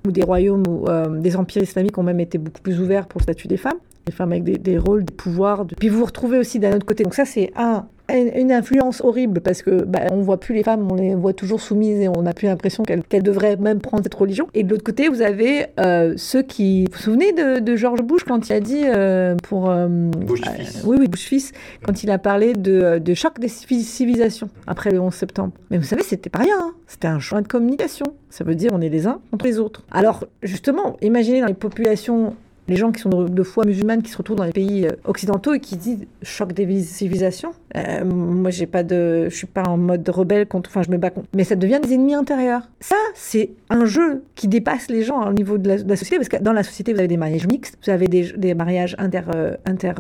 où, 0.06 0.12
des 0.12 0.24
royaumes, 0.24 0.64
euh, 0.88 1.20
des 1.20 1.36
empires 1.36 1.64
islamiques 1.64 1.98
ont 1.98 2.04
même 2.04 2.20
été 2.20 2.38
beaucoup 2.38 2.62
plus 2.62 2.80
ouverts 2.80 3.08
pour 3.08 3.20
le 3.20 3.24
statut 3.24 3.48
des 3.48 3.58
femmes 3.58 3.80
des 4.08 4.14
femmes 4.14 4.32
avec 4.32 4.44
des, 4.44 4.78
rôles, 4.78 5.04
des 5.04 5.14
pouvoirs. 5.14 5.66
Puis 5.80 5.90
vous 5.90 6.00
vous 6.00 6.06
retrouvez 6.06 6.40
aussi 6.40 6.60
d'un 6.60 6.74
autre 6.76 6.86
côté. 6.86 7.04
Donc 7.04 7.14
ça, 7.14 7.26
c'est 7.26 7.52
un, 7.56 7.86
une 8.10 8.52
influence 8.52 9.02
horrible 9.02 9.42
parce 9.42 9.62
que 9.62 9.84
bah, 9.84 10.02
on 10.12 10.22
voit 10.22 10.40
plus 10.40 10.56
les 10.56 10.64
femmes, 10.64 10.88
on 10.92 10.96
les 10.96 11.14
voit 11.16 11.34
toujours 11.34 11.60
soumises 11.60 12.00
et 12.00 12.08
on 12.08 12.22
n'a 12.22 12.34
plus 12.34 12.48
l'impression 12.48 12.84
qu'elles 12.84 13.24
devraient 13.24 13.58
même 13.58 13.80
prendre 13.80 14.04
cette 14.04 14.14
religion. 14.14 14.48
Et 14.54 14.64
de 14.64 14.70
l'autre 14.70 14.84
côté, 14.84 15.10
vous 15.10 15.22
avez 15.22 15.68
euh, 15.80 16.14
ceux 16.18 16.42
qui. 16.42 16.86
Vous 16.86 16.92
vous 16.94 17.04
souvenez 17.04 17.34
de, 17.34 17.60
de 17.60 17.76
George 17.76 18.02
Bush 18.02 18.24
quand 18.24 18.50
il 18.50 18.54
a 18.54 18.60
dit 18.60 18.84
euh, 18.86 19.36
pour. 19.44 19.70
Euh, 19.70 19.88
Bush 19.88 20.42
fils. 20.42 20.84
oui, 20.86 20.98
oui, 21.00 21.08
Bush 21.08 21.26
fils, 21.26 21.52
quand 21.84 22.04
il 22.04 22.12
a 22.12 22.18
parlé 22.18 22.54
de, 22.54 23.00
de, 23.00 23.14
choc 23.14 23.40
des 23.40 23.50
civilisations 23.50 24.50
après 24.68 24.92
le 24.92 25.00
11 25.00 25.14
septembre. 25.14 25.54
Mais 25.70 25.78
vous 25.78 25.84
savez, 25.84 26.04
c'était 26.04 26.30
pas 26.30 26.40
rien. 26.40 26.56
Hein. 26.60 26.74
C'était 26.88 27.08
un 27.08 27.20
choix 27.20 27.42
de 27.42 27.48
communication. 27.48 28.06
Ça 28.30 28.44
veut 28.44 28.56
dire 28.56 28.72
on 28.74 28.82
est 28.82 28.90
les 28.90 29.08
uns 29.08 29.20
contre 29.32 29.46
les 29.46 29.60
autres. 29.60 29.84
Alors 29.92 30.26
justement, 30.44 30.98
imaginez 31.02 31.42
dans 31.42 31.48
les 31.48 31.54
populations 31.54 32.36
les 32.68 32.76
gens 32.76 32.92
qui 32.92 33.02
sont 33.02 33.10
de, 33.10 33.44
foi 33.44 33.66
musulmane 33.66 34.04
qui 34.04 34.12
se 34.12 34.18
retrouvent 34.18 34.38
dans 34.38 34.44
les 34.44 34.52
pays 34.52 34.86
euh, 34.86 34.92
occidentaux 35.06 35.54
et 35.54 35.60
qui 35.60 35.78
disent 35.78 36.06
choc 36.22 36.54
des 36.54 36.82
civilisations. 36.84 37.54
Euh, 37.76 38.06
moi, 38.06 38.52
j'ai 38.52 38.66
pas 38.66 38.84
de, 38.84 39.28
je 39.30 39.36
suis 39.36 39.48
pas 39.48 39.64
en 39.64 39.78
mode 39.78 40.08
rebelle 40.08 40.48
contre, 40.48 40.70
enfin, 40.70 40.84
je 40.84 40.90
me 40.90 40.98
bats 40.98 41.10
contre. 41.10 41.28
Mais 41.36 41.44
ça 41.44 41.56
devient 41.56 41.80
des 41.84 41.94
ennemis 41.94 42.14
intérieurs. 42.14 42.70
Ça, 42.80 42.96
c'est 43.14 43.52
un 43.70 43.86
jeu 43.86 44.24
qui 44.36 44.48
dépasse 44.48 44.90
les 44.90 45.04
gens 45.04 45.28
au 45.28 45.34
niveau 45.34 45.58
de 45.58 45.70
la, 45.70 45.96
société, 45.96 46.18
parce 46.18 46.30
que 46.30 46.38
dans 46.38 46.54
la 46.54 46.64
société, 46.64 46.94
vous 46.94 47.00
avez 47.00 47.08
des 47.08 47.18
mariages 47.18 47.48
mixtes, 47.48 47.78
vous 47.86 47.92
avez 47.92 48.08
des, 48.08 48.32
des 48.34 48.54
mariages 48.54 48.96
inter, 49.00 49.22
euh, 49.34 49.56
inter 49.66 49.94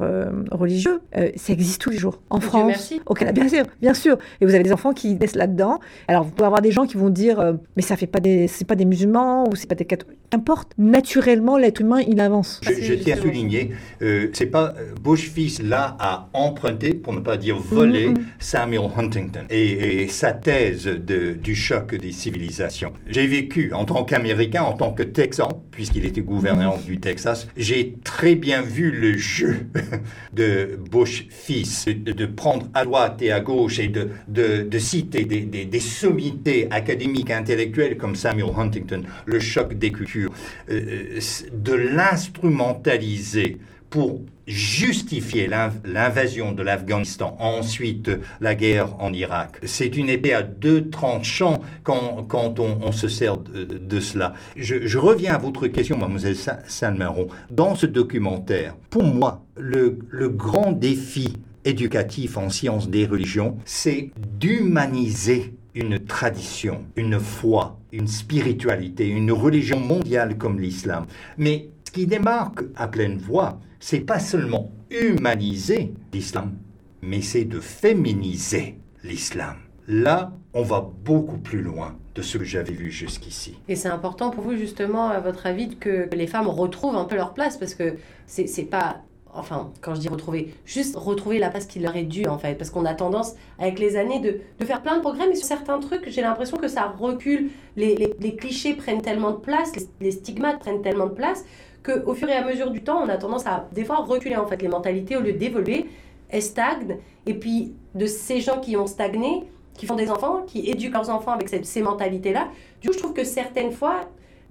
religieux. 0.51 0.99
ça 1.13 1.53
existe 1.53 1.81
tous 1.81 1.89
les 1.89 1.97
jours. 1.97 2.21
En 2.29 2.39
France, 2.39 2.93
au 3.05 3.13
Canada, 3.13 3.41
bien 3.41 3.49
sûr, 3.49 3.65
bien 3.81 3.93
sûr. 3.93 4.17
Et 4.41 4.45
vous 4.45 4.53
avez 4.53 4.63
des 4.63 4.73
enfants 4.73 4.93
qui 4.93 5.15
naissent 5.15 5.35
là-dedans. 5.35 5.79
Alors, 6.07 6.23
vous 6.23 6.31
pouvez 6.31 6.45
avoir 6.45 6.61
des 6.61 6.71
gens 6.71 6.85
qui 6.85 6.97
vont 6.97 7.09
dire, 7.09 7.57
mais 7.75 7.81
ça 7.81 7.95
fait 7.95 8.07
pas 8.07 8.19
des, 8.19 8.47
c'est 8.47 8.65
pas 8.65 8.75
des 8.75 8.85
musulmans 8.85 9.47
ou 9.49 9.55
c'est 9.55 9.67
pas 9.67 9.75
des 9.75 9.85
catholiques. 9.85 10.17
Qu'importe. 10.29 10.73
Naturellement, 10.77 11.57
l'être 11.57 11.81
humain, 11.81 12.01
il 12.07 12.19
avance. 12.19 12.59
Je, 12.63 12.93
tiens 12.93 13.15
à 13.15 13.21
souligner, 13.21 13.71
euh, 14.01 14.27
c'est 14.33 14.47
pas 14.47 14.73
euh, 14.77 14.93
Bush 15.01 15.29
fils 15.29 15.61
là 15.61 15.95
a 15.99 16.29
emprunté, 16.33 16.93
pour 16.93 17.13
ne 17.13 17.19
pas 17.19 17.37
dire 17.37 17.57
volé, 17.69 18.09
mm-hmm. 18.09 18.23
Samuel 18.39 18.89
Huntington 18.95 19.45
et, 19.49 20.07
sa 20.09 20.31
thèse 20.33 20.85
de, 20.85 21.33
du 21.33 21.55
choc 21.55 21.95
des 21.95 22.11
civilisations. 22.11 22.93
J'ai 23.07 23.27
vécu 23.27 23.73
en 23.73 23.85
tant 23.85 24.03
qu'Américain, 24.03 24.63
en 24.63 24.73
tant 24.73 24.91
que 24.91 25.03
Texan, 25.03 25.63
puisqu'il 25.71 26.05
était 26.05 26.21
gouverneur 26.21 26.77
mm-hmm. 26.77 26.85
du 26.85 26.99
Texas, 26.99 27.47
j'ai 27.57 27.95
très 28.03 28.35
bien 28.35 28.61
vu 28.61 28.91
le 28.91 29.17
jeu 29.17 29.67
de 30.33 30.79
Bush 30.89 31.27
fils, 31.29 31.85
de, 31.87 32.25
prendre 32.25 32.67
à 32.73 32.85
droite 32.85 33.21
et 33.21 33.31
à 33.31 33.39
gauche 33.39 33.79
et 33.79 33.87
de, 33.87 34.09
de, 34.27 34.79
citer 34.79 35.25
des, 35.25 35.41
des, 35.41 35.79
sommités 35.79 36.67
académiques 36.71 37.31
intellectuelles 37.31 37.97
comme 37.97 38.15
Samuel 38.15 38.49
Huntington, 38.55 39.03
le 39.25 39.39
choc 39.39 39.73
des 39.73 39.91
cultures, 39.91 40.31
euh, 40.69 41.19
de 41.53 41.73
l'instrument 41.73 42.47
instrumentalisé 42.57 43.57
pour 43.89 44.21
justifier 44.47 45.49
l'invasion 45.85 46.53
de 46.53 46.63
l'Afghanistan, 46.63 47.35
ensuite 47.39 48.09
la 48.39 48.55
guerre 48.55 48.95
en 48.99 49.11
Irak. 49.11 49.59
C'est 49.63 49.97
une 49.97 50.09
épée 50.09 50.33
à 50.33 50.41
deux 50.41 50.89
tranchants 50.89 51.61
quand, 51.83 52.25
quand 52.27 52.59
on, 52.59 52.91
se 52.91 53.09
sert 53.09 53.37
de, 53.37 53.99
cela. 53.99 54.33
Je, 54.55 54.97
reviens 54.97 55.35
à 55.35 55.37
votre 55.37 55.67
question, 55.67 55.97
mademoiselle 55.97 56.37
Salmeron. 56.67 57.27
Dans 57.51 57.75
ce 57.75 57.85
documentaire, 57.85 58.75
pour 58.89 59.03
moi, 59.03 59.43
le, 59.57 59.99
le 60.09 60.29
grand 60.29 60.71
défi 60.71 61.33
éducatif 61.65 62.37
en 62.37 62.49
sciences 62.49 62.89
des 62.89 63.05
religions, 63.05 63.57
c'est 63.65 64.11
d'humaniser 64.39 65.53
une 65.75 65.99
tradition, 65.99 66.85
une 66.95 67.19
foi, 67.19 67.77
une 67.91 68.07
spiritualité, 68.07 69.07
une 69.07 69.31
religion 69.31 69.79
mondiale 69.79 70.37
comme 70.37 70.59
l'islam. 70.59 71.05
Mais 71.37 71.69
ce 71.83 71.91
qui 71.91 72.07
démarque 72.07 72.63
à 72.75 72.87
pleine 72.87 73.17
voix, 73.17 73.59
c'est 73.79 74.01
pas 74.01 74.19
seulement 74.19 74.71
humaniser 74.89 75.93
l'islam, 76.13 76.57
mais 77.01 77.21
c'est 77.21 77.45
de 77.45 77.59
féminiser 77.59 78.77
l'islam. 79.03 79.57
Là, 79.87 80.33
on 80.53 80.63
va 80.63 80.81
beaucoup 80.81 81.37
plus 81.37 81.61
loin 81.61 81.95
de 82.15 82.21
ce 82.21 82.37
que 82.37 82.43
j'avais 82.43 82.73
vu 82.73 82.91
jusqu'ici. 82.91 83.57
Et 83.67 83.75
c'est 83.75 83.89
important 83.89 84.31
pour 84.31 84.43
vous, 84.43 84.57
justement, 84.57 85.09
à 85.09 85.19
votre 85.19 85.45
avis, 85.45 85.77
que 85.77 86.09
les 86.13 86.27
femmes 86.27 86.47
retrouvent 86.47 86.95
un 86.95 87.05
peu 87.05 87.15
leur 87.15 87.33
place, 87.33 87.57
parce 87.57 87.75
que 87.75 87.95
c'est 88.25 88.69
pas 88.69 89.03
enfin, 89.37 89.71
quand 89.81 89.93
je 89.95 90.01
dis 90.01 90.09
retrouver, 90.09 90.53
juste 90.65 90.95
retrouver 90.95 91.39
la 91.39 91.49
place 91.49 91.65
qui 91.65 91.79
leur 91.79 91.95
est 91.95 92.03
due, 92.03 92.27
en 92.27 92.37
fait. 92.37 92.55
Parce 92.55 92.69
qu'on 92.69 92.85
a 92.85 92.93
tendance, 92.93 93.33
avec 93.59 93.79
les 93.79 93.95
années, 93.95 94.19
de, 94.19 94.65
faire 94.65 94.81
plein 94.81 94.95
de 94.95 95.01
progrès, 95.01 95.27
mais 95.27 95.35
sur 95.35 95.45
certains 95.45 95.79
trucs, 95.79 96.09
j'ai 96.09 96.21
l'impression 96.21 96.57
que 96.57 96.67
ça 96.67 96.93
recule. 96.97 97.49
Les, 97.75 97.95
les, 97.95 98.13
les, 98.19 98.35
clichés 98.35 98.73
prennent 98.73 99.01
tellement 99.01 99.31
de 99.31 99.37
place, 99.37 99.71
les, 100.01 100.11
stigmates 100.11 100.59
prennent 100.59 100.81
tellement 100.81 101.05
de 101.05 101.13
place, 101.13 101.45
qu'au 101.87 102.13
fur 102.13 102.29
et 102.29 102.33
à 102.33 102.45
mesure 102.45 102.71
du 102.71 102.83
temps, 102.83 103.01
on 103.03 103.09
a 103.09 103.17
tendance 103.17 103.45
à, 103.45 103.67
des 103.71 103.85
fois, 103.85 103.97
reculer, 103.97 104.35
en 104.35 104.45
fait. 104.45 104.61
Les 104.61 104.67
mentalités, 104.67 105.15
au 105.15 105.21
lieu 105.21 105.33
d'évoluer, 105.33 105.85
elles 106.29 106.43
stagnent. 106.43 106.97
Et 107.25 107.33
puis, 107.33 107.73
de 107.95 108.05
ces 108.05 108.41
gens 108.41 108.59
qui 108.59 108.75
ont 108.77 108.87
stagné, 108.87 109.43
qui 109.73 109.85
font 109.85 109.95
des 109.95 110.11
enfants, 110.11 110.43
qui 110.45 110.69
éduquent 110.69 110.93
leurs 110.93 111.09
enfants 111.09 111.31
avec 111.31 111.49
ces, 111.49 111.63
ces 111.63 111.81
mentalités-là, 111.81 112.49
du 112.81 112.89
coup, 112.89 112.93
je 112.93 112.99
trouve 112.99 113.13
que 113.13 113.23
certaines 113.23 113.71
fois, 113.71 114.01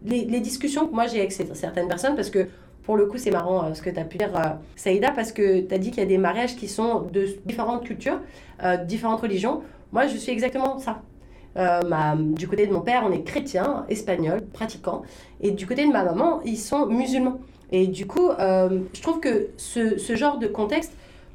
les, 0.04 0.24
les 0.24 0.40
discussions 0.40 0.86
que 0.86 0.94
moi 0.94 1.06
j'ai 1.06 1.18
avec 1.18 1.32
certaines 1.32 1.88
personnes, 1.88 2.14
parce 2.14 2.30
que 2.30 2.46
pour 2.86 2.96
le 2.96 3.06
coup, 3.06 3.18
c'est 3.18 3.32
marrant 3.32 3.64
euh, 3.64 3.74
ce 3.74 3.82
que 3.82 3.90
tu 3.90 3.98
as 3.98 4.04
pu 4.04 4.16
dire, 4.16 4.30
euh, 4.36 4.50
Saïda, 4.76 5.10
parce 5.10 5.32
que 5.32 5.60
tu 5.60 5.74
as 5.74 5.78
dit 5.78 5.90
qu'il 5.90 5.98
y 5.98 6.06
a 6.06 6.08
des 6.08 6.18
mariages 6.18 6.54
qui 6.54 6.68
sont 6.68 7.00
de 7.00 7.26
différentes 7.44 7.84
cultures, 7.84 8.20
euh, 8.62 8.76
différentes 8.76 9.20
religions. 9.20 9.62
Moi, 9.92 10.06
je 10.06 10.16
suis 10.16 10.30
exactement 10.30 10.78
ça. 10.78 11.02
Du 12.34 12.48
côté 12.48 12.66
de 12.66 12.72
mon 12.72 12.80
père, 12.80 13.02
on 13.06 13.12
est 13.12 13.22
chrétien, 13.22 13.84
espagnol, 13.88 14.42
pratiquant. 14.52 15.02
Et 15.40 15.50
du 15.50 15.66
côté 15.66 15.86
de 15.86 15.92
ma 15.92 16.04
maman, 16.04 16.40
ils 16.44 16.58
sont 16.58 16.86
musulmans. 16.86 17.38
Et 17.72 17.86
du 17.86 18.06
coup, 18.06 18.30
je 18.38 19.02
trouve 19.02 19.20
que 19.20 19.48
ce, 19.56 19.98
ce, 19.98 20.14
genre 20.16 20.38
de 20.38 20.46
contexte 20.46 20.92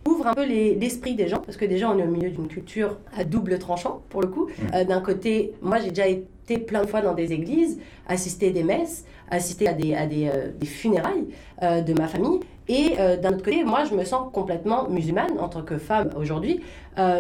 ouvre 0.08 0.28
un 0.28 0.34
peu 0.34 0.46
l'esprit 0.46 1.16
des 1.16 1.28
gens, 1.28 1.40
parce 1.40 1.58
que 1.58 1.66
déjà, 1.66 1.90
on 1.90 1.98
est 1.98 2.04
au 2.04 2.12
milieu 2.12 2.30
d'une 2.30 2.48
culture 2.48 2.98
à 3.16 3.24
double 3.24 3.60
tranchant, 3.60 4.02
pour 4.10 4.22
le 4.22 4.28
coup. 4.28 4.48
Mmh. 4.48 4.84
D'un 4.86 5.02
côté, 5.02 5.54
moi, 5.62 5.80
j'ai 5.80 5.90
déjà 5.90 6.08
été 6.08 6.58
plein 6.58 6.82
de 6.82 6.88
fois 6.88 7.02
dans 7.02 7.14
des 7.14 7.34
églises, 7.34 7.80
assister 8.08 8.52
des 8.52 8.64
messes, 8.64 9.06
assister 9.32 9.68
à 9.68 9.74
des, 9.74 9.96
à 9.96 10.06
des, 10.06 10.28
euh, 10.28 10.52
des 10.56 10.66
funérailles 10.68 11.26
euh, 11.64 11.82
de 11.82 11.94
ma 11.94 12.08
famille. 12.08 12.42
Et 12.68 12.94
euh, 13.00 13.18
d'un 13.18 13.30
autre 13.30 13.44
côté, 13.44 13.64
moi, 13.64 13.86
je 13.86 13.96
me 13.96 14.04
sens 14.04 14.30
complètement 14.32 14.88
musulmane 14.90 15.40
en 15.40 15.50
tant 15.50 15.64
que 15.64 15.78
femme 15.78 16.10
aujourd'hui, 16.16 16.62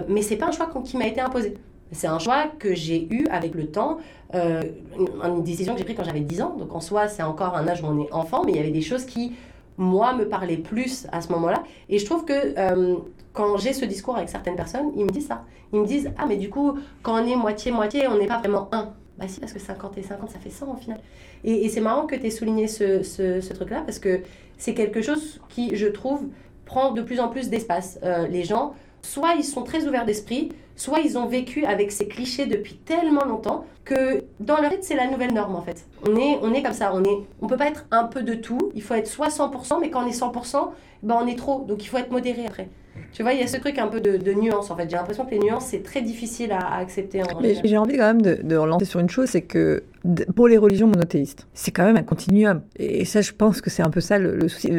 mais 0.07 0.21
c'est 0.21 0.35
pas 0.35 0.47
un 0.47 0.51
choix 0.51 0.69
qui 0.83 0.97
m'a 0.97 1.07
été 1.07 1.21
imposé. 1.21 1.55
C'est 1.91 2.07
un 2.07 2.19
choix 2.19 2.45
que 2.59 2.73
j'ai 2.73 3.07
eu 3.13 3.27
avec 3.31 3.53
le 3.53 3.67
temps, 3.67 3.97
une, 4.33 5.43
décision 5.43 5.73
que 5.73 5.79
j'ai 5.79 5.85
prise 5.85 5.97
quand 5.97 6.05
j'avais 6.05 6.21
10 6.21 6.41
ans. 6.41 6.55
Donc 6.57 6.73
en 6.73 6.79
soi, 6.79 7.07
c'est 7.07 7.23
encore 7.23 7.55
un 7.55 7.67
âge 7.67 7.81
où 7.83 7.87
on 7.87 8.01
est 8.01 8.11
enfant, 8.13 8.43
mais 8.45 8.53
il 8.53 8.57
y 8.57 8.59
avait 8.59 8.71
des 8.71 8.81
choses 8.81 9.05
qui, 9.05 9.33
moi, 9.77 10.13
me 10.13 10.27
parlaient 10.27 10.57
plus 10.57 11.07
à 11.11 11.21
ce 11.21 11.29
moment-là. 11.33 11.63
Et 11.89 11.99
je 11.99 12.05
trouve 12.05 12.23
que 12.23 12.55
quand 13.33 13.57
j'ai 13.57 13.73
ce 13.73 13.85
discours 13.85 14.15
avec 14.17 14.29
certaines 14.29 14.55
personnes, 14.55 14.91
ils 14.95 15.05
me 15.05 15.09
disent 15.09 15.27
ça. 15.27 15.43
Ils 15.73 15.79
me 15.79 15.85
disent 15.85 16.11
Ah, 16.17 16.25
mais 16.27 16.37
du 16.37 16.49
coup, 16.49 16.77
quand 17.03 17.21
on 17.21 17.25
est 17.25 17.35
moitié-moitié, 17.35 18.07
on 18.07 18.17
n'est 18.17 18.27
pas 18.27 18.39
vraiment 18.39 18.67
un. 18.71 18.93
Bah 19.17 19.27
si, 19.27 19.39
parce 19.39 19.53
que 19.53 19.59
50 19.59 19.97
et 19.97 20.03
50, 20.03 20.29
ça 20.31 20.39
fait 20.39 20.49
100 20.49 20.71
au 20.71 20.75
final. 20.75 20.99
Et, 21.43 21.69
c'est 21.69 21.81
marrant 21.81 22.05
que 22.05 22.15
tu 22.15 22.25
aies 22.25 22.31
souligné 22.31 22.67
ce, 22.67 23.03
ce, 23.03 23.53
truc-là, 23.53 23.81
parce 23.81 23.99
que 23.99 24.21
c'est 24.57 24.73
quelque 24.73 25.01
chose 25.01 25.41
qui, 25.49 25.75
je 25.75 25.87
trouve, 25.87 26.23
prend 26.65 26.91
de 26.91 27.01
plus 27.01 27.19
en 27.19 27.27
plus 27.27 27.49
d'espace. 27.49 27.99
Euh, 28.03 28.27
les 28.27 28.43
gens, 28.43 28.73
soit 29.01 29.33
ils 29.35 29.43
sont 29.43 29.63
très 29.63 29.87
ouverts 29.87 30.05
d'esprit, 30.05 30.49
soit 30.75 30.99
ils 30.99 31.17
ont 31.17 31.27
vécu 31.27 31.65
avec 31.65 31.91
ces 31.91 32.07
clichés 32.07 32.45
depuis 32.45 32.75
tellement 32.75 33.25
longtemps 33.25 33.65
que 33.85 34.23
dans 34.39 34.59
leur 34.61 34.69
tête, 34.69 34.83
c'est 34.83 34.95
la 34.95 35.09
nouvelle 35.09 35.33
norme 35.33 35.55
en 35.55 35.61
fait. 35.61 35.85
On 36.07 36.15
est, 36.15 36.37
on 36.41 36.53
est 36.53 36.61
comme 36.61 36.73
ça, 36.73 36.91
on 36.93 37.03
est, 37.03 37.17
on 37.41 37.47
peut 37.47 37.57
pas 37.57 37.67
être 37.67 37.85
un 37.91 38.05
peu 38.05 38.23
de 38.23 38.33
tout, 38.33 38.71
il 38.75 38.81
faut 38.81 38.93
être 38.93 39.07
soit 39.07 39.29
100%, 39.29 39.79
mais 39.81 39.89
quand 39.89 40.03
on 40.03 40.07
est 40.07 40.19
100%, 40.19 40.69
ben 41.03 41.17
on 41.21 41.27
est 41.27 41.37
trop, 41.37 41.65
donc 41.67 41.83
il 41.83 41.87
faut 41.87 41.97
être 41.97 42.11
modéré 42.11 42.45
après. 42.45 42.69
Tu 43.13 43.23
vois, 43.23 43.33
il 43.33 43.39
y 43.39 43.43
a 43.43 43.47
ce 43.47 43.57
truc 43.57 43.77
un 43.77 43.87
peu 43.87 43.99
de, 43.99 44.17
de 44.17 44.33
nuance 44.33 44.69
en 44.69 44.75
fait. 44.75 44.89
J'ai 44.89 44.95
l'impression 44.95 45.25
que 45.25 45.31
les 45.31 45.39
nuances, 45.39 45.65
c'est 45.65 45.83
très 45.83 46.01
difficile 46.01 46.51
à, 46.51 46.59
à 46.59 46.77
accepter 46.79 47.23
en 47.23 47.39
Mais 47.41 47.55
j'ai 47.63 47.77
envie 47.77 47.97
quand 47.97 48.05
même 48.05 48.21
de, 48.21 48.35
de 48.41 48.55
relancer 48.55 48.85
sur 48.85 48.99
une 48.99 49.09
chose, 49.09 49.29
c'est 49.29 49.41
que 49.41 49.83
pour 50.35 50.47
les 50.47 50.57
religions 50.57 50.87
monothéistes, 50.87 51.47
c'est 51.53 51.71
quand 51.71 51.83
même 51.83 51.97
un 51.97 52.03
continuum. 52.03 52.61
Et 52.77 53.05
ça, 53.05 53.21
je 53.21 53.31
pense 53.31 53.61
que 53.61 53.69
c'est 53.69 53.83
un 53.83 53.89
peu 53.89 54.01
ça 54.01 54.17
le, 54.17 54.35
le 54.35 54.47
souci. 54.47 54.69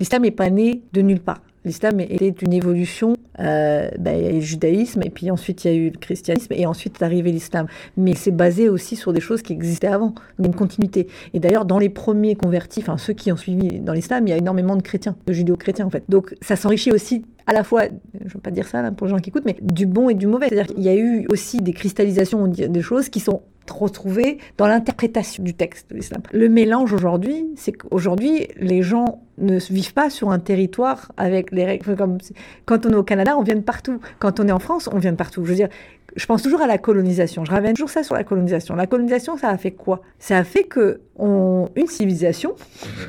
L'islam 0.00 0.22
n'est 0.22 0.30
pas 0.30 0.50
né 0.50 0.82
de 0.92 1.02
nulle 1.02 1.20
part. 1.20 1.40
L'islam 1.68 2.00
était 2.00 2.30
une 2.30 2.54
évolution. 2.54 3.14
Euh, 3.40 3.88
ben, 3.98 4.18
il 4.18 4.24
y 4.24 4.26
a 4.26 4.30
eu 4.30 4.36
le 4.36 4.40
judaïsme, 4.40 5.02
et 5.04 5.10
puis 5.10 5.30
ensuite 5.30 5.64
il 5.64 5.70
y 5.70 5.70
a 5.70 5.76
eu 5.76 5.90
le 5.90 5.98
christianisme, 5.98 6.52
et 6.56 6.66
ensuite 6.66 7.00
est 7.00 7.04
arrivé 7.04 7.30
l'islam. 7.30 7.66
Mais 7.96 8.14
c'est 8.14 8.32
basé 8.32 8.68
aussi 8.68 8.96
sur 8.96 9.12
des 9.12 9.20
choses 9.20 9.42
qui 9.42 9.52
existaient 9.52 9.86
avant, 9.86 10.14
une 10.42 10.54
continuité. 10.54 11.06
Et 11.34 11.40
d'ailleurs, 11.40 11.66
dans 11.66 11.78
les 11.78 11.90
premiers 11.90 12.34
convertis, 12.34 12.80
enfin 12.80 12.96
ceux 12.96 13.12
qui 13.12 13.30
ont 13.30 13.36
suivi 13.36 13.80
dans 13.80 13.92
l'islam, 13.92 14.26
il 14.26 14.30
y 14.30 14.32
a 14.32 14.38
énormément 14.38 14.76
de 14.76 14.82
chrétiens, 14.82 15.14
de 15.26 15.32
judéo-chrétiens 15.32 15.86
en 15.86 15.90
fait. 15.90 16.04
Donc 16.08 16.34
ça 16.40 16.56
s'enrichit 16.56 16.90
aussi 16.90 17.24
à 17.46 17.52
la 17.52 17.64
fois, 17.64 17.84
je 17.84 18.24
ne 18.24 18.30
veux 18.30 18.40
pas 18.40 18.50
dire 18.50 18.66
ça 18.66 18.90
pour 18.90 19.06
les 19.06 19.10
gens 19.10 19.18
qui 19.18 19.30
écoutent, 19.30 19.46
mais 19.46 19.56
du 19.62 19.86
bon 19.86 20.10
et 20.10 20.14
du 20.14 20.26
mauvais. 20.26 20.48
C'est-à-dire 20.48 20.74
qu'il 20.74 20.84
y 20.84 20.88
a 20.88 20.94
eu 20.94 21.26
aussi 21.30 21.58
des 21.58 21.72
cristallisations 21.72 22.46
des 22.46 22.82
choses 22.82 23.08
qui 23.08 23.20
sont 23.20 23.40
retrouvées 23.70 24.38
dans 24.56 24.66
l'interprétation 24.66 25.42
du 25.42 25.54
texte 25.54 25.90
de 25.90 25.96
l'islam. 25.96 26.22
Le 26.32 26.48
mélange 26.48 26.92
aujourd'hui, 26.92 27.46
c'est 27.56 27.72
qu'aujourd'hui, 27.72 28.48
les 28.56 28.82
gens 28.82 29.22
ne 29.38 29.58
vivent 29.58 29.94
pas 29.94 30.10
sur 30.10 30.30
un 30.30 30.38
territoire 30.38 31.12
avec 31.16 31.52
les 31.52 31.64
règles. 31.64 31.96
Comme 31.96 32.18
quand 32.66 32.86
on 32.86 32.90
est 32.90 32.96
au 32.96 33.02
Canada, 33.02 33.36
on 33.38 33.42
vient 33.42 33.54
de 33.54 33.60
partout. 33.60 34.00
Quand 34.18 34.40
on 34.40 34.48
est 34.48 34.52
en 34.52 34.58
France, 34.58 34.88
on 34.92 34.98
vient 34.98 35.12
de 35.12 35.16
partout. 35.16 35.44
Je 35.44 35.50
veux 35.50 35.56
dire, 35.56 35.68
je 36.16 36.26
pense 36.26 36.42
toujours 36.42 36.60
à 36.60 36.66
la 36.66 36.78
colonisation. 36.78 37.44
Je 37.44 37.50
ramène 37.50 37.74
toujours 37.74 37.90
ça 37.90 38.02
sur 38.02 38.14
la 38.14 38.24
colonisation. 38.24 38.74
La 38.74 38.86
colonisation, 38.86 39.36
ça 39.36 39.48
a 39.48 39.56
fait 39.56 39.70
quoi? 39.70 40.02
Ça 40.18 40.38
a 40.38 40.44
fait 40.44 40.64
que 40.64 41.00
on, 41.16 41.68
une 41.76 41.86
civilisation 41.86 42.54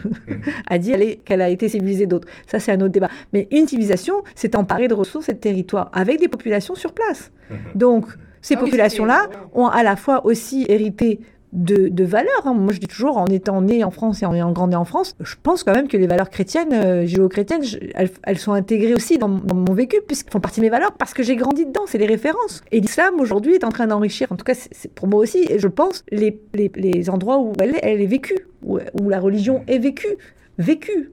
a 0.67 0.77
dit 0.77 0.93
qu'elle 1.25 1.41
a 1.41 1.49
été 1.49 1.69
civilisée 1.69 2.05
d'autres. 2.05 2.27
Ça, 2.47 2.59
c'est 2.59 2.71
un 2.71 2.81
autre 2.81 2.93
débat. 2.93 3.09
Mais 3.33 3.47
une 3.51 3.67
civilisation 3.67 4.15
s'est 4.35 4.55
emparée 4.55 4.87
de 4.87 4.93
ressources 4.93 5.29
et 5.29 5.33
de 5.33 5.39
territoires 5.39 5.89
avec 5.93 6.19
des 6.19 6.27
populations 6.27 6.75
sur 6.75 6.93
place. 6.93 7.31
Donc, 7.73 8.05
ces 8.41 8.55
Ah 8.55 8.59
populations-là 8.59 9.27
ont 9.53 9.67
à 9.67 9.83
la 9.83 9.95
fois 9.95 10.25
aussi 10.25 10.65
hérité 10.69 11.19
de, 11.51 11.87
de 11.87 12.03
valeurs. 12.03 12.45
hein. 12.45 12.53
Moi, 12.53 12.73
je 12.73 12.79
dis 12.79 12.85
toujours, 12.85 13.17
en 13.17 13.25
étant 13.25 13.61
né 13.61 13.83
en 13.83 13.89
France 13.89 14.21
et 14.21 14.25
en 14.27 14.35
ayant 14.35 14.51
grandi 14.51 14.75
en 14.75 14.85
France, 14.85 15.15
je 15.19 15.33
pense 15.41 15.63
quand 15.63 15.73
même 15.73 15.87
que 15.87 15.97
les 15.97 16.05
valeurs 16.05 16.29
chrétiennes, 16.29 16.73
euh, 16.73 17.05
judéo-chrétiennes, 17.07 17.63
elles, 17.95 18.11
elles 18.23 18.37
sont 18.37 18.51
intégrées 18.53 18.93
aussi 18.93 19.17
dans, 19.17 19.27
mon- 19.29 19.39
dans 19.43 19.55
mon 19.55 19.73
vécu, 19.73 19.97
puisqu'elles 20.05 20.31
font 20.31 20.39
partie 20.39 20.59
de 20.59 20.65
mes 20.65 20.69
valeurs, 20.69 20.91
parce 20.91 21.15
que 21.15 21.23
j'ai 21.23 21.35
grandi 21.35 21.65
dedans, 21.65 21.81
c'est 21.87 21.97
les 21.97 22.05
références. 22.05 22.61
Et 22.71 22.79
l'islam, 22.79 23.19
aujourd'hui, 23.19 23.55
est 23.55 23.63
en 23.63 23.69
train 23.69 23.87
d'enrichir, 23.87 24.31
en 24.31 24.35
tout 24.35 24.45
cas, 24.45 24.53
c'est 24.53 24.69
c'est 24.73 24.91
pour 24.93 25.07
moi 25.07 25.19
aussi, 25.21 25.47
et 25.49 25.57
je 25.57 25.67
pense, 25.67 26.03
les, 26.11 26.39
les, 26.53 26.71
les 26.75 27.09
endroits 27.09 27.39
où 27.39 27.53
elle 27.59 27.75
est, 27.75 27.79
elle 27.81 28.01
est 28.01 28.05
vécue, 28.05 28.45
où, 28.63 28.77
où 29.01 29.09
la 29.09 29.19
religion 29.19 29.63
est 29.67 29.79
vécue, 29.79 30.17
vécue. 30.59 31.11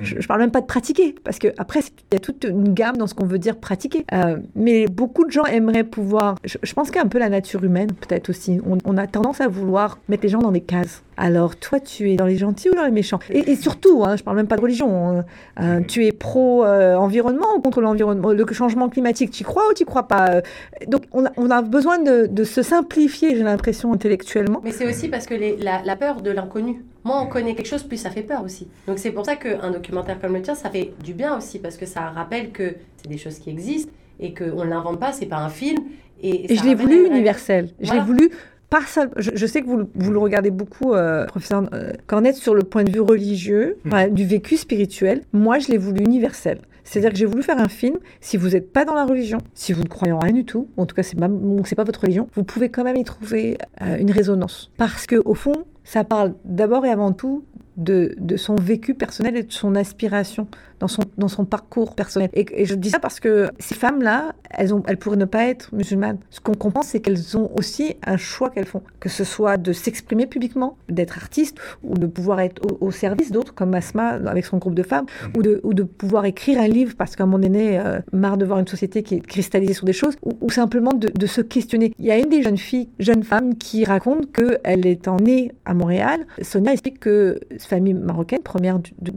Je, 0.00 0.20
je 0.20 0.26
parle 0.28 0.40
même 0.40 0.50
pas 0.50 0.60
de 0.60 0.66
pratiquer, 0.66 1.14
parce 1.24 1.38
que 1.38 1.48
après, 1.58 1.80
il 1.80 2.14
y 2.14 2.16
a 2.16 2.20
toute 2.20 2.44
une 2.44 2.74
gamme 2.74 2.96
dans 2.96 3.06
ce 3.06 3.14
qu'on 3.14 3.26
veut 3.26 3.38
dire 3.38 3.56
pratiquer. 3.56 4.04
Euh, 4.12 4.38
mais 4.54 4.86
beaucoup 4.86 5.24
de 5.24 5.30
gens 5.30 5.44
aimeraient 5.44 5.84
pouvoir. 5.84 6.36
Je, 6.44 6.72
pense 6.74 6.88
qu'il 6.88 6.96
y 6.96 7.00
a 7.00 7.04
un 7.04 7.08
peu 7.08 7.18
la 7.18 7.28
nature 7.28 7.64
humaine, 7.64 7.92
peut-être 7.92 8.28
aussi. 8.30 8.60
On 8.84 8.96
a 8.96 9.06
tendance 9.06 9.40
à 9.40 9.48
vouloir 9.48 9.98
mettre 10.08 10.24
les 10.24 10.28
gens 10.28 10.40
dans 10.40 10.52
des 10.52 10.60
cases. 10.60 11.02
Alors, 11.16 11.56
toi, 11.56 11.80
tu 11.80 12.10
es 12.10 12.16
dans 12.16 12.26
les 12.26 12.36
gentils 12.36 12.68
ou 12.70 12.74
dans 12.74 12.84
les 12.84 12.90
méchants? 12.90 13.18
Et, 13.30 13.50
et 13.52 13.56
surtout, 13.56 14.02
hein, 14.04 14.16
je 14.16 14.22
parle 14.22 14.36
même 14.36 14.46
pas 14.48 14.56
de 14.56 14.60
religion. 14.60 15.08
hein, 15.18 15.24
euh, 15.60 15.80
tu 15.86 16.04
es 16.04 16.12
pro-environnement 16.12 17.56
ou 17.56 17.60
contre 17.60 17.80
l'environnement, 17.80 18.32
le 18.32 18.46
changement 18.52 18.88
climatique 18.88 19.30
Tu 19.30 19.42
y 19.42 19.44
crois 19.44 19.62
ou 19.70 19.74
tu 19.74 19.84
crois 19.84 20.08
pas? 20.08 20.42
Donc, 20.86 21.02
on 21.12 21.24
a, 21.26 21.32
on 21.36 21.50
a 21.50 21.62
besoin 21.62 21.98
de, 21.98 22.26
de 22.26 22.44
se 22.44 22.62
simplifier, 22.62 23.34
j'ai 23.36 23.42
l'impression, 23.42 23.92
intellectuellement. 23.92 24.60
Mais 24.62 24.72
c'est 24.72 24.86
aussi 24.88 25.08
parce 25.08 25.26
que 25.26 25.34
les- 25.34 25.56
la, 25.56 25.82
la 25.84 25.96
peur 25.96 26.20
de 26.20 26.30
l'inconnu. 26.30 26.84
Moins 27.04 27.22
on 27.22 27.26
connaît 27.26 27.54
quelque 27.54 27.68
chose, 27.68 27.84
plus 27.84 27.98
ça 27.98 28.10
fait 28.10 28.22
peur 28.22 28.42
aussi. 28.44 28.68
Donc 28.88 28.98
c'est 28.98 29.12
pour 29.12 29.24
ça 29.24 29.36
qu'un 29.36 29.70
documentaire 29.70 30.20
comme 30.20 30.34
le 30.34 30.42
tien, 30.42 30.54
ça 30.56 30.70
fait 30.70 30.92
du 31.04 31.14
bien 31.14 31.38
aussi, 31.38 31.60
parce 31.60 31.76
que 31.76 31.86
ça 31.86 32.00
rappelle 32.10 32.50
que 32.50 32.74
c'est 32.96 33.08
des 33.08 33.16
choses 33.18 33.38
qui 33.38 33.48
existent 33.50 33.92
et 34.18 34.34
qu'on 34.34 34.64
ne 34.64 34.70
l'invente 34.70 34.98
pas, 34.98 35.12
c'est 35.12 35.26
pas 35.26 35.36
un 35.38 35.48
film. 35.48 35.78
Et, 36.22 36.52
je 36.54 36.64
l'ai 36.64 36.74
voulu 36.74 37.06
universel. 37.06 37.70
Je 37.80 37.86
Voilà. 37.86 38.00
l'ai 38.00 38.06
voulu 38.06 38.30
pas 38.70 38.82
seul. 38.86 39.10
Je, 39.16 39.30
je 39.34 39.46
sais 39.46 39.62
que 39.62 39.66
vous, 39.66 39.76
le- 39.78 39.88
vous 39.94 40.10
le 40.12 40.18
regardez 40.18 40.50
beaucoup, 40.50 40.92
euh, 40.94 41.24
professeur 41.26 41.68
euh, 41.72 41.92
Cornette, 42.06 42.36
sur 42.36 42.54
le 42.54 42.62
point 42.62 42.84
de 42.84 42.90
vue 42.90 43.00
religieux, 43.00 43.76
Mm. 43.84 43.88
enfin, 43.88 44.08
du 44.08 44.24
vécu 44.24 44.56
spirituel. 44.56 45.22
Moi, 45.32 45.58
je 45.58 45.68
l'ai 45.68 45.78
voulu 45.78 46.02
universel. 46.02 46.58
C'est-à-dire 46.84 47.10
que 47.10 47.16
j'ai 47.16 47.24
voulu 47.26 47.42
faire 47.42 47.58
un 47.58 47.68
film. 47.68 47.96
Si 48.20 48.36
vous 48.36 48.50
n'êtes 48.50 48.72
pas 48.72 48.84
dans 48.84 48.94
la 48.94 49.04
religion, 49.04 49.38
si 49.54 49.72
vous 49.72 49.82
ne 49.82 49.88
croyez 49.88 50.12
en 50.12 50.20
rien 50.20 50.32
du 50.32 50.44
tout, 50.44 50.68
en 50.76 50.86
tout 50.86 50.94
cas, 50.94 51.02
c'est 51.02 51.18
pas, 51.18 51.28
c'est 51.64 51.74
pas 51.74 51.82
votre 51.84 52.00
religion, 52.00 52.28
vous 52.34 52.44
pouvez 52.44 52.68
quand 52.68 52.84
même 52.84 52.96
y 52.96 53.02
trouver 53.04 53.58
euh, 53.82 53.96
une 53.98 54.10
résonance. 54.12 54.70
Parce 54.76 55.06
que 55.06 55.16
au 55.24 55.34
fond, 55.34 55.54
ça 55.86 56.04
parle 56.04 56.34
d'abord 56.44 56.84
et 56.84 56.90
avant 56.90 57.12
tout 57.12 57.44
de, 57.76 58.36
son 58.36 58.56
vécu 58.56 58.94
personnel 58.94 59.36
et 59.36 59.42
de 59.42 59.52
son 59.52 59.74
aspiration 59.74 60.48
dans 60.80 60.88
son, 60.88 61.02
dans 61.16 61.28
son 61.28 61.44
parcours 61.44 61.94
personnel. 61.94 62.30
Et, 62.34 62.64
je 62.64 62.74
dis 62.74 62.90
ça 62.90 62.98
parce 62.98 63.20
que 63.20 63.48
ces 63.58 63.74
femmes-là, 63.74 64.34
elles, 64.50 64.98
pourraient 64.98 65.16
ne 65.16 65.24
pas 65.24 65.46
être 65.46 65.74
musulmanes. 65.74 66.18
Ce 66.30 66.40
qu'on 66.40 66.54
comprend, 66.54 66.82
c'est 66.82 67.00
qu'elles 67.00 67.36
ont 67.36 67.50
aussi 67.56 67.96
un 68.04 68.16
choix 68.16 68.50
qu'elles 68.50 68.66
font, 68.66 68.82
que 69.00 69.08
ce 69.08 69.24
soit 69.24 69.56
de 69.56 69.72
s'exprimer 69.72 70.26
publiquement, 70.26 70.76
d'être 70.88 71.16
artiste, 71.16 71.58
ou 71.82 71.94
de 71.94 72.06
pouvoir 72.06 72.40
être 72.40 72.60
au, 72.80 72.90
service 72.90 73.32
d'autres, 73.32 73.54
comme 73.54 73.74
Asma 73.74 74.18
avec 74.26 74.44
son 74.44 74.58
groupe 74.58 74.74
de 74.74 74.82
femmes, 74.82 75.06
ou, 75.36 75.42
de, 75.42 75.60
ou 75.64 75.72
de 75.72 75.82
pouvoir 75.82 76.24
écrire 76.24 76.60
un 76.60 76.68
livre 76.68 76.94
parce 76.96 77.16
qu'à 77.16 77.24
moment 77.24 77.38
donné, 77.38 77.78
euh, 77.78 78.00
marre 78.12 78.36
de 78.36 78.44
voir 78.44 78.58
une 78.58 78.68
société 78.68 79.02
qui 79.02 79.16
est 79.16 79.20
cristallisée 79.20 79.74
sur 79.74 79.86
des 79.86 79.92
choses, 79.92 80.16
ou, 80.22 80.50
simplement 80.50 80.92
de, 80.92 81.26
se 81.26 81.40
questionner. 81.40 81.92
Il 81.98 82.04
y 82.04 82.10
a 82.10 82.18
une 82.18 82.28
des 82.28 82.42
jeunes 82.42 82.56
filles, 82.56 82.88
jeunes 82.98 83.24
femmes, 83.24 83.56
qui 83.56 83.84
raconte 83.84 84.30
qu'elle 84.32 84.86
étant 84.86 85.16
née 85.16 85.52
à 85.64 85.74
Montréal, 85.76 86.26
Sonia 86.42 86.72
explique 86.72 86.98
que 86.98 87.40
famille 87.58 87.94
marocaine, 87.94 88.42
première 88.42 88.78
de, 88.78 89.12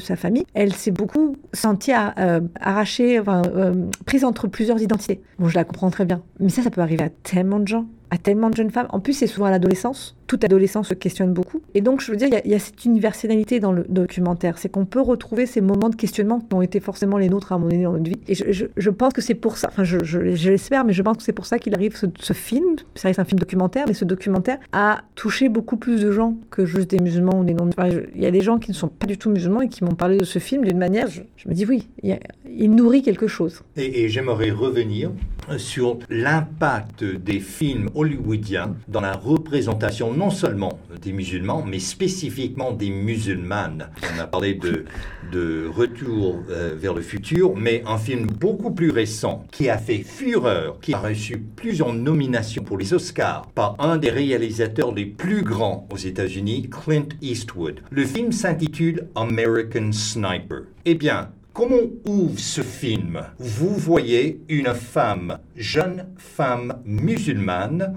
sa 0.00 0.16
famille, 0.16 0.44
elle 0.54 0.74
s'est 0.74 0.90
beaucoup 0.90 1.36
sentie 1.52 1.92
euh, 1.92 2.40
arrachée, 2.60 3.18
euh, 3.26 3.86
prise 4.04 4.24
entre 4.24 4.46
plusieurs 4.46 4.82
identités. 4.82 5.22
Bon, 5.38 5.48
je 5.48 5.54
la 5.54 5.64
comprends 5.64 5.90
très 5.90 6.04
bien. 6.04 6.22
Mais 6.40 6.50
ça, 6.50 6.62
ça 6.62 6.70
peut 6.70 6.82
arriver 6.82 7.04
à 7.04 7.08
tellement 7.08 7.58
de 7.58 7.68
gens, 7.68 7.86
à 8.12 8.18
tellement 8.18 8.50
de 8.50 8.54
jeunes 8.54 8.70
femmes. 8.70 8.88
En 8.90 9.00
plus, 9.00 9.14
c'est 9.14 9.26
souvent 9.26 9.46
à 9.46 9.50
l'adolescence. 9.50 10.14
Toute 10.26 10.44
adolescence 10.44 10.88
se 10.88 10.94
questionne 10.94 11.32
beaucoup. 11.32 11.62
Et 11.74 11.80
donc, 11.80 12.02
je 12.02 12.10
veux 12.10 12.16
dire, 12.18 12.28
il 12.44 12.50
y 12.50 12.54
a- 12.54 12.58
cette 12.58 12.84
universalité 12.84 13.58
dans 13.58 13.72
le 13.72 13.86
documentaire. 13.88 14.58
C'est 14.58 14.68
qu'on 14.68 14.84
peut 14.84 15.00
retrouver 15.00 15.46
ces 15.46 15.62
moments 15.62 15.88
de 15.88 15.96
questionnement 15.96 16.38
qui 16.40 16.54
ont 16.54 16.60
été 16.60 16.78
forcément 16.78 17.16
les 17.16 17.30
nôtres 17.30 17.52
à 17.52 17.54
un 17.54 17.58
moment 17.58 17.70
donné 17.70 17.84
dans 17.84 17.92
notre 17.92 18.10
vie. 18.10 18.20
Et 18.28 18.34
je, 18.34 18.90
pense 18.90 19.14
que 19.14 19.22
c'est 19.22 19.34
pour 19.34 19.56
ça, 19.56 19.68
enfin, 19.68 19.82
je, 19.82 20.18
l'espère, 20.18 20.84
mais 20.84 20.92
je 20.92 21.02
pense 21.02 21.16
que 21.16 21.22
c'est 21.22 21.32
pour 21.32 21.46
ça 21.46 21.58
qu'il 21.58 21.74
arrive 21.74 21.96
ce, 21.96 22.04
ce 22.20 22.34
film. 22.34 22.76
Ça 22.94 23.08
reste 23.08 23.18
un 23.18 23.24
film 23.24 23.38
documentaire, 23.38 23.86
mais 23.88 23.94
ce 23.94 24.04
documentaire 24.04 24.58
a 24.72 25.00
touché 25.14 25.48
beaucoup 25.48 25.78
plus 25.78 26.02
de 26.02 26.12
gens 26.12 26.36
que 26.50 26.66
juste 26.66 26.90
des 26.90 26.98
musulmans 26.98 27.40
ou 27.40 27.44
des 27.44 27.54
non-musulmans. 27.54 27.88
Enfin, 27.88 28.02
Il 28.14 28.22
y 28.22 28.26
a 28.26 28.30
des 28.30 28.42
gens 28.42 28.58
qui 28.58 28.72
ne 28.72 28.76
sont 28.76 28.88
pas 28.88 29.06
du 29.06 29.16
tout 29.16 29.30
musulmans 29.30 29.62
et 29.62 29.68
qui 29.68 29.84
m'ont 29.84 29.94
parlé 29.94 30.18
de 30.18 30.24
ce 30.24 30.38
film 30.38 30.66
d'une 30.66 30.78
manière, 30.78 31.08
je, 31.08 31.48
me 31.48 31.54
dis 31.54 31.64
oui, 31.64 31.88
il, 32.02 32.70
nourrit 32.70 33.00
quelque 33.00 33.26
chose. 33.26 33.62
Et 33.76 34.08
j'aimerais 34.10 34.50
revenir 34.50 35.10
sur 35.58 35.98
l'impact 36.10 37.04
des 37.04 37.40
films 37.40 37.88
hollywoodiens 37.94 38.74
dans 38.88 39.00
la 39.00 39.12
représentation 39.12 40.12
non 40.12 40.30
seulement 40.30 40.78
des 41.00 41.12
musulmans, 41.12 41.64
mais 41.66 41.78
spécifiquement 41.78 42.72
des 42.72 42.90
musulmanes. 42.90 43.88
On 44.14 44.20
a 44.20 44.26
parlé 44.26 44.54
de, 44.54 44.84
de 45.32 45.66
Retour 45.66 46.42
euh, 46.50 46.74
vers 46.76 46.94
le 46.94 47.02
futur, 47.02 47.56
mais 47.56 47.82
un 47.86 47.98
film 47.98 48.26
beaucoup 48.26 48.70
plus 48.72 48.90
récent 48.90 49.44
qui 49.50 49.68
a 49.68 49.78
fait 49.78 49.98
fureur, 49.98 50.78
qui 50.80 50.94
a 50.94 50.98
reçu 50.98 51.38
plusieurs 51.38 51.92
nominations 51.92 52.62
pour 52.62 52.78
les 52.78 52.94
Oscars 52.94 53.46
par 53.54 53.76
un 53.78 53.96
des 53.96 54.10
réalisateurs 54.10 54.94
les 54.94 55.06
plus 55.06 55.42
grands 55.42 55.86
aux 55.90 55.96
États-Unis, 55.96 56.68
Clint 56.70 57.08
Eastwood. 57.20 57.80
Le 57.90 58.04
film 58.04 58.32
s'intitule 58.32 59.08
American 59.14 59.92
Sniper. 59.92 60.64
Eh 60.84 60.94
bien, 60.94 61.30
Comment 61.54 61.76
ouvre 62.06 62.38
ce 62.38 62.62
film? 62.62 63.26
Vous 63.38 63.74
voyez 63.74 64.40
une 64.48 64.72
femme, 64.72 65.38
jeune 65.54 66.06
femme 66.16 66.80
musulmane, 66.86 67.94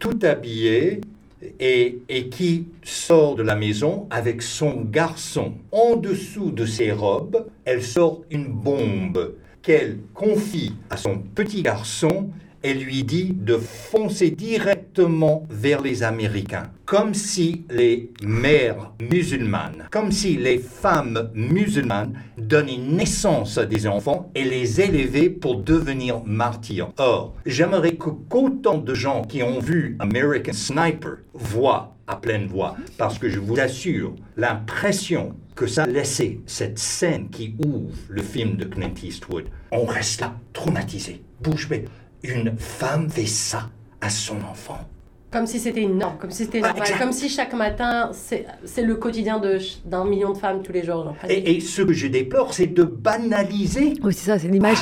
tout 0.00 0.18
habillée 0.22 1.02
et, 1.60 2.00
et 2.08 2.28
qui 2.28 2.66
sort 2.82 3.36
de 3.36 3.44
la 3.44 3.54
maison 3.54 4.08
avec 4.10 4.42
son 4.42 4.80
garçon. 4.80 5.54
En 5.70 5.94
dessous 5.94 6.50
de 6.50 6.66
ses 6.66 6.90
robes, 6.90 7.46
elle 7.64 7.84
sort 7.84 8.22
une 8.28 8.48
bombe 8.48 9.36
qu'elle 9.62 9.98
confie 10.12 10.74
à 10.90 10.96
son 10.96 11.18
petit 11.18 11.62
garçon 11.62 12.30
et 12.66 12.74
lui 12.74 13.04
dit 13.04 13.32
de 13.32 13.58
foncer 13.58 14.32
directement 14.32 15.46
vers 15.48 15.80
les 15.80 16.02
Américains, 16.02 16.72
comme 16.84 17.14
si 17.14 17.64
les 17.70 18.10
mères 18.24 18.92
musulmanes, 19.00 19.86
comme 19.92 20.10
si 20.10 20.36
les 20.36 20.58
femmes 20.58 21.30
musulmanes 21.32 22.18
donnaient 22.36 22.76
naissance 22.76 23.56
à 23.56 23.66
des 23.66 23.86
enfants 23.86 24.32
et 24.34 24.42
les 24.42 24.80
élevaient 24.80 25.30
pour 25.30 25.60
devenir 25.60 26.24
martyrs. 26.24 26.90
Or, 26.98 27.36
j'aimerais 27.46 27.94
qu'autant 27.94 28.78
de 28.78 28.94
gens 28.94 29.22
qui 29.22 29.44
ont 29.44 29.60
vu 29.60 29.96
American 30.00 30.52
Sniper 30.52 31.18
voient 31.34 31.94
à 32.08 32.16
pleine 32.16 32.48
voix, 32.48 32.76
parce 32.98 33.20
que 33.20 33.28
je 33.28 33.38
vous 33.38 33.60
assure, 33.60 34.16
l'impression 34.36 35.36
que 35.54 35.68
ça 35.68 35.86
laissait 35.86 36.40
cette 36.46 36.80
scène 36.80 37.30
qui 37.30 37.54
ouvre 37.64 37.94
le 38.08 38.22
film 38.22 38.56
de 38.56 38.64
Clint 38.64 38.94
Eastwood, 39.02 39.44
on 39.70 39.84
reste 39.84 40.20
là, 40.20 40.34
traumatisé, 40.52 41.22
bouche 41.40 41.68
bée. 41.68 41.84
Une 42.28 42.56
femme 42.58 43.08
fait 43.08 43.26
ça 43.26 43.70
à 44.00 44.10
son 44.10 44.36
enfant. 44.50 44.78
Comme 45.30 45.46
si 45.46 45.58
c'était 45.58 45.82
une 45.82 45.98
norme, 45.98 46.16
comme 46.18 46.30
si 46.30 46.44
c'était 46.44 46.60
normal, 46.60 46.88
comme 46.98 47.12
si 47.12 47.28
chaque 47.28 47.52
matin, 47.52 48.10
c'est 48.12 48.46
c'est 48.64 48.82
le 48.82 48.94
quotidien 48.94 49.40
d'un 49.84 50.04
million 50.04 50.32
de 50.32 50.38
femmes 50.38 50.62
tous 50.62 50.72
les 50.72 50.84
jours. 50.84 51.04
genre. 51.04 51.16
Et, 51.28 51.56
et 51.56 51.60
ce 51.60 51.82
que 51.82 51.92
je 51.92 52.06
déplore, 52.06 52.54
c'est 52.54 52.68
de 52.68 52.84
banaliser. 52.84 53.94
Oui, 54.02 54.14
c'est 54.14 54.26
ça, 54.26 54.38
c'est 54.38 54.48
l'image. 54.48 54.78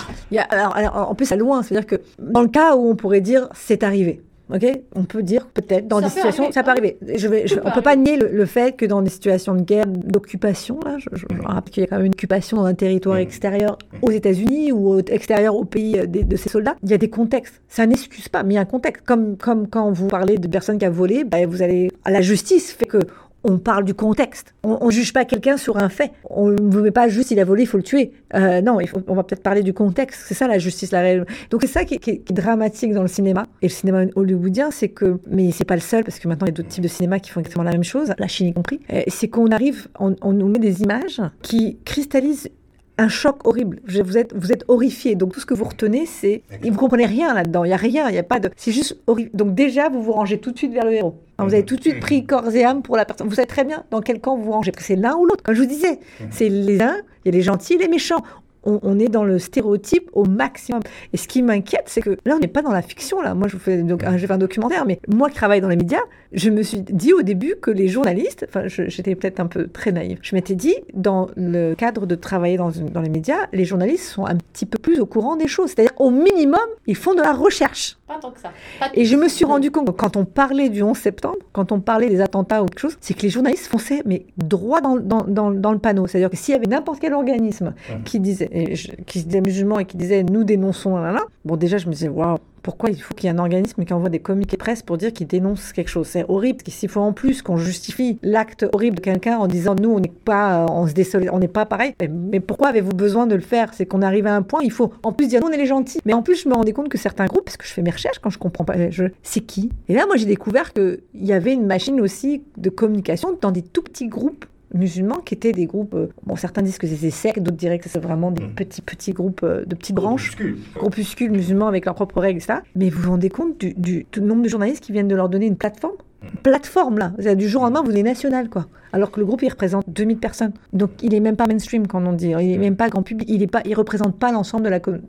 Alors, 0.50 0.76
alors, 0.76 1.10
en 1.10 1.14
plus, 1.14 1.32
à 1.32 1.36
loin, 1.36 1.62
c'est-à-dire 1.62 1.86
que 1.86 1.96
dans 2.18 2.42
le 2.42 2.48
cas 2.48 2.76
où 2.76 2.88
on 2.90 2.94
pourrait 2.94 3.22
dire 3.22 3.48
c'est 3.54 3.82
arrivé, 3.82 4.20
ok? 4.52 4.80
On 4.94 5.04
peut 5.04 5.22
dire 5.22 5.46
peut-être 5.46 5.88
dans 5.88 5.96
Ça 5.96 6.02
des 6.02 6.06
peut 6.06 6.10
situations, 6.16 6.42
arriver, 6.44 6.52
ça 6.54 6.62
peut 6.62 6.70
arriver. 6.70 6.96
Je 7.16 7.28
vais, 7.28 7.46
je- 7.46 7.54
Tout 7.54 7.60
on 7.64 7.68
peut 7.70 7.74
peut 7.76 7.82
pas 7.82 7.96
nier 7.96 8.16
le, 8.16 8.28
le 8.28 8.46
fait 8.46 8.76
que 8.76 8.84
dans 8.86 9.02
des 9.02 9.10
situations 9.10 9.54
de 9.54 9.62
guerre, 9.62 9.86
d'occupation, 9.86 10.78
là, 10.84 10.96
je, 10.98 11.08
je, 11.12 11.26
je 11.34 11.42
rappelle 11.42 11.72
qu'il 11.72 11.80
y 11.82 11.84
a 11.84 11.88
quand 11.88 11.96
même 11.96 12.06
une 12.06 12.12
occupation 12.12 12.56
dans 12.58 12.64
un 12.64 12.74
territoire 12.74 13.16
Mhm. 13.16 13.22
extérieur 13.22 13.78
aux 14.02 14.10
États-Unis 14.10 14.72
ou 14.72 14.94
au- 14.94 14.98
extérieur 15.00 15.54
au 15.56 15.64
pays 15.64 15.98
euh, 15.98 16.06
de 16.06 16.36
ces 16.36 16.48
soldats, 16.48 16.76
il 16.82 16.90
y 16.90 16.94
a 16.94 16.98
des 16.98 17.10
contextes. 17.10 17.60
Ça 17.68 17.86
n'excuse 17.86 18.28
pas, 18.28 18.42
mais 18.42 18.54
il 18.54 18.56
y 18.56 18.58
a 18.58 18.62
un 18.62 18.64
contexte. 18.66 19.02
Comme, 19.04 19.36
comme 19.36 19.66
quand 19.68 19.90
vous 19.92 20.06
parlez 20.08 20.36
de 20.38 20.48
personnes 20.48 20.78
qui 20.78 20.84
a 20.84 20.90
volé, 20.90 21.24
bah, 21.24 21.38
vous 21.46 21.62
allez. 21.62 21.90
La 22.06 22.20
justice 22.20 22.72
fait 22.72 22.86
que 22.86 22.98
on 23.44 23.58
parle 23.58 23.84
du 23.84 23.94
contexte. 23.94 24.54
On 24.62 24.86
ne 24.86 24.90
juge 24.90 25.12
pas 25.12 25.24
quelqu'un 25.24 25.56
sur 25.56 25.76
un 25.76 25.88
fait. 25.88 26.12
On 26.28 26.48
ne 26.48 26.80
met 26.80 26.90
pas 26.90 27.08
juste 27.08 27.30
il 27.30 27.38
a 27.38 27.44
volé, 27.44 27.62
il 27.62 27.66
faut 27.66 27.76
le 27.76 27.82
tuer. 27.82 28.12
Euh, 28.34 28.60
non, 28.62 28.78
on 29.06 29.14
va 29.14 29.22
peut-être 29.22 29.42
parler 29.42 29.62
du 29.62 29.74
contexte. 29.74 30.24
C'est 30.26 30.34
ça 30.34 30.48
la 30.48 30.58
justice, 30.58 30.90
la 30.90 31.00
réelle. 31.00 31.26
Donc 31.50 31.60
c'est 31.62 31.68
ça 31.68 31.84
qui 31.84 31.94
est, 31.94 32.32
dramatique 32.32 32.92
dans 32.92 33.02
le 33.02 33.08
cinéma. 33.08 33.44
Et 33.62 33.66
le 33.66 33.72
cinéma 33.72 34.04
hollywoodien, 34.16 34.70
c'est 34.70 34.88
que, 34.88 35.20
mais 35.28 35.50
c'est 35.52 35.64
pas 35.64 35.74
le 35.76 35.80
seul, 35.80 36.04
parce 36.04 36.18
que 36.18 36.26
maintenant 36.26 36.46
il 36.46 36.50
y 36.50 36.52
a 36.52 36.54
d'autres 36.54 36.68
types 36.68 36.82
de 36.82 36.88
cinéma 36.88 37.20
qui 37.20 37.30
font 37.30 37.40
exactement 37.40 37.64
la 37.64 37.72
même 37.72 37.84
chose, 37.84 38.12
la 38.18 38.26
Chine 38.26 38.48
y 38.48 38.52
compris. 38.52 38.80
Euh, 38.92 39.02
C'est 39.08 39.28
qu'on 39.28 39.48
arrive, 39.48 39.88
on 40.00 40.32
nous 40.32 40.48
met 40.48 40.58
des 40.58 40.82
images 40.82 41.20
qui 41.42 41.78
cristallisent 41.84 42.50
un 42.98 43.08
choc 43.08 43.46
horrible. 43.46 43.80
Vous 43.86 44.18
êtes, 44.18 44.34
vous 44.34 44.52
êtes 44.52 44.64
horrifié. 44.68 45.14
Donc 45.14 45.32
tout 45.32 45.40
ce 45.40 45.46
que 45.46 45.54
vous 45.54 45.64
retenez, 45.64 46.06
c'est, 46.06 46.42
vous 46.62 46.78
comprenez 46.78 47.06
rien 47.06 47.34
là-dedans. 47.34 47.64
Il 47.64 47.70
y 47.70 47.72
a 47.72 47.76
rien. 47.76 48.08
Il 48.08 48.14
y 48.14 48.18
a 48.18 48.22
pas 48.22 48.40
de. 48.40 48.50
C'est 48.56 48.72
juste 48.72 48.96
horrible. 49.06 49.30
Donc 49.34 49.54
déjà, 49.54 49.88
vous 49.88 50.02
vous 50.02 50.12
rangez 50.12 50.38
tout 50.38 50.52
de 50.52 50.58
suite 50.58 50.72
vers 50.72 50.84
le 50.84 50.92
héros. 50.92 51.18
Alors, 51.36 51.48
vous 51.48 51.54
avez 51.54 51.64
tout 51.64 51.76
de 51.76 51.80
suite 51.80 52.00
pris 52.00 52.24
corps 52.24 52.54
et 52.54 52.64
âme 52.64 52.82
pour 52.82 52.96
la 52.96 53.04
personne. 53.04 53.28
Vous 53.28 53.34
savez 53.34 53.48
très 53.48 53.64
bien 53.64 53.84
dans 53.90 54.00
quel 54.00 54.20
camp 54.20 54.36
vous 54.36 54.44
vous 54.44 54.52
rangez. 54.52 54.72
C'est 54.78 54.96
l'un 54.96 55.16
ou 55.16 55.26
l'autre. 55.26 55.42
Comme 55.42 55.54
je 55.54 55.62
vous 55.62 55.68
disais, 55.68 55.98
c'est 56.30 56.48
les 56.48 56.80
uns, 56.80 56.96
il 57.24 57.28
y 57.32 57.34
a 57.34 57.36
les 57.36 57.42
gentils 57.42 57.74
et 57.74 57.78
les 57.78 57.88
méchants. 57.88 58.22
On, 58.64 58.98
est 58.98 59.08
dans 59.08 59.24
le 59.24 59.38
stéréotype 59.38 60.10
au 60.12 60.24
maximum. 60.24 60.80
Et 61.12 61.16
ce 61.16 61.28
qui 61.28 61.42
m'inquiète, 61.42 61.84
c'est 61.86 62.00
que 62.00 62.16
là, 62.24 62.36
on 62.36 62.38
n'est 62.38 62.48
pas 62.48 62.62
dans 62.62 62.72
la 62.72 62.82
fiction. 62.82 63.20
Là, 63.20 63.34
moi, 63.34 63.48
je 63.48 63.56
fais, 63.56 63.82
donc, 63.82 64.04
un 64.04 64.38
documentaire, 64.38 64.86
mais 64.86 65.00
moi 65.08 65.28
qui 65.28 65.36
travaille 65.36 65.60
dans 65.60 65.68
les 65.68 65.76
médias, 65.76 66.00
je 66.32 66.50
me 66.50 66.62
suis 66.62 66.80
dit 66.80 67.12
au 67.12 67.22
début 67.22 67.56
que 67.60 67.70
les 67.70 67.88
journalistes, 67.88 68.46
enfin, 68.48 68.66
j'étais 68.66 69.14
peut-être 69.14 69.40
un 69.40 69.46
peu 69.46 69.68
très 69.68 69.92
naïve. 69.92 70.18
Je 70.22 70.34
m'étais 70.34 70.54
dit, 70.54 70.74
dans 70.94 71.28
le 71.36 71.74
cadre 71.74 72.06
de 72.06 72.14
travailler 72.14 72.56
dans, 72.56 72.70
dans 72.70 73.00
les 73.00 73.08
médias, 73.08 73.46
les 73.52 73.64
journalistes 73.64 74.04
sont 74.04 74.26
un 74.26 74.36
petit 74.36 74.66
peu 74.66 74.78
plus 74.78 75.00
au 75.00 75.06
courant 75.06 75.36
des 75.36 75.48
choses. 75.48 75.70
C'est-à-dire, 75.70 75.94
au 75.98 76.10
minimum, 76.10 76.58
ils 76.86 76.96
font 76.96 77.14
de 77.14 77.22
la 77.22 77.32
recherche. 77.32 77.96
Pas 78.06 78.18
tant 78.20 78.30
que 78.30 78.38
ça. 78.40 78.50
Et 78.92 79.06
je 79.06 79.16
me 79.16 79.28
suis 79.28 79.46
rendu 79.46 79.70
compte, 79.70 79.86
que 79.86 79.92
quand 79.92 80.16
on 80.18 80.26
parlait 80.26 80.68
du 80.68 80.82
11 80.82 80.96
septembre, 80.96 81.38
quand 81.52 81.72
on 81.72 81.80
parlait 81.80 82.10
des 82.10 82.20
attentats 82.20 82.62
ou 82.62 82.66
quelque 82.66 82.78
chose, 82.80 82.98
c'est 83.00 83.14
que 83.14 83.22
les 83.22 83.30
journalistes 83.30 83.66
fonçaient, 83.66 84.02
mais 84.04 84.26
droit 84.36 84.82
dans, 84.82 84.96
dans, 84.96 85.22
dans, 85.26 85.50
dans 85.50 85.72
le 85.72 85.78
panneau. 85.78 86.06
C'est-à-dire 86.06 86.28
que 86.28 86.36
s'il 86.36 86.52
y 86.52 86.56
avait 86.56 86.66
n'importe 86.66 87.00
quel 87.00 87.14
organisme 87.14 87.72
qui 88.04 88.20
disait, 88.20 88.50
et 88.52 88.74
je- 88.76 88.92
qui 89.06 89.20
se 89.20 89.24
disait 89.24 89.40
musulman 89.40 89.78
et 89.78 89.84
qui 89.86 89.96
disait 89.96 90.22
nous 90.22 90.44
dénonçons, 90.44 90.96
là, 90.96 91.02
là, 91.06 91.12
là, 91.12 91.22
bon, 91.46 91.56
déjà, 91.56 91.78
je 91.78 91.86
me 91.86 91.92
disais, 91.92 92.08
waouh, 92.08 92.36
pourquoi 92.64 92.90
il 92.90 93.00
faut 93.00 93.14
qu'il 93.14 93.26
y 93.26 93.32
ait 93.32 93.36
un 93.36 93.38
organisme 93.38 93.84
qui 93.84 93.92
envoie 93.92 94.08
des 94.08 94.18
communiqués 94.18 94.56
presse 94.56 94.82
pour 94.82 94.96
dire 94.98 95.12
qu'il 95.12 95.26
dénonce 95.28 95.72
quelque 95.72 95.88
chose 95.90 96.08
C'est 96.08 96.24
horrible. 96.28 96.58
parce 96.64 96.76
S'il 96.76 96.88
faut 96.88 97.00
en 97.00 97.12
plus 97.12 97.42
qu'on 97.42 97.56
justifie 97.56 98.18
l'acte 98.22 98.66
horrible 98.72 98.96
de 98.96 99.00
quelqu'un 99.02 99.36
en 99.36 99.46
disant 99.46 99.76
nous, 99.76 99.90
on 99.90 100.00
n'est 100.00 100.08
pas, 100.24 100.64
euh, 100.64 100.66
on 100.70 100.88
se 100.88 100.92
désol- 100.94 101.28
on 101.30 101.38
n'est 101.38 101.46
pas 101.46 101.66
pareil, 101.66 101.94
mais, 102.00 102.08
mais 102.08 102.40
pourquoi 102.40 102.68
avez-vous 102.68 102.92
besoin 102.92 103.26
de 103.26 103.34
le 103.36 103.42
faire? 103.42 103.72
C'est 103.74 103.86
qu'on 103.86 104.02
arrive 104.02 104.26
à 104.26 104.34
un 104.34 104.42
point, 104.42 104.60
il 104.64 104.72
faut 104.72 104.92
en 105.02 105.12
plus 105.12 105.28
dire 105.28 105.40
nous, 105.40 105.46
on 105.48 105.52
est 105.52 105.56
les 105.58 105.66
gentils. 105.66 106.00
Mais 106.06 106.14
en 106.14 106.22
plus, 106.22 106.42
je 106.42 106.48
me 106.48 106.54
rendais 106.54 106.72
compte 106.72 106.88
que 106.88 106.98
certains 106.98 107.26
groupes, 107.26 107.44
parce 107.44 107.56
que 107.58 107.66
je 107.66 107.72
fais 107.72 107.82
mes 107.82 107.90
recherches 107.90 108.18
quand 108.18 108.30
je 108.30 108.38
comprends 108.38 108.64
pas, 108.64 108.90
je, 108.90 109.04
c'est 109.22 109.40
qui? 109.40 109.70
Et 109.88 109.94
là, 109.94 110.06
moi, 110.06 110.16
j'ai 110.16 110.26
découvert 110.26 110.72
qu'il 110.72 111.00
y 111.14 111.32
avait 111.32 111.52
une 111.52 111.66
machine 111.66 112.00
aussi 112.00 112.42
de 112.56 112.70
communication 112.70 113.36
dans 113.40 113.50
des 113.52 113.62
tout 113.62 113.82
petits 113.82 114.08
groupes 114.08 114.46
musulmans 114.74 115.18
qui 115.24 115.34
étaient 115.34 115.52
des 115.52 115.66
groupes, 115.66 115.94
euh, 115.94 116.08
bon 116.26 116.36
certains 116.36 116.62
disent 116.62 116.78
que 116.78 116.86
c'est 116.86 117.10
sectes, 117.10 117.38
d'autres 117.40 117.56
diraient 117.56 117.78
que 117.78 117.88
c'est 117.88 117.98
vraiment 118.00 118.30
des 118.30 118.42
Mhm. 118.42 118.54
petits 118.54 118.82
petits 118.82 119.12
groupes 119.12 119.40
euh, 119.44 119.64
de 119.64 119.74
petites 119.74 119.96
branches 119.96 120.36
Groupuscule. 120.36 120.58
groupuscules 120.76 121.30
musulmans 121.30 121.68
avec 121.68 121.84
leurs 121.86 121.94
propres 121.94 122.20
règles, 122.20 122.38
etc. 122.38 122.58
Mais 122.76 122.90
vous 122.90 123.00
vous 123.02 123.10
rendez 123.10 123.28
compte 123.30 123.58
du, 123.60 123.72
du- 123.74 124.06
du 124.12 124.20
nombre 124.20 124.42
de 124.42 124.48
journalistes 124.48 124.82
qui 124.84 124.92
viennent 124.92 125.08
de 125.08 125.16
leur 125.16 125.28
donner 125.28 125.46
une 125.46 125.56
plateforme? 125.56 125.94
Une 126.22 126.38
Plateforme, 126.42 126.98
là. 126.98 127.34
Du 127.34 127.46
jour 127.48 127.60
au 127.60 127.64
lendemain, 127.66 127.82
vous 127.84 127.94
êtes 127.94 128.02
national, 128.04 128.48
quoi. 128.48 128.66
Alors 128.94 129.10
que 129.10 129.20
le 129.20 129.26
groupe, 129.26 129.42
il 129.42 129.48
représente 129.50 129.84
2000 129.90 130.16
personnes. 130.16 130.52
Donc, 130.72 130.90
il 131.02 131.12
est 131.12 131.20
même 131.20 131.36
pas 131.36 131.46
mainstream, 131.46 131.86
quand 131.86 132.02
on 132.06 132.12
dit. 132.14 132.28
Il 132.30 132.52
est 132.52 132.56
même 132.58 132.76
pas 132.76 132.88
grand 132.88 133.02
public. 133.02 133.28
Il 133.30 133.42
est 133.42 133.46
pas, 133.46 133.60
il 133.66 133.74
représente 133.74 134.18
pas 134.18 134.32
l'ensemble 134.32 134.62
de 134.64 134.70
la 134.70 134.80
communauté. 134.80 135.06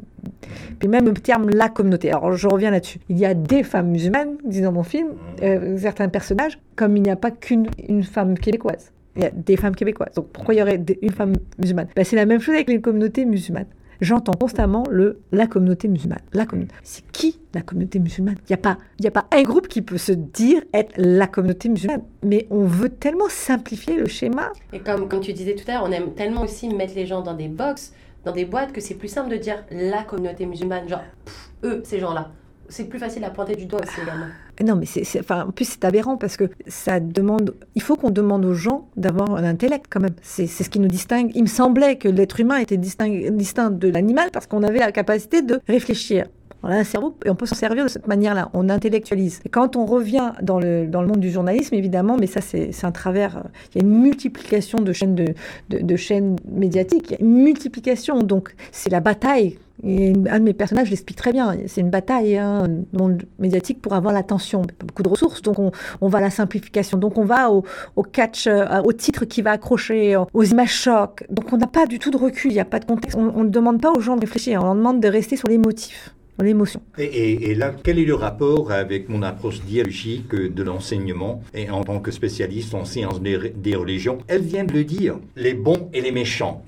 Puis 0.78 0.90
même 0.90 1.06
le 1.06 1.14
terme 1.14 1.50
la 1.50 1.70
communauté. 1.70 2.12
Alors, 2.12 2.34
je 2.34 2.48
reviens 2.50 2.70
là-dessus. 2.70 3.00
Il 3.08 3.18
y 3.18 3.26
a 3.26 3.34
des 3.34 3.64
femmes 3.64 3.92
musulmanes, 3.92 4.36
disent 4.44 4.64
dans 4.64 4.74
mon 4.74 4.84
film, 4.84 5.08
euh, 5.42 5.78
certains 5.78 6.10
personnages, 6.10 6.60
comme 6.76 6.98
il 6.98 7.04
n'y 7.04 7.12
a 7.12 7.16
pas 7.16 7.32
qu'une 7.32 7.68
une 7.88 8.04
femme 8.04 8.38
québécoise. 8.38 8.92
Il 9.16 9.24
y 9.24 9.26
a 9.26 9.32
des 9.32 9.56
femmes 9.58 9.76
québécoises. 9.76 10.14
Donc 10.16 10.28
pourquoi 10.34 10.54
il 10.54 10.58
y 10.58 10.62
aurait 10.62 10.82
une 11.02 11.12
femme 11.12 11.34
musulmane? 11.58 11.88
Ben, 11.96 12.04
C'est 12.04 12.16
la 12.16 12.26
même 12.26 12.40
chose 12.42 12.56
avec 12.56 12.70
les 12.70 12.82
communautés 12.82 13.26
musulmanes. 13.26 13.68
J'entends 14.02 14.34
constamment 14.34 14.84
le 14.92 15.22
la 15.32 15.48
communauté 15.48 15.88
musulmane. 15.88 16.20
La 16.34 16.46
communauté. 16.46 16.76
C'est 16.84 17.10
qui 17.14 17.40
la 17.54 17.62
communauté 17.62 17.98
musulmane? 18.00 18.36
Il 18.50 18.52
n'y 18.52 18.56
a, 18.56 18.58
pas- 18.58 18.78
a 19.06 19.12
pas 19.12 19.26
un 19.32 19.44
groupe 19.44 19.70
qui 19.70 19.82
peut 19.82 19.98
se 19.98 20.12
dire 20.12 20.62
être 20.74 20.92
la 20.98 21.28
communauté 21.28 21.70
musulmane. 21.70 22.02
Mais 22.22 22.46
on 22.50 22.66
veut 22.66 22.90
tellement 22.90 23.30
simplifier 23.30 23.96
le 23.96 24.08
schéma. 24.08 24.52
Et 24.74 24.80
comme, 24.80 25.08
comme 25.08 25.22
tu 25.22 25.32
disais 25.32 25.56
tout 25.56 25.64
à 25.72 25.76
l'heure, 25.76 25.84
on 25.86 25.92
aime 25.94 26.14
tellement 26.14 26.42
aussi 26.42 26.68
mettre 26.68 26.94
les 26.94 27.06
gens 27.06 27.22
dans 27.22 27.34
des 27.36 27.48
box, 27.48 27.94
dans 28.26 28.34
des 28.34 28.44
boîtes, 28.44 28.74
que 28.74 28.82
c'est 28.82 28.96
plus 28.96 29.08
simple 29.08 29.30
de 29.30 29.38
dire 29.38 29.64
la 29.72 30.04
communauté 30.04 30.46
musulmane. 30.46 30.90
Genre, 30.90 31.04
eux, 31.64 31.82
ces 31.86 32.00
gens-là. 32.00 32.32
C'est 32.68 32.90
plus 32.90 33.00
facile 33.00 33.24
à 33.24 33.30
pointer 33.30 33.56
du 33.56 33.66
doigt 33.66 33.80
aussi 33.82 34.02
également. 34.02 34.26
Non, 34.64 34.76
mais 34.76 34.86
c'est, 34.86 35.32
en 35.32 35.52
plus 35.52 35.66
c'est 35.66 35.86
aberrant 35.86 36.18
parce 36.18 36.38
que 36.38 36.50
ça 36.68 37.00
demande. 37.00 37.56
Il 37.76 37.82
faut 37.82 37.96
qu'on 37.96 38.12
demande 38.12 38.46
aux 38.46 38.54
gens 38.54 38.88
d'avoir 38.96 39.36
un 39.36 39.44
intellect 39.44 39.86
quand 39.90 40.00
même. 40.00 40.16
C'est, 40.22 40.48
c'est 40.48 40.64
ce 40.64 40.70
qui 40.70 40.80
nous 40.80 40.88
distingue. 40.88 41.32
Il 41.36 41.44
me 41.44 41.48
semblait 41.48 41.98
que 41.98 42.08
l'être 42.08 42.40
humain 42.40 42.58
était 42.58 42.78
distinct, 42.78 43.32
distinct 43.32 43.72
de 43.72 43.90
l'animal 43.90 44.30
parce 44.32 44.48
qu'on 44.48 44.64
avait 44.64 44.80
la 44.80 44.92
capacité 44.92 45.42
de 45.42 45.60
réfléchir. 45.68 46.26
On 46.66 46.70
a 46.70 46.76
un 46.78 46.84
cerveau 46.84 47.16
et 47.24 47.30
on 47.30 47.36
peut 47.36 47.46
s'en 47.46 47.56
servir 47.56 47.84
de 47.84 47.90
cette 47.90 48.08
manière-là. 48.08 48.50
On 48.54 48.70
intellectualise. 48.70 49.40
Et 49.46 49.50
quand 49.50 49.76
on 49.76 49.86
revient 49.86 50.32
dans 50.42 50.60
le, 50.60 50.88
dans 50.88 51.02
le 51.02 51.08
monde 51.08 51.20
du 51.20 51.30
journalisme, 51.30 51.76
évidemment, 51.76 52.18
mais 52.20 52.26
ça 52.26 52.42
c'est, 52.42 52.72
un 52.84 52.92
travers. 52.92 53.38
euh, 53.38 53.42
Il 53.76 53.82
y 53.82 53.86
a 53.86 53.88
une 53.88 53.96
multiplication 54.02 54.80
de 54.80 54.92
chaînes, 54.92 55.14
de, 55.14 55.36
de, 55.70 55.96
chaînes 55.96 56.38
médiatiques. 56.52 57.12
Il 57.12 57.12
y 57.12 57.16
a 57.16 57.22
une 57.22 57.44
multiplication. 57.44 58.24
Donc 58.24 58.56
c'est 58.72 58.90
la 58.90 59.00
bataille 59.00 59.60
un 59.84 60.40
de 60.40 60.44
mes 60.44 60.54
personnages 60.54 60.90
l'explique 60.90 61.18
très 61.18 61.34
bien. 61.34 61.56
C'est 61.68 61.82
une 61.82 61.90
bataille 61.90 62.38
hein, 62.38 62.66
dans 62.94 63.10
le 63.10 63.18
médiatique 63.40 63.82
pour 63.82 63.94
avoir 63.94 64.14
l'attention. 64.14 64.62
Pas 64.62 64.86
beaucoup 64.88 65.04
de 65.04 65.10
ressources, 65.10 65.42
donc 65.42 65.60
on, 65.60 65.72
on 66.02 66.08
va 66.08 66.20
à 66.20 66.22
la 66.22 66.30
simplification. 66.30 66.98
Donc 66.98 67.18
on 67.18 67.26
va 67.26 67.52
au, 67.52 67.64
catch, 68.04 68.48
euh, 68.48 68.82
au 68.84 68.94
titre 68.94 69.26
qui 69.26 69.42
va 69.42 69.52
accrocher, 69.52 70.16
aux 70.34 70.44
images 70.44 70.74
chocs. 70.74 71.26
Donc 71.30 71.52
on 71.52 71.58
n'a 71.58 71.68
pas 71.68 71.86
du 71.86 72.00
tout 72.00 72.10
de 72.10 72.18
recul, 72.18 72.52
il 72.52 72.56
n'y 72.56 72.60
a 72.62 72.66
pas 72.66 72.80
de 72.80 72.86
contexte. 72.86 73.18
On 73.18 73.34
on 73.36 73.44
ne 73.44 73.50
demande 73.50 73.82
pas 73.82 73.92
aux 73.92 74.00
gens 74.00 74.16
de 74.16 74.22
réfléchir, 74.22 74.62
on 74.62 74.66
leur 74.66 74.76
demande 74.76 75.02
de 75.02 75.08
rester 75.10 75.36
sur 75.36 75.50
les 75.50 75.58
motifs, 75.58 76.16
l'émotion. 76.44 76.82
Et, 76.98 77.04
et- 77.04 77.52
et 77.52 77.56
là, 77.56 77.74
quel 77.84 77.98
est 78.00 78.06
le 78.06 78.16
rapport 78.16 78.72
avec 78.72 79.08
mon 79.10 79.22
approche 79.24 79.62
dialogique 79.62 80.34
de 80.36 80.64
l'enseignement 80.64 81.42
et 81.54 81.70
en 81.70 81.84
tant 81.84 82.00
que 82.00 82.12
spécialiste 82.12 82.74
en 82.74 82.86
sciences 82.86 83.22
des, 83.22 83.54
des 83.56 83.76
religions? 83.76 84.18
Elle 84.28 84.42
vient 84.42 84.64
de 84.66 84.74
le 84.74 84.84
dire, 84.84 85.18
les 85.36 85.54
bons 85.54 85.90
et 85.94 86.02
les 86.02 86.12
méchants. 86.12 86.64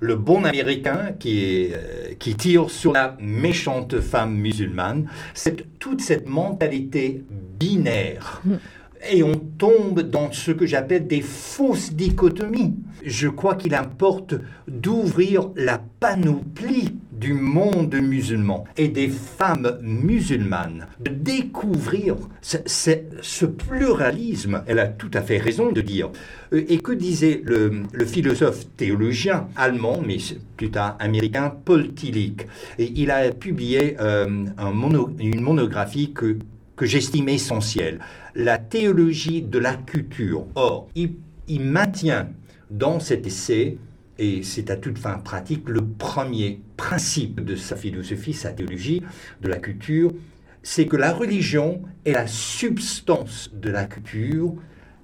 Le 0.00 0.16
bon 0.16 0.44
américain 0.44 1.12
qui, 1.18 1.40
est, 1.44 1.70
euh, 1.74 2.14
qui 2.18 2.34
tire 2.34 2.70
sur 2.70 2.92
la 2.92 3.16
méchante 3.20 4.00
femme 4.00 4.34
musulmane, 4.36 5.06
c'est 5.34 5.78
toute 5.78 6.00
cette 6.00 6.28
mentalité 6.28 7.22
binaire. 7.58 8.42
Et 9.12 9.22
on 9.22 9.36
tombe 9.36 10.00
dans 10.02 10.32
ce 10.32 10.50
que 10.50 10.66
j'appelle 10.66 11.06
des 11.06 11.20
fausses 11.20 11.92
dichotomies. 11.92 12.74
Je 13.04 13.28
crois 13.28 13.54
qu'il 13.54 13.74
importe 13.74 14.34
d'ouvrir 14.66 15.50
la 15.54 15.80
panoplie 16.00 16.94
du 17.18 17.32
monde 17.34 17.94
musulman 17.94 18.64
et 18.76 18.88
des 18.88 19.08
femmes 19.08 19.78
musulmanes, 19.82 20.86
de 21.00 21.10
découvrir 21.10 22.16
ce, 22.40 22.58
ce- 22.66 23.46
pluralisme. 23.46 24.62
Elle 24.66 24.78
a 24.78 24.86
tout 24.88 25.10
à 25.14 25.22
fait 25.22 25.38
raison 25.38 25.72
de 25.72 25.80
dire. 25.80 26.10
Euh, 26.52 26.64
Et 26.68 26.78
que 26.78 26.92
disait 26.92 27.40
le, 27.44 27.82
philosophe 28.06 28.66
théologien 28.76 29.48
allemand, 29.56 30.00
mais 30.06 30.18
plus 30.56 30.70
tard 30.70 30.96
américain, 31.00 31.52
Paul 31.64 31.92
Tillich 31.94 32.46
Et 32.78 32.92
il 32.96 33.10
a 33.10 33.30
publié 33.30 33.96
euh, 34.00 34.26
une 35.18 35.40
monographie 35.40 36.12
que 36.12 36.38
que 36.76 36.86
j'estime 36.86 37.28
essentielle, 37.28 37.98
la 38.36 38.56
théologie 38.56 39.42
de 39.42 39.58
la 39.58 39.74
culture. 39.74 40.46
Or, 40.54 40.88
il, 40.94 41.14
il 41.48 41.62
maintient 41.62 42.28
dans 42.70 43.00
cet 43.00 43.26
essai, 43.26 43.78
et 44.18 44.42
c'est 44.42 44.70
à 44.70 44.76
toute 44.76 44.98
fin 44.98 45.18
pratique, 45.18 45.68
le 45.68 45.84
premier 45.84 46.60
principe 46.76 47.44
de 47.44 47.54
sa 47.54 47.76
philosophie, 47.76 48.32
sa 48.32 48.50
théologie 48.50 49.02
de 49.40 49.48
la 49.48 49.58
culture, 49.58 50.12
c'est 50.62 50.86
que 50.86 50.96
la 50.96 51.12
religion 51.12 51.82
est 52.04 52.12
la 52.12 52.26
substance 52.26 53.50
de 53.54 53.70
la 53.70 53.84
culture, 53.84 54.54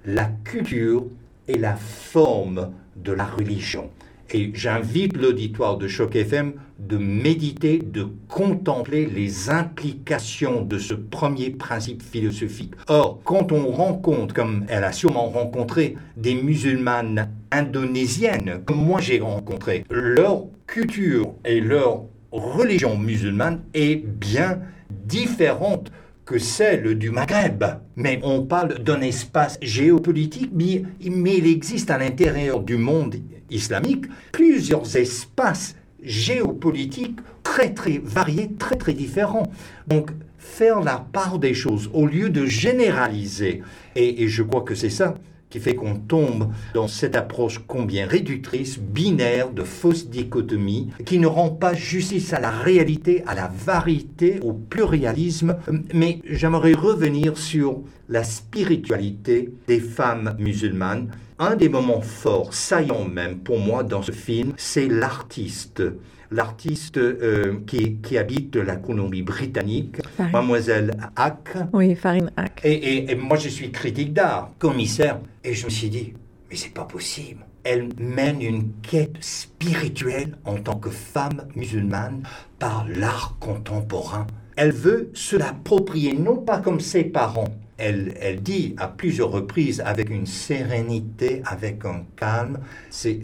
la 0.05 0.25
culture 0.45 1.07
est 1.49 1.59
la 1.59 1.77
forme 1.77 2.73
de 2.97 3.13
la 3.13 3.25
religion. 3.25 3.91
Et 4.31 4.51
j'invite 4.55 5.17
l'auditoire 5.17 5.77
de 5.77 5.87
Choc 5.87 6.17
FM 6.17 6.55
de 6.79 6.97
méditer, 6.97 7.79
de 7.79 8.09
contempler 8.29 9.07
les 9.07 9.51
implications 9.51 10.63
de 10.63 10.79
ce 10.79 10.95
premier 10.95 11.51
principe 11.51 12.03
philosophique. 12.03 12.73
Or, 12.89 13.21
quand 13.23 13.53
on 13.53 13.71
rencontre, 13.71 14.35
comme 14.35 14.65
elle 14.69 14.85
a 14.85 14.93
sûrement 14.93 15.29
rencontré, 15.29 15.97
des 16.17 16.35
musulmanes 16.35 17.31
indonésiennes, 17.55 18.63
comme 18.67 18.85
moi 18.85 19.01
j'ai 19.01 19.21
rencontré, 19.21 19.85
leur 19.91 20.47
culture 20.67 21.35
et 21.45 21.61
leur 21.61 22.05
religion 22.33 22.99
musulmane 22.99 23.63
est 23.75 23.97
bien 23.97 24.61
différente 24.91 25.91
que 26.25 26.39
celle 26.39 26.99
du 26.99 27.11
Maghreb. 27.11 27.65
Mais 27.97 28.19
on 28.23 28.43
parle 28.43 28.79
d'un 28.83 29.01
espace 29.03 29.59
géopolitique, 29.63 30.51
mais, 30.53 30.83
il 31.01 31.47
existe 31.47 31.91
à 31.91 31.99
l'intérieur 31.99 32.61
du 32.61 32.77
monde 32.77 33.17
islamique 33.51 34.07
plusieurs 34.33 34.97
espaces 34.97 35.77
géopolitiques 36.03 37.19
très 37.43 37.73
très 37.73 37.99
variés, 38.03 38.51
très 38.59 38.77
très 38.77 38.95
différents. 38.95 39.51
Donc 39.87 40.11
faire 40.39 40.81
la 40.81 41.07
part 41.13 41.39
des 41.39 41.55
choses 41.55 41.91
au 41.93 42.07
lieu 42.07 42.31
de 42.31 42.47
généraliser, 42.47 43.63
et 43.95 44.29
je 44.29 44.43
crois 44.43 44.63
que 44.63 44.75
c'est 44.75 44.91
ça 44.91 45.15
qui 45.55 45.61
fait 45.61 45.77
qu'on 45.77 45.95
tombe 45.95 46.49
dans 46.75 46.89
cette 46.89 47.15
approche 47.15 47.61
combien 47.65 48.09
réductrice, 48.09 48.77
binaire, 48.81 49.53
de 49.53 49.63
fausse 49.63 50.09
dichotomie, 50.09 50.91
qui 51.07 51.21
ne 51.21 51.29
rend 51.29 51.51
pas 51.51 51.75
justice 51.75 52.33
à 52.33 52.41
la 52.41 52.51
réalité, 52.51 53.23
à 53.29 53.37
la 53.37 53.53
variété, 53.65 54.41
au 54.43 54.53
pluralisme. 54.53 55.57
Mais 55.93 56.19
j'aimerais 56.29 56.73
revenir 56.73 57.39
sur 57.39 57.83
la 58.09 58.25
spiritualité 58.25 59.55
des 59.69 59.79
femmes 59.79 60.35
musulmanes. 60.41 61.13
Un 61.39 61.55
des 61.55 61.69
moments 61.69 62.01
forts, 62.01 62.53
saillants 62.53 63.05
même 63.05 63.39
pour 63.39 63.61
moi 63.61 63.85
dans 63.85 64.03
ce 64.03 64.11
film, 64.11 64.55
c'est 64.57 64.89
l'artiste 64.89 65.85
l'artiste 66.31 66.99
euh, 66.99 67.61
qui, 67.67 67.97
qui, 67.97 68.19
habite 68.19 68.57
la 68.57 68.77
Colombie-Britannique, 68.77 69.97
Mademoiselle 70.19 70.93
Hack. 71.17 71.57
Oui, 71.73 71.95
Farine 71.95 72.31
Hack. 72.37 72.61
Et, 72.65 73.11
et, 73.11 73.15
moi, 73.15 73.37
je 73.37 73.49
suis 73.49 73.71
critique 73.71 74.13
d'art, 74.13 74.53
commissaire, 74.59 75.21
et 75.43 75.55
je 75.55 75.65
me 75.65 75.71
suis 75.71 75.91
dit, 75.91 76.15
mais 76.51 76.57
c'est 76.57 76.75
pas 76.75 76.85
possible. 76.85 77.45
Elle 77.65 77.89
mène 77.99 78.43
une 78.43 78.73
quête 78.83 79.17
spirituelle 79.21 80.37
en 80.45 80.57
tant 80.57 80.77
que 80.77 80.91
femme 80.91 81.49
musulmane 81.57 82.23
par 82.59 82.87
l'art 82.89 83.37
contemporain. 83.41 84.27
Elle 84.57 84.73
veut 84.73 85.11
se 85.15 85.37
l'approprier, 85.37 86.15
non 86.15 86.37
pas 86.37 86.59
comme 86.59 86.81
ses 86.81 87.05
parents. 87.05 87.49
Elle, 87.77 88.15
elle, 88.21 88.41
dit 88.41 88.75
à 88.79 88.87
plusieurs 88.87 89.31
reprises 89.31 89.81
avec 89.81 90.11
une 90.11 90.27
sérénité, 90.27 91.43
avec 91.45 91.85
un 91.85 92.05
calme, 92.15 92.61
c'est 92.91 93.21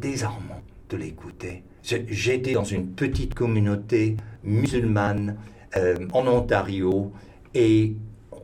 désarmant 0.00 0.62
de 0.88 0.96
l'écouter. 0.96 1.64
J'étais 2.08 2.52
dans 2.52 2.64
une 2.64 2.88
petite 2.88 3.34
communauté 3.34 4.16
musulmane 4.42 5.36
euh, 5.76 5.94
en 6.12 6.26
Ontario 6.26 7.12
et 7.54 7.94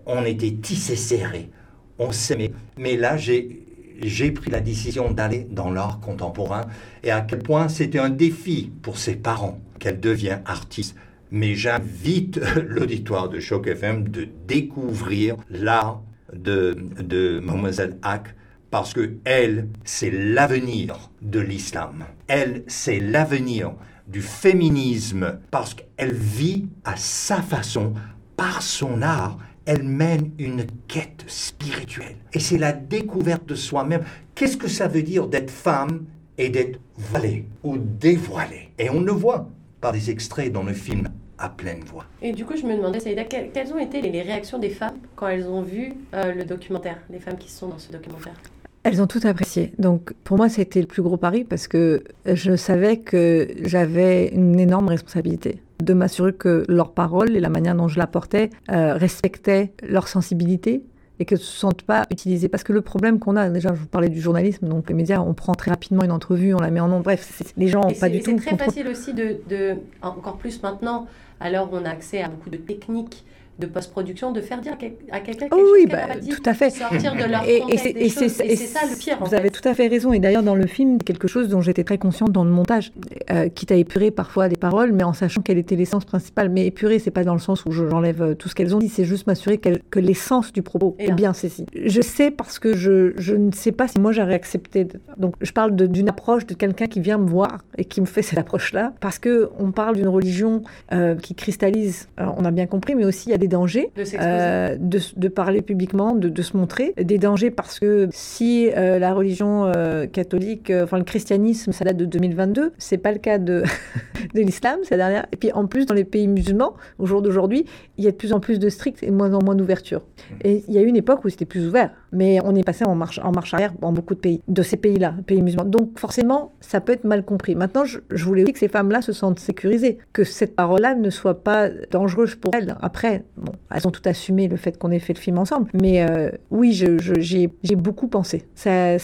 on 0.07 0.25
était 0.25 0.53
tissés 0.53 0.97
serrés, 0.97 1.51
on 1.99 2.13
s'aimait. 2.13 2.53
Mais 2.79 2.97
là, 2.97 3.17
j'ai 3.17 4.31
pris 4.31 4.51
la 4.51 4.61
décision 4.61 5.11
d'aller 5.11 5.47
dans 5.51 5.71
l'art 5.71 5.99
contemporain 6.01 6.67
et 7.03 7.11
à 7.11 7.21
quel 7.21 7.41
point 7.41 7.69
c'était 7.69 7.99
un 7.99 8.11
défi 8.11 8.71
pour 8.81 8.97
ses 8.97 9.17
parents 9.17 9.59
qu'elle 9.81 9.99
devienne 9.99 10.43
artiste. 10.45 10.95
Mais 11.33 11.57
j'invite 11.57 12.41
l'auditoire 12.69 13.29
de 13.29 13.41
Choc 13.41 13.67
FM 13.67 14.09
de 14.09 14.29
découvrir 14.47 15.37
l'art 15.51 16.01
de, 16.33 16.77
de 17.01 17.41
Mademoiselle 17.41 17.97
Hack 18.03 18.35
parce 18.73 18.95
que 18.95 19.19
elle, 19.27 19.69
c'est 19.85 20.11
l'avenir 20.11 21.11
de 21.21 21.41
l'islam. 21.41 22.07
Elle, 22.27 22.65
c'est 22.67 23.01
l'avenir 23.01 23.75
du 24.09 24.23
féminisme 24.23 25.39
parce 25.51 25.75
qu'elle 25.75 26.15
vit 26.15 26.69
à 26.83 26.97
sa 26.97 27.43
façon, 27.43 27.93
par 28.35 28.63
son 28.63 29.03
art, 29.03 29.37
elle 29.67 29.83
mène 29.83 30.31
une 30.39 30.65
quête 30.89 31.23
spirituelle. 31.27 32.17
Et 32.33 32.41
c'est 32.41 32.57
la 32.57 32.73
découverte 32.73 33.47
de 33.47 33.55
soi-même. 33.55 34.05
Qu'est-ce 34.35 34.57
que 34.57 34.69
ça 34.69 34.89
veut 34.89 35.03
dire 35.03 35.29
d'être 35.29 35.51
femme 35.51 36.07
et 36.39 36.49
d'être 36.49 36.81
voilée 36.97 37.45
ou 37.63 37.77
dévoilée? 37.77 38.71
Et 38.79 38.89
on 38.89 39.03
le 39.03 39.13
voit 39.13 39.51
par 39.83 39.93
des 39.93 40.11
extraits 40.11 40.51
dans 40.51 40.63
le 40.63 40.73
film 40.73 41.11
à 41.37 41.51
pleine 41.51 41.85
voix. 41.85 42.07
Et 42.23 42.33
du 42.33 42.47
coup, 42.47 42.57
je 42.57 42.65
me 42.65 42.75
demandais, 42.75 43.01
Saïda, 43.01 43.25
quelles 43.25 43.73
ont 43.75 43.79
été 43.79 44.01
les 44.01 44.23
réactions 44.23 44.59
des 44.59 44.71
femmes 44.71 44.97
quand 45.15 45.29
elles 45.29 45.47
ont 45.47 45.61
vu 45.61 45.93
euh, 46.15 46.33
le 46.33 46.45
documentaire, 46.47 46.97
les 47.11 47.19
femmes 47.19 47.37
qui 47.37 47.51
sont 47.51 47.69
dans 47.69 47.79
ce 47.79 47.93
documentaire? 47.93 48.41
Elles 48.85 49.01
ont 49.01 49.07
tout 49.07 49.21
apprécié. 49.25 49.73
Donc 49.79 50.13
pour 50.25 50.37
moi, 50.37 50.49
c'était 50.49 50.81
le 50.81 50.87
plus 50.87 51.03
gros 51.03 51.17
pari 51.17 51.45
parce 51.45 51.69
que 51.69 52.03
je 52.27 52.57
savais 52.57 52.99
que 52.99 53.49
j'avais 53.63 54.29
une 54.29 54.59
énorme 54.59 54.89
responsabilité 54.89 55.63
de 55.83 55.95
m'assurer 55.95 56.33
que 56.33 56.65
leurs 56.69 56.93
paroles 56.93 57.37
et 57.37 57.41
la 57.41 57.49
manière 57.49 57.75
dont 57.75 57.89
je 57.89 57.99
la 57.99 58.07
portais 58.07 58.51
euh, 58.71 58.95
respectaient 58.95 59.73
leur 59.83 60.09
sensibilité 60.09 60.85
et 61.19 61.25
que 61.25 61.35
ne 61.35 61.41
se 61.41 61.59
sentent 61.59 61.83
pas 61.83 62.07
utilisées. 62.11 62.49
Parce 62.49 62.65
que 62.65 62.73
le 62.73 62.81
problème 62.81 63.19
qu'on 63.19 63.37
a, 63.37 63.49
déjà, 63.49 63.75
je 63.75 63.81
vous 63.81 63.87
parlais 63.87 64.09
du 64.09 64.21
journalisme, 64.21 64.69
donc 64.69 64.89
les 64.89 64.95
médias, 64.95 65.21
on 65.21 65.35
prend 65.35 65.55
très 65.55 65.71
rapidement 65.71 66.05
une 66.05 66.11
entrevue, 66.11 66.55
on 66.55 66.59
la 66.59 66.71
met 66.71 66.81
en 66.81 66.89
nom, 66.89 67.01
bref, 67.01 67.43
les 67.57 67.69
gens 67.69 67.81
n'ont 67.81 67.95
pas 67.95 68.09
du 68.09 68.21
tout... 68.21 68.31
C'est 68.39 68.57
très 68.57 68.57
facile 68.57 68.89
aussi 68.89 69.13
de, 69.13 69.37
de, 69.49 69.77
encore 70.01 70.37
plus 70.37 70.63
maintenant, 70.63 71.07
alors 71.41 71.69
on 71.73 71.85
a 71.85 71.91
accès 71.91 72.23
à 72.23 72.29
beaucoup 72.29 72.51
de 72.51 72.57
techniques 72.57 73.25
de 73.59 73.67
post-production 73.67 74.33
de 74.33 74.41
faire 74.41 74.61
dire 74.61 74.73
à 75.11 75.21
quelqu'un 75.21 75.49
quelque 75.49 75.55
oui, 75.55 75.83
chose 75.83 75.91
bah, 75.91 76.37
tout 76.37 76.43
à 76.45 76.55
fait. 76.55 76.71
sortir 76.71 77.15
de 77.15 77.25
leur 77.25 77.45
et, 77.49 77.63
et 77.69 78.09
c'est 78.09 78.29
ça 78.29 78.81
le 78.89 78.97
pire. 78.97 79.19
Vous 79.21 79.35
avez 79.35 79.51
tout 79.51 79.67
à 79.67 79.75
fait 79.75 79.89
raison. 79.89 80.13
Et 80.13 80.19
d'ailleurs, 80.19 80.43
dans 80.43 80.55
le 80.55 80.67
film, 80.67 80.99
quelque 80.99 81.29
chose 81.29 81.49
dont 81.49 81.61
j'étais 81.61 81.85
très 81.85 81.99
consciente 81.99 82.33
dans 82.33 82.45
le 82.45 82.51
montage, 82.51 82.93
euh, 83.31 83.49
quitte 83.49 83.73
à 83.73 83.77
épurer 83.77 84.11
parfois 84.11 84.49
les 84.49 84.57
paroles, 84.57 84.93
mais 84.93 85.05
en 85.05 85.13
sachant 85.13 85.43
quelle 85.43 85.59
était 85.59 85.77
l'essence 85.77 86.05
principale. 86.05 86.49
Mais 86.49 86.67
épurer, 86.67 86.99
c'est 86.99 87.11
pas 87.11 87.25
dans 87.25 87.35
le 87.35 87.41
sens 87.41 87.65
où 87.67 87.73
j'enlève 87.73 88.23
euh, 88.23 88.35
tout 88.35 88.49
ce 88.49 88.55
qu'elles 88.55 88.75
ont 88.75 88.79
dit, 88.79 88.89
c'est 88.89 89.05
juste 89.05 89.27
m'assurer 89.27 89.59
que 89.59 89.99
l'essence 89.99 90.53
du 90.53 90.63
propos 90.63 90.97
est 90.99 91.13
bien 91.13 91.33
ceci. 91.33 91.67
Je 91.75 92.01
sais 92.01 92.31
parce 92.31 92.59
que 92.59 92.75
je, 92.75 93.13
je 93.17 93.35
ne 93.35 93.53
sais 93.53 93.73
pas 93.73 93.89
si 93.89 94.01
moi 94.01 94.13
j'aurais 94.13 94.35
accepté. 94.35 94.87
Donc, 95.19 95.35
je 95.41 95.53
parle 95.53 95.75
d'une 95.77 96.09
approche 96.09 96.47
de 96.47 96.55
quelqu'un 96.55 96.87
qui 96.87 97.01
vient 97.01 97.19
me 97.19 97.29
voir 97.29 97.59
et 97.77 97.85
qui 97.85 98.01
me 98.01 98.07
fait 98.07 98.23
cette 98.23 98.39
approche-là, 98.39 98.93
parce 99.01 99.19
que 99.19 99.51
on 99.59 99.73
parle 99.73 99.97
d'une 99.97 100.09
religion 100.09 100.63
euh, 100.93 101.15
qui 101.17 101.35
cristallise. 101.35 102.09
on 102.19 102.45
a 102.45 102.51
bien 102.51 102.67
compris, 102.67 102.95
mais 102.95 103.05
aussi 103.05 103.29
il 103.29 103.33
y 103.33 103.35
a 103.35 103.39
des 103.43 103.49
dangers 103.49 103.91
de, 103.97 104.05
euh, 104.21 104.77
de, 104.79 105.29
parler 105.29 105.63
publiquement, 105.63 106.15
de, 106.15 106.29
de, 106.29 106.43
se 106.43 106.57
montrer, 106.57 106.95
des 106.97 107.19
dangers 107.19 107.51
parce 107.51 107.81
que 107.81 108.09
si 108.13 108.71
euh, 108.71 109.01
la 109.01 109.13
religion 109.15 109.65
euh, 109.67 110.07
catholique, 110.07 110.73
enfin 110.83 110.99
le 110.99 111.05
christianisme, 111.05 111.73
ça 111.73 111.85
date 111.85 111.97
de 111.97 112.05
2022, 112.05 112.73
c'est 112.79 112.99
pas 112.99 113.11
le 113.11 113.19
cas 113.19 113.39
de, 113.39 113.65
de 114.35 114.41
l'islam, 114.41 114.79
c'est 114.85 114.97
dernière. 114.97 115.27
Et 115.33 115.37
puis 115.37 115.51
en 115.53 115.67
plus, 115.67 115.87
dans 115.87 115.95
les 115.95 116.05
pays 116.05 116.29
musulmans, 116.29 116.75
au 117.01 117.07
jour 117.07 117.21
d'aujourd'hui, 117.21 117.65
il 117.99 118.05
y 118.05 118.07
a 118.09 118.13
de 118.13 118.17
plus 118.17 118.33
en 118.33 118.39
plus 118.39 118.61
de 118.61 118.69
strict 118.69 119.03
et 119.03 119.11
moins 119.11 119.35
en 119.35 119.43
moins 119.43 119.57
d'ouverture. 119.57 120.01
Mmh. 120.01 120.35
Et 120.45 120.65
il 120.69 120.75
y 120.75 120.79
a 120.79 120.83
eu 120.83 120.87
une 120.87 120.97
époque 120.97 121.25
où 121.25 121.29
c'était 121.29 121.45
plus 121.45 121.67
ouvert, 121.67 121.91
mais 122.13 122.39
on 122.45 122.55
est 122.55 122.63
passé 122.63 122.85
en 122.85 122.95
marche, 122.95 123.19
en 123.25 123.33
marche 123.33 123.55
arrière 123.55 123.73
dans 123.81 123.93
beaucoup 123.93 124.15
de 124.15 124.21
pays, 124.21 124.41
de 124.47 124.63
ces 124.63 124.77
pays-là, 124.77 125.15
pays 125.27 125.43
musulmans. 125.43 125.65
Donc 125.65 125.99
forcément, 125.99 126.53
ça 126.61 126.81
peut 126.81 126.93
être 126.93 127.05
mal 127.05 127.25
compris. 127.25 127.57
Maintenant, 127.57 127.85
je, 127.85 127.99
je 128.09 128.25
voulais 128.25 128.45
aussi 128.45 128.53
que 128.53 128.61
ces 128.61 128.69
femmes-là 128.69 129.03
se 129.03 129.13
sentent 129.13 129.41
sécurisées, 129.41 129.99
que 130.13 130.23
cette 130.23 130.55
parole-là 130.55 130.95
ne 130.95 131.11
soit 131.11 131.43
pas 131.43 131.69
dangereuse 131.91 132.37
pour 132.37 132.55
elles. 132.55 132.77
Après, 132.81 133.25
elles 133.71 133.87
ont 133.87 133.91
tout 133.91 134.03
assumé 134.05 134.49
le 134.49 134.57
fait 134.57 134.79
qu'on 134.79 134.91
ait 134.91 134.99
fait 134.99 135.15
le 135.15 135.19
film 135.19 135.39
ensemble. 135.39 135.71
Mais 135.75 136.03
euh, 136.03 136.31
oui, 136.51 136.73
j'ai 136.73 137.77
beaucoup 137.77 138.09
pensé. 138.09 138.45
Ça 138.55 138.99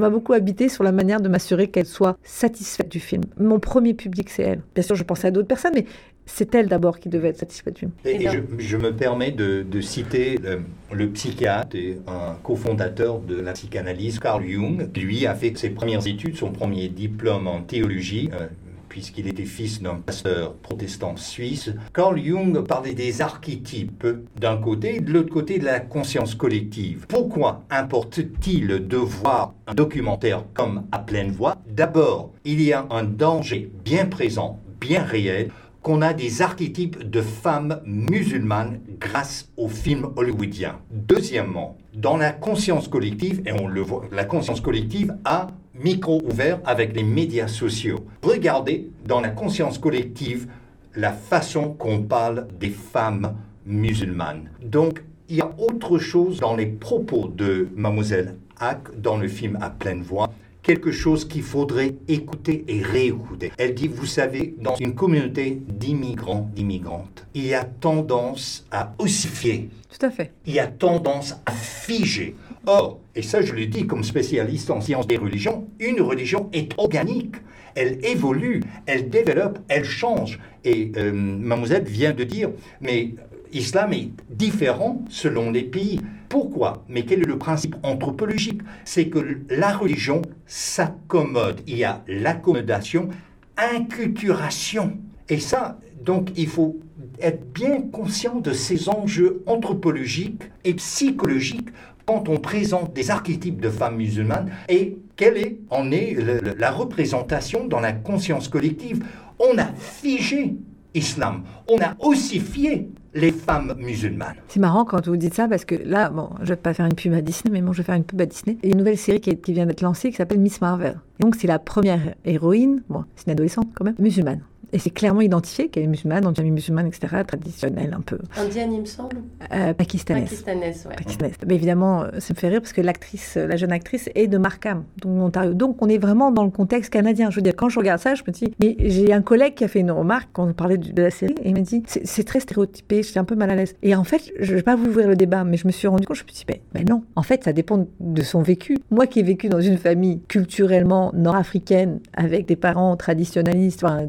m'a 0.00 0.10
beaucoup 0.10 0.32
habité 0.32 0.68
sur 0.68 0.84
la 0.84 0.92
manière 0.92 1.20
de 1.20 1.28
m'assurer 1.28 1.68
qu'elle 1.68 1.86
soit 1.86 2.16
satisfaite 2.22 2.88
du 2.88 3.00
film. 3.00 3.22
Mon 3.38 3.58
premier 3.58 3.94
public, 3.94 4.30
c'est 4.30 4.42
elle. 4.42 4.62
Bien 4.74 4.82
sûr, 4.82 4.94
je 4.96 5.04
pensais 5.04 5.28
à 5.28 5.30
d'autres 5.30 5.48
personnes, 5.48 5.74
mais 5.74 5.84
c'est 6.26 6.54
elle 6.54 6.68
d'abord 6.68 7.00
qui 7.00 7.08
devait 7.08 7.28
être 7.28 7.38
satisfaite 7.38 7.74
du 7.74 7.80
film. 7.80 7.90
Et, 8.04 8.28
je, 8.58 8.76
me 8.76 8.94
permets 8.94 9.30
de, 9.30 9.80
citer 9.80 10.38
le, 10.38 10.62
le, 10.92 11.08
psychiatre 11.08 11.76
et 11.76 11.98
un 12.06 12.34
cofondateur 12.42 13.20
de 13.20 13.40
la 13.40 13.52
psychanalyse, 13.52 14.18
Carl 14.18 14.44
Jung. 14.46 14.88
Lui 14.96 15.26
a 15.26 15.34
fait 15.34 15.56
ses 15.56 15.70
premières 15.70 16.06
études, 16.06 16.36
son 16.36 16.52
premier 16.52 16.88
diplôme 16.88 17.46
en 17.46 17.62
théologie. 17.62 18.30
Euh, 18.32 18.46
puisqu'il 18.88 19.28
était 19.28 19.44
fils 19.44 19.82
d'un 19.82 19.96
pasteur 19.96 20.54
protestant 20.54 21.16
suisse, 21.16 21.72
Carl 21.92 22.18
Jung 22.22 22.62
parlait 22.66 22.94
des 22.94 23.20
archétypes 23.20 24.06
d'un 24.38 24.56
côté 24.56 24.96
et 24.96 25.00
de 25.00 25.12
l'autre 25.12 25.32
côté 25.32 25.58
de 25.58 25.64
la 25.64 25.80
conscience 25.80 26.34
collective. 26.34 27.06
Pourquoi 27.08 27.64
importe-t-il 27.70 28.86
de 28.88 28.96
voir 28.96 29.54
un 29.66 29.74
documentaire 29.74 30.44
comme 30.54 30.84
À 30.92 30.98
pleine 30.98 31.30
voix? 31.30 31.56
D'abord, 31.68 32.32
il 32.44 32.62
y 32.62 32.72
a 32.72 32.86
un 32.90 33.04
danger 33.04 33.70
bien 33.84 34.06
présent, 34.06 34.60
bien 34.80 35.02
réel, 35.02 35.50
qu'on 35.82 36.02
a 36.02 36.12
des 36.12 36.42
archétypes 36.42 37.08
de 37.08 37.22
femmes 37.22 37.80
musulmanes 37.86 38.80
grâce 39.00 39.50
aux 39.56 39.68
films 39.68 40.08
hollywoodiens. 40.16 40.80
Deuxièmement, 40.90 41.78
dans 41.98 42.16
la 42.16 42.30
conscience 42.30 42.86
collective, 42.86 43.42
et 43.44 43.52
on 43.52 43.66
le 43.66 43.80
voit, 43.80 44.04
la 44.12 44.24
conscience 44.24 44.60
collective 44.60 45.16
a 45.24 45.48
micro 45.74 46.22
ouvert 46.24 46.60
avec 46.64 46.94
les 46.94 47.02
médias 47.02 47.48
sociaux. 47.48 47.98
Regardez 48.22 48.88
dans 49.04 49.20
la 49.20 49.30
conscience 49.30 49.78
collective 49.78 50.46
la 50.94 51.10
façon 51.10 51.74
qu'on 51.74 52.02
parle 52.02 52.46
des 52.60 52.70
femmes 52.70 53.34
musulmanes. 53.66 54.48
Donc, 54.62 55.02
il 55.28 55.36
y 55.36 55.40
a 55.40 55.50
autre 55.58 55.98
chose 55.98 56.38
dans 56.38 56.54
les 56.54 56.66
propos 56.66 57.28
de 57.28 57.68
mademoiselle 57.74 58.36
Hack 58.60 59.00
dans 59.00 59.16
le 59.16 59.26
film 59.26 59.58
à 59.60 59.68
pleine 59.68 60.02
voix 60.02 60.30
quelque 60.62 60.90
chose 60.90 61.26
qu'il 61.26 61.42
faudrait 61.42 61.94
écouter 62.08 62.64
et 62.68 62.82
réécouter. 62.82 63.52
Elle 63.58 63.74
dit, 63.74 63.88
vous 63.88 64.06
savez, 64.06 64.54
dans 64.58 64.76
une 64.76 64.94
communauté 64.94 65.62
d'immigrants, 65.66 66.50
d'immigrantes, 66.54 67.26
il 67.34 67.46
y 67.46 67.54
a 67.54 67.64
tendance 67.64 68.66
à 68.70 68.94
ossifier. 68.98 69.70
Tout 69.88 70.04
à 70.04 70.10
fait. 70.10 70.32
Il 70.46 70.54
y 70.54 70.60
a 70.60 70.66
tendance 70.66 71.36
à 71.46 71.52
figer. 71.52 72.34
Or, 72.66 73.00
et 73.14 73.22
ça 73.22 73.40
je 73.40 73.54
le 73.54 73.66
dis 73.66 73.86
comme 73.86 74.04
spécialiste 74.04 74.70
en 74.70 74.80
sciences 74.80 75.06
des 75.06 75.16
religions, 75.16 75.66
une 75.80 76.00
religion 76.02 76.50
est 76.52 76.72
organique. 76.78 77.36
Elle 77.74 78.04
évolue, 78.04 78.62
elle 78.86 79.08
développe, 79.08 79.58
elle 79.68 79.84
change. 79.84 80.40
Et 80.64 80.92
euh, 80.96 81.12
mademoiselle 81.12 81.84
vient 81.84 82.12
de 82.12 82.24
dire, 82.24 82.50
mais 82.80 83.14
l'islam 83.52 83.92
est 83.92 84.10
différent 84.28 85.02
selon 85.08 85.50
les 85.50 85.62
pays. 85.62 86.00
Pourquoi? 86.28 86.84
Mais 86.88 87.04
quel 87.04 87.20
est 87.20 87.26
le 87.26 87.38
principe 87.38 87.76
anthropologique? 87.82 88.60
C'est 88.84 89.08
que 89.08 89.40
la 89.50 89.72
religion 89.72 90.22
s'accommode. 90.46 91.60
Il 91.66 91.78
y 91.78 91.84
a 91.84 92.02
l'accommodation, 92.06 93.08
inculturation. 93.56 94.98
Et 95.28 95.40
ça, 95.40 95.78
donc, 96.04 96.30
il 96.36 96.48
faut 96.48 96.78
être 97.20 97.52
bien 97.52 97.80
conscient 97.80 98.40
de 98.40 98.52
ces 98.52 98.88
enjeux 98.88 99.42
anthropologiques 99.46 100.42
et 100.64 100.74
psychologiques 100.74 101.68
quand 102.06 102.28
on 102.28 102.38
présente 102.38 102.94
des 102.94 103.10
archétypes 103.10 103.60
de 103.60 103.68
femmes 103.68 103.96
musulmanes 103.96 104.50
et 104.68 104.96
quelle 105.16 105.36
est, 105.36 105.58
en 105.70 105.90
est 105.90 106.16
la 106.58 106.70
représentation 106.70 107.66
dans 107.66 107.80
la 107.80 107.92
conscience 107.92 108.48
collective. 108.48 109.04
On 109.38 109.58
a 109.58 109.66
figé 109.74 110.56
islam, 110.94 111.42
on 111.68 111.78
a 111.80 111.94
ossifié 112.00 112.88
les 113.18 113.32
femmes 113.32 113.74
musulmanes. 113.78 114.36
C'est 114.48 114.60
marrant 114.60 114.84
quand 114.84 115.06
vous 115.06 115.16
dites 115.16 115.34
ça 115.34 115.48
parce 115.48 115.64
que 115.64 115.74
là, 115.74 116.10
bon, 116.10 116.30
je 116.40 116.48
vais 116.48 116.56
pas 116.56 116.74
faire 116.74 116.86
une 116.86 116.94
pub 116.94 117.12
à 117.12 117.20
Disney, 117.20 117.52
mais 117.52 117.60
bon, 117.60 117.72
je 117.72 117.78
vais 117.78 117.84
faire 117.84 117.96
une 117.96 118.04
pub 118.04 118.20
à 118.20 118.26
Disney. 118.26 118.58
Il 118.62 118.68
y 118.68 118.72
a 118.72 118.72
une 118.72 118.78
nouvelle 118.78 118.98
série 118.98 119.20
qui, 119.20 119.52
vient 119.52 119.66
d'être 119.66 119.80
lancée 119.80 120.10
qui 120.10 120.16
s'appelle 120.16 120.40
Miss 120.40 120.60
Marvel. 120.60 121.00
donc 121.18 121.34
c'est 121.36 121.46
la 121.46 121.58
première 121.58 122.14
héroïne, 122.24 122.82
bon, 122.88 123.04
c'est 123.16 123.26
une 123.26 123.32
adolescente 123.32 123.68
quand 123.74 123.84
même, 123.84 123.96
musulmane. 123.98 124.40
Et 124.72 124.78
c'est 124.78 124.90
clairement 124.90 125.20
identifié 125.20 125.68
qu'elle 125.68 125.84
est 125.84 125.88
musulmane, 125.88 126.26
en 126.26 126.34
famille 126.34 126.50
musulmane, 126.50 126.86
etc., 126.86 127.22
traditionnelle 127.26 127.94
un 127.96 128.00
peu. 128.00 128.18
Indienne, 128.36 128.72
il 128.72 128.80
me 128.80 128.86
semble 128.86 129.18
euh, 129.52 129.72
Pakistanaise. 129.72 130.24
Pakistanaise, 130.24 130.86
ouais. 130.88 130.96
Pakistanaise. 130.96 131.34
Mais 131.46 131.54
évidemment, 131.54 132.02
euh, 132.02 132.20
ça 132.20 132.34
me 132.34 132.38
fait 132.38 132.48
rire 132.48 132.60
parce 132.60 132.72
que 132.72 132.80
l'actrice, 132.80 133.36
euh, 133.36 133.46
la 133.46 133.56
jeune 133.56 133.72
actrice, 133.72 134.10
est 134.14 134.26
de 134.26 134.38
Markham, 134.38 134.84
donc 135.00 135.22
Ontario. 135.22 135.54
Donc 135.54 135.80
on 135.80 135.88
est 135.88 135.98
vraiment 135.98 136.30
dans 136.30 136.44
le 136.44 136.50
contexte 136.50 136.92
canadien. 136.92 137.30
Je 137.30 137.36
veux 137.36 137.42
dire, 137.42 137.56
quand 137.56 137.68
je 137.68 137.78
regarde 137.78 138.00
ça, 138.00 138.14
je 138.14 138.22
me 138.26 138.32
dis. 138.32 138.52
Mais 138.60 138.76
j'ai 138.78 139.12
un 139.12 139.22
collègue 139.22 139.54
qui 139.54 139.64
a 139.64 139.68
fait 139.68 139.80
une 139.80 139.90
remarque 139.90 140.28
quand 140.32 140.46
on 140.46 140.52
parlait 140.52 140.78
de 140.78 141.02
la 141.02 141.10
série, 141.10 141.34
et 141.42 141.48
il 141.48 141.54
m'a 141.54 141.60
dit 141.60 141.82
c'est 141.86 142.24
très 142.24 142.40
stéréotypé, 142.40 143.02
j'étais 143.02 143.18
un 143.18 143.24
peu 143.24 143.36
mal 143.36 143.50
à 143.50 143.54
l'aise. 143.54 143.74
Et 143.82 143.94
en 143.94 144.04
fait, 144.04 144.32
je 144.38 144.52
ne 144.52 144.56
vais 144.56 144.62
pas 144.62 144.76
vous 144.76 144.86
ouvrir 144.86 145.08
le 145.08 145.16
débat, 145.16 145.44
mais 145.44 145.56
je 145.56 145.66
me 145.66 145.72
suis 145.72 145.88
rendu 145.88 146.06
compte, 146.06 146.16
je 146.16 146.24
me 146.24 146.28
suis 146.28 146.44
dit, 146.46 146.60
mais, 146.74 146.84
non, 146.84 147.02
en 147.16 147.22
fait, 147.22 147.44
ça 147.44 147.52
dépend 147.52 147.86
de 148.00 148.22
son 148.22 148.42
vécu. 148.42 148.76
Moi 148.90 149.06
qui 149.06 149.20
ai 149.20 149.22
vécu 149.22 149.48
dans 149.48 149.60
une 149.60 149.78
famille 149.78 150.20
culturellement 150.28 151.12
nord-africaine, 151.14 152.00
avec 152.12 152.46
des 152.46 152.56
parents 152.56 152.96
traditionnalistes, 152.96 153.84
enfin, 153.84 154.08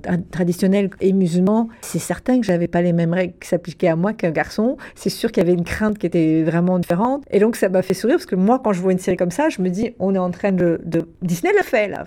traditionnels 0.50 0.90
et 1.00 1.14
musulmans, 1.14 1.70
c'est 1.82 2.00
certain 2.00 2.40
que 2.40 2.46
j'avais 2.46 2.68
pas 2.68 2.82
les 2.82 2.92
mêmes 2.92 3.14
règles 3.14 3.34
qui 3.40 3.48
s'appliquaient 3.48 3.88
à 3.88 3.96
moi 3.96 4.14
qu'un 4.14 4.32
garçon. 4.32 4.78
C'est 4.96 5.10
sûr 5.10 5.32
qu'il 5.32 5.44
y 5.44 5.46
avait 5.46 5.56
une 5.56 5.64
crainte 5.64 5.98
qui 6.00 6.08
était 6.08 6.42
vraiment 6.44 6.80
différente. 6.80 7.24
Et 7.30 7.40
donc, 7.40 7.56
ça 7.56 7.70
m'a 7.70 7.84
fait 7.84 7.94
sourire 7.94 8.18
parce 8.18 8.26
que 8.26 8.36
moi, 8.36 8.60
quand 8.64 8.74
je 8.74 8.82
vois 8.82 8.92
une 8.92 9.00
série 9.00 9.18
comme 9.18 9.32
ça, 9.32 9.50
je 9.50 9.62
me 9.62 9.70
dis, 9.70 9.94
on 10.00 10.16
est 10.16 10.20
en 10.20 10.32
train 10.32 10.52
de. 10.52 10.82
Disney 11.22 11.54
le 11.56 11.64
fait, 11.64 11.88
là. 11.88 12.06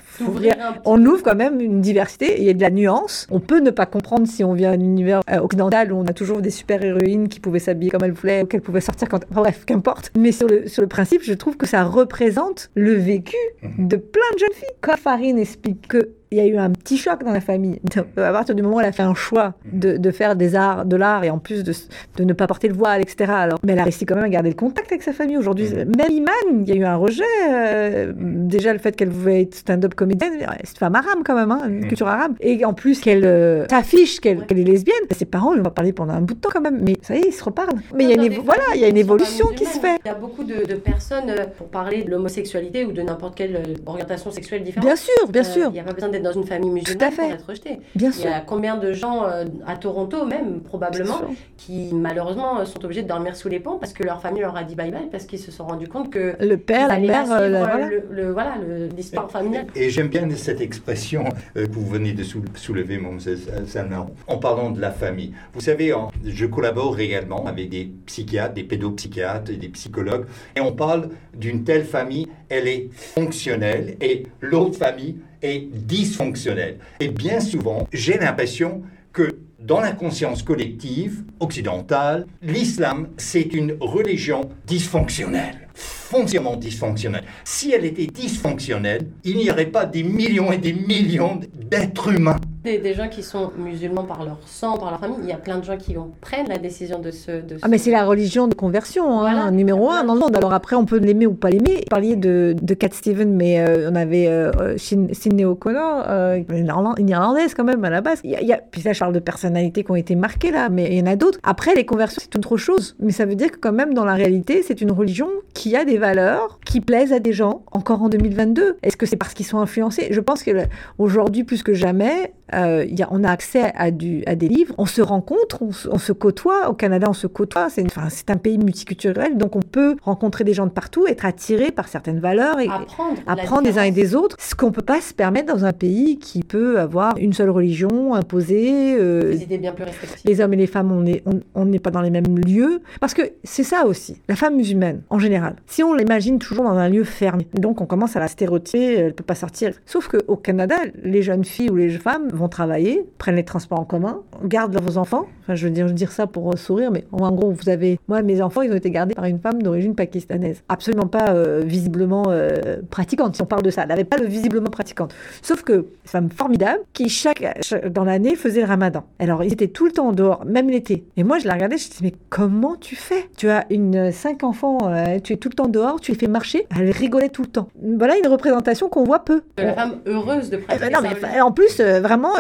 On 0.85 1.05
ouvre 1.05 1.23
quand 1.23 1.37
même 1.37 1.61
une 1.61 1.81
diversité. 1.81 2.41
Il 2.41 2.45
y 2.45 2.51
a 2.51 2.55
de 2.55 2.61
la 2.61 2.71
nuance. 2.71 3.29
On 3.31 3.39
peut 3.39 3.61
ne 3.61 3.71
pas 3.71 3.87
comprendre 3.87 4.27
si 4.27 4.43
on 4.43 4.55
vient 4.55 4.77
d'un 4.77 4.83
univers 4.83 5.21
euh, 5.31 5.39
occidental 5.39 5.93
où 5.93 5.97
on 5.97 6.07
a 6.07 6.13
toujours 6.13 6.41
des 6.41 6.51
super-héroïnes 6.51 7.29
qui 7.29 7.39
pouvaient 7.39 7.61
s'habiller 7.61 7.91
comme 7.91 8.05
elles 8.05 8.13
voulaient 8.13 8.43
ou 8.43 8.47
qu'elles 8.47 8.61
pouvaient 8.61 8.81
sortir 8.81 9.09
quand. 9.09 9.25
bref, 9.31 9.65
qu'importe. 9.67 10.11
Mais 10.19 10.33
sur 10.33 10.49
le, 10.49 10.67
sur 10.67 10.83
le 10.83 10.89
principe, 10.89 11.23
je 11.23 11.35
trouve 11.35 11.57
que 11.57 11.67
ça 11.67 11.85
représente 11.85 12.71
le 12.75 12.95
vécu 12.95 13.37
mhm. 13.63 13.87
de 13.89 13.97
plein 13.97 14.31
de 14.35 14.39
jeunes 14.39 14.55
filles. 14.55 14.77
Quand 14.81 14.97
Farine 14.97 15.39
explique 15.39 15.87
que 15.87 16.11
il 16.33 16.39
y 16.39 16.41
a 16.41 16.47
eu 16.47 16.57
un 16.57 16.71
petit 16.71 16.97
choc 16.97 17.23
dans 17.23 17.33
la 17.33 17.41
famille. 17.41 17.81
À 18.17 18.33
partir 18.33 18.55
du 18.55 18.63
moment 18.63 18.77
où 18.77 18.81
elle 18.81 18.87
a 18.87 18.93
fait 18.93 19.03
un 19.03 19.15
choix 19.15 19.55
de, 19.71 19.97
de 19.97 20.11
faire 20.11 20.35
des 20.35 20.55
arts, 20.55 20.87
de 20.87 20.97
l'art 20.97 21.25
et 21.25 21.31
en 21.31 21.39
plus 21.39 21.63
de, 21.63 21.73
de, 22.17 22.25
ne 22.25 22.33
pas 22.33 22.47
porter 22.47 22.69
le 22.69 22.75
voile, 22.75 23.03
etc. 23.03 23.31
Alors, 23.35 23.59
mais 23.63 23.73
elle 23.73 23.79
a 23.79 23.85
réussi 23.85 24.07
quand 24.07 24.15
même 24.15 24.25
à 24.25 24.29
garder 24.29 24.49
le 24.49 24.55
contact 24.55 24.91
avec 24.91 25.03
sa 25.03 25.13
famille 25.13 25.37
aujourd'hui. 25.37 25.69
Mm. 25.69 25.97
Même 25.97 26.11
Iman, 26.11 26.65
il 26.65 26.69
y 26.69 26.73
a 26.73 26.75
eu 26.77 26.85
un 26.85 26.97
rejet. 26.97 27.23
Euh, 27.51 28.13
déjà 28.17 28.73
le 28.73 28.79
fait 28.79 28.97
qu'elle 28.97 29.11
voulait 29.11 29.43
être 29.43 29.55
stand-up 29.55 29.95
comédienne, 29.95 30.33
c'est 30.65 30.71
une 30.71 30.79
femme 30.79 30.95
arabe 30.95 31.21
quand 31.25 31.35
même, 31.35 31.51
hein, 31.51 31.61
une 31.69 31.81
mm. 31.81 31.89
culture 31.89 32.09
arabe. 32.09 32.35
Et 32.41 32.65
en 32.65 32.73
plus 32.73 33.01
qu'elle 33.01 33.25
euh, 33.25 33.67
s'affiche 33.69 34.21
qu'elle 34.21 34.45
est 34.49 34.55
lesbienne. 34.55 34.97
Ses 35.11 35.27
parents, 35.27 35.55
ils 35.55 35.61
vont 35.61 35.71
parler 35.71 35.93
pendant 35.93 36.15
un 36.15 36.23
bout 36.23 36.35
de 36.35 36.41
temps 36.41 36.51
quand 36.53 36.63
même. 36.63 36.81
Mais 36.83 36.97
ça 37.03 37.15
y 37.15 37.19
est, 37.19 37.29
ils 37.29 37.33
se 37.33 37.45
reparlent. 37.45 37.81
Mais 37.95 38.05
il 38.05 38.11
y 38.11 38.13
a 38.13 38.23
une, 38.25 38.43
voilà, 38.43 38.63
il 38.75 38.81
y 38.81 38.85
a 38.85 38.89
une 38.89 38.97
évolution 38.97 39.49
qui 39.49 39.67
se 39.67 39.79
fait. 39.79 39.99
Il 40.05 40.09
y 40.09 40.11
a 40.11 40.15
beaucoup 40.15 40.45
de, 40.45 40.75
personnes 40.77 41.29
euh, 41.31 41.45
pour 41.57 41.69
parler 41.69 42.03
de 42.05 42.11
l'homosexualité 42.11 42.85
ou 42.85 42.93
de 42.93 43.03
n'importe 43.03 43.35
quelle 43.37 43.63
orientation 43.85 44.31
sexuelle 44.31 44.63
différente. 44.63 44.87
Bien 44.87 44.97
sûr, 44.97 45.29
bien 45.29 45.45
sûr. 45.45 45.67
Il 45.69 45.75
n'y 45.75 45.81
a 45.81 45.85
pas 45.85 45.93
besoin 45.93 46.09
d'être 46.09 46.22
dans 46.23 46.33
une 46.33 46.45
famille 46.45 46.71
musulmane 46.71 47.09
à 47.09 47.11
fait. 47.11 47.31
être 47.31 47.47
rejeté. 47.47 47.81
Bien 47.95 48.13
sûr. 48.13 48.27
Il 48.27 48.31
y 48.31 48.35
a 48.35 48.41
combien 48.41 48.77
de 48.77 48.93
gens 48.93 49.25
euh, 49.25 49.45
à 49.67 49.77
Toronto 49.77 50.25
même, 50.25 50.61
probablement, 50.61 51.23
qui 51.57 51.91
malheureusement 51.93 52.65
sont 52.65 52.85
obligés 52.85 53.03
de 53.03 53.09
dormir 53.09 53.37
sous 53.37 53.49
les 53.49 53.61
ponts 53.61 53.79
parce 53.79 53.93
que 53.93 54.03
leur 54.03 54.21
famille 54.21 54.43
leur 54.43 54.57
a 54.57 54.65
dit 54.65 54.75
bye 54.75 54.91
bye 54.91 55.09
parce 55.11 55.25
qu'ils 55.25 55.39
se 55.39 55.51
sont 55.51 55.67
rendus 55.67 55.89
compte 55.89 56.11
que 56.11 56.37
le 56.41 56.57
père, 56.57 56.89
la 56.89 56.99
mère, 56.99 57.31
euh, 57.31 57.49
voilà. 57.49 57.89
Le, 58.11 58.33
voilà, 58.33 58.55
l'histoire 58.97 59.31
familiale. 59.31 59.67
Et, 59.75 59.91
j'aime 59.91 60.09
bien 60.09 60.29
cette 60.37 60.61
expression 60.61 61.25
euh, 61.57 61.67
que 61.67 61.73
vous 61.73 61.87
venez 61.87 62.13
de 62.13 62.23
soulever, 62.23 62.99
mon 62.99 63.19
Salman, 63.67 64.11
en 64.27 64.39
parlant 64.39 64.71
de 64.71 64.81
la 64.81 64.91
famille. 64.91 65.33
Vous 65.53 65.61
savez, 65.61 65.93
je 66.25 66.47
collabore 66.47 66.95
réellement 66.95 67.47
avec 67.47 67.69
des 67.69 67.91
psychiatres, 68.07 68.55
des 68.55 68.65
pédopsychiatres 68.65 69.51
et 69.51 69.57
des 69.57 69.69
psychologues, 69.69 70.27
et 70.57 70.61
on 70.61 70.73
parle 70.73 71.11
d'une 71.35 71.65
telle 71.65 71.85
famille, 71.85 72.29
elle 72.49 72.69
est 72.69 72.89
fonctionnelle, 72.93 73.97
et 74.01 74.27
l'autre 74.41 74.79
famille, 74.79 75.17
est 75.43 75.69
dysfonctionnel. 75.71 76.79
Et 77.01 77.09
bien 77.09 77.41
souvent, 77.41 77.89
j'ai 77.93 78.19
l'impression 78.19 78.83
que 79.13 79.39
dans 79.59 79.81
la 79.81 79.93
conscience 79.93 80.43
collective 80.43 81.23
occidentale, 81.39 82.27
l'islam, 82.43 83.09
c'est 83.17 83.55
une 83.55 83.77
religion 83.81 84.51
dysfonctionnelle, 84.67 85.69
foncièrement 85.75 86.57
dysfonctionnelle. 86.57 87.25
Si 87.45 87.73
elle 87.73 87.85
était 87.85 88.07
dysfonctionnelle, 88.07 89.09
il 89.25 89.37
n'y 89.37 89.51
aurait 89.51 89.67
pas 89.67 89.87
des 89.87 90.03
millions 90.03 90.51
et 90.51 90.59
des 90.59 90.73
millions 90.73 91.39
d'êtres 91.71 92.13
humains 92.13 92.41
des, 92.65 92.95
gens 92.95 93.09
qui 93.09 93.23
sont 93.23 93.53
musulmans 93.57 94.05
par 94.05 94.25
leur 94.25 94.39
sang, 94.47 94.77
par 94.79 94.91
leur 94.91 95.01
famille. 95.01 95.19
Il 95.23 95.29
y 95.29 95.33
a 95.33 95.37
plein 95.37 95.59
de 95.59 95.65
gens 95.65 95.77
qui 95.77 95.97
prennent 96.21 96.49
la 96.49 96.59
décision 96.59 96.99
de 96.99 97.11
se. 97.11 97.31
De 97.31 97.57
ah, 97.63 97.69
mais 97.69 97.79
c'est 97.79 97.91
la 97.91 98.05
religion 98.05 98.47
de 98.47 98.55
conversion, 98.55 99.21
hein, 99.21 99.51
numéro 99.51 99.91
un 99.91 100.05
dans 100.05 100.15
le 100.15 100.21
monde. 100.21 100.37
Alors 100.37 100.53
après, 100.53 100.77
on 100.77 100.85
peut 100.85 100.99
l'aimer 100.99 101.27
ou 101.27 101.35
pas 101.35 101.51
l'aimer. 101.51 101.77
Vous 101.77 101.91
parliez 101.91 102.17
de, 102.17 102.55
de 102.61 102.75
Cat 102.75 102.91
Steven, 102.93 103.35
mais 103.35 103.61
euh, 103.61 103.91
on 103.91 103.95
avait 103.97 104.29
euh, 104.29 104.77
Sidney 104.79 105.45
O'Connor, 105.45 106.05
euh, 106.09 106.43
une 106.51 107.09
irlandaise 107.09 107.55
quand 107.55 107.65
même 107.65 107.85
à 107.85 107.91
la 107.91 108.01
base. 108.01 108.21
Il 108.25 108.31
y 108.31 108.53
a, 108.53 108.59
puis 108.59 108.83
là, 108.83 108.93
je 108.93 109.01
parle 109.01 109.13
de 109.13 109.21
personnalités 109.21 109.83
qui 109.83 109.91
ont 109.91 109.97
été 109.97 110.15
marquées 110.15 110.51
là, 110.51 110.69
mais 110.69 110.89
il 110.93 110.99
y 110.99 111.03
en 111.03 111.07
a 111.07 111.17
d'autres. 111.17 111.39
Après, 111.43 111.75
les 111.75 111.85
conversions, 111.85 112.23
c'est 112.23 112.35
une 112.35 112.41
autre 112.41 112.57
chose. 112.57 112.97
Mais 113.01 113.13
ça 113.13 113.25
veut 113.25 113.35
dire 113.35 113.51
que 113.51 113.59
quand 113.59 113.73
même, 113.73 113.95
dans 113.95 114.05
la 114.05 114.15
réalité, 114.15 114.63
c'est 114.63 114.81
une 114.81 114.93
religion 114.93 115.29
qui 115.55 115.77
a 115.77 115.85
des 115.85 115.99
valeurs, 115.99 116.61
qui 116.65 116.81
plaisent 116.81 117.13
à 117.13 117.19
des 117.19 117.33
gens, 117.33 117.63
encore 117.73 118.03
en 118.03 118.09
2022. 118.09 118.79
Est-ce 118.83 118.97
que 118.97 119.07
c'est 119.07 119.17
parce 119.17 119.35
qu'ils 119.35 119.47
sont 119.47 119.59
influencés? 119.59 120.09
Je 120.11 120.21
pense 120.21 120.45
qu'aujourd'hui, 120.45 121.45
plus 121.45 121.63
que 121.63 121.75
jamais, 121.75 122.33
euh, 122.55 122.85
y 122.89 123.03
a, 123.03 123.09
on 123.11 123.25
a 123.25 123.31
accès 123.31 123.73
à, 123.75 123.91
du, 123.91 124.23
à, 124.27 124.35
des 124.35 124.49
livres, 124.49 124.75
on 124.79 124.87
se 124.87 125.03
rencontre, 125.03 125.63
on, 125.63 125.99
se 125.99 126.13
côtoie. 126.13 126.69
Au 126.69 126.75
Canada, 126.75 127.07
on 127.09 127.13
se 127.15 127.27
côtoie. 127.27 127.69
C'est 127.71 127.85
enfin, 127.85 128.09
un 128.29 128.37
pays 128.37 128.59
multiculturel, 128.59 129.37
donc 129.37 129.57
on 129.57 129.63
peut 129.63 129.97
rencontrer 130.03 130.45
des 130.45 130.55
gens 130.55 130.67
de 130.67 130.71
partout, 130.71 131.07
être 131.07 131.25
attiré 131.25 131.71
par 131.71 131.89
certaines 131.89 132.21
valeurs 132.21 132.61
et 132.61 132.69
apprendre, 132.69 133.19
apprendre 133.27 133.63
des 133.63 133.79
uns 133.79 133.85
et 133.85 133.91
des 133.91 134.15
autres. 134.15 134.37
Ce 134.39 134.55
qu'on 134.55 134.73
peut 134.73 134.83
pas 134.83 135.01
se 135.01 135.15
permettre 135.15 135.53
dans 135.53 135.65
un 135.65 135.73
pays 135.73 136.19
qui 136.19 136.43
peut 136.43 136.79
avoir 136.79 137.17
une 137.19 137.33
seule 137.33 137.51
religion 137.51 138.15
imposée. 138.15 138.97
Euh, 138.99 139.33
des 139.33 139.43
idées 139.43 139.59
bien 139.59 139.73
plus. 139.73 139.85
Les 140.25 140.41
hommes 140.41 140.55
et 140.55 140.57
les 140.57 140.67
femmes, 140.67 140.93
on 140.93 141.03
n'est 141.03 141.23
on, 141.55 141.67
pas 141.79 141.91
dans 141.91 142.03
les 142.03 142.11
mêmes 142.11 142.39
lieux. 142.39 142.81
Parce 143.01 143.15
que 143.15 143.23
c'est 143.45 143.65
ça 143.65 143.87
aussi, 143.87 144.21
la 144.29 144.37
femme 144.37 144.57
musulmane, 144.57 145.03
en 145.11 145.19
général. 145.19 145.57
Si 145.67 145.83
on 145.83 145.95
l'imagine 145.95 146.39
toujours 146.39 146.65
dans 146.65 146.77
un 146.77 146.89
lieu 146.89 147.05
fermé, 147.05 147.47
donc 147.55 147.81
on 147.81 147.87
commence 147.87 148.17
à 148.17 148.21
la 148.21 148.29
stéréotyper, 148.29 148.95
elle 148.95 149.15
peut 149.15 149.25
pas 149.25 149.35
sortir. 149.35 149.73
Sauf 149.87 150.09
qu'au 150.09 150.37
Canada, 150.37 150.77
les 151.03 151.23
jeunes 151.23 151.45
filles 151.45 151.71
ou 151.71 151.77
les 151.77 151.91
femmes 151.91 152.29
vont 152.33 152.42
travailler, 152.49 153.05
prennent 153.19 153.37
les 153.37 153.45
transports 153.45 153.81
en 153.81 153.85
commun, 153.85 154.23
gardent 154.45 154.75
leurs 154.75 154.99
enfants. 154.99 155.27
Enfin, 155.43 155.57
je 155.57 155.67
veux 155.67 155.73
dire, 155.73 155.87
je 155.87 155.93
veux 155.93 155.97
dire 155.97 156.13
ça 156.13 156.29
pour 156.29 156.57
sourire, 156.57 156.93
mais 156.93 157.05
en 157.11 157.33
gros, 157.33 157.51
vous 157.51 157.69
avez. 157.69 157.99
Moi, 158.07 158.23
mes 158.23 158.41
enfants, 158.41 158.63
ils 158.63 158.71
ont 158.71 158.77
été 158.77 158.91
gardés 158.91 159.15
par 159.15 159.25
une 159.25 159.41
femme 159.41 159.61
d'origine 159.61 159.97
pakistanaise. 159.97 160.63
Absolument 160.69 161.09
pas 161.09 161.31
euh, 161.31 161.63
visiblement 161.65 162.27
euh, 162.29 162.77
pratiquante, 162.91 163.35
si 163.35 163.43
on 163.43 163.47
parle 163.47 163.63
de 163.63 163.71
ça. 163.71 163.83
Elle 163.83 163.89
n'avait 163.89 164.05
pas 164.05 164.19
le 164.19 164.27
visiblement 164.27 164.71
pratiquante. 164.71 165.13
Sauf 165.43 165.63
que, 165.63 165.87
femme 166.05 166.31
formidable, 166.31 166.81
qui 166.93 167.09
chaque, 167.09 167.45
dans 167.91 168.05
l'année 168.05 168.37
faisait 168.37 168.61
le 168.61 168.67
ramadan. 168.67 169.05
Alors, 169.19 169.43
ils 169.43 169.53
étaient 169.53 169.69
tout 169.69 169.85
le 169.85 169.93
temps 169.93 170.13
dehors, 170.13 170.45
même 170.45 170.71
l'été. 170.71 171.05
Et 171.17 171.25
moi, 171.25 171.39
je 171.41 171.49
la 171.49 171.55
regardais, 171.55 171.77
je 171.77 171.87
me 171.87 171.91
disais, 171.91 172.05
mais 172.05 172.15
comment 172.29 172.77
tu 172.77 172.95
fais? 172.95 173.29
Tu 173.37 173.49
as 173.49 173.67
une 173.71 174.13
cinq 174.13 174.45
enfants, 174.45 174.79
euh, 174.85 175.19
tu 175.19 175.33
es 175.33 175.37
tout 175.37 175.49
le 175.49 175.55
temps 175.55 175.69
dehors, 175.69 176.01
tu 176.01 176.13
les 176.13 176.19
fais 176.19 176.29
marcher. 176.29 176.67
Elle 176.79 176.91
rigolait 176.91 177.31
tout 177.31 177.43
le 177.43 177.49
temps. 177.49 177.69
Voilà 177.83 178.17
une 178.17 178.29
représentation 178.29 178.89
qu'on 178.89 179.05
voit 179.05 179.25
peu. 179.25 179.43
La 179.59 179.75
femme 179.75 179.97
heureuse 180.07 180.51
de 180.51 180.59
pratiquer. 180.59 180.91
non, 180.91 181.01
mais 181.03 181.41
en 181.41 181.51
plus, 181.51 181.81
vraiment, 181.81 182.33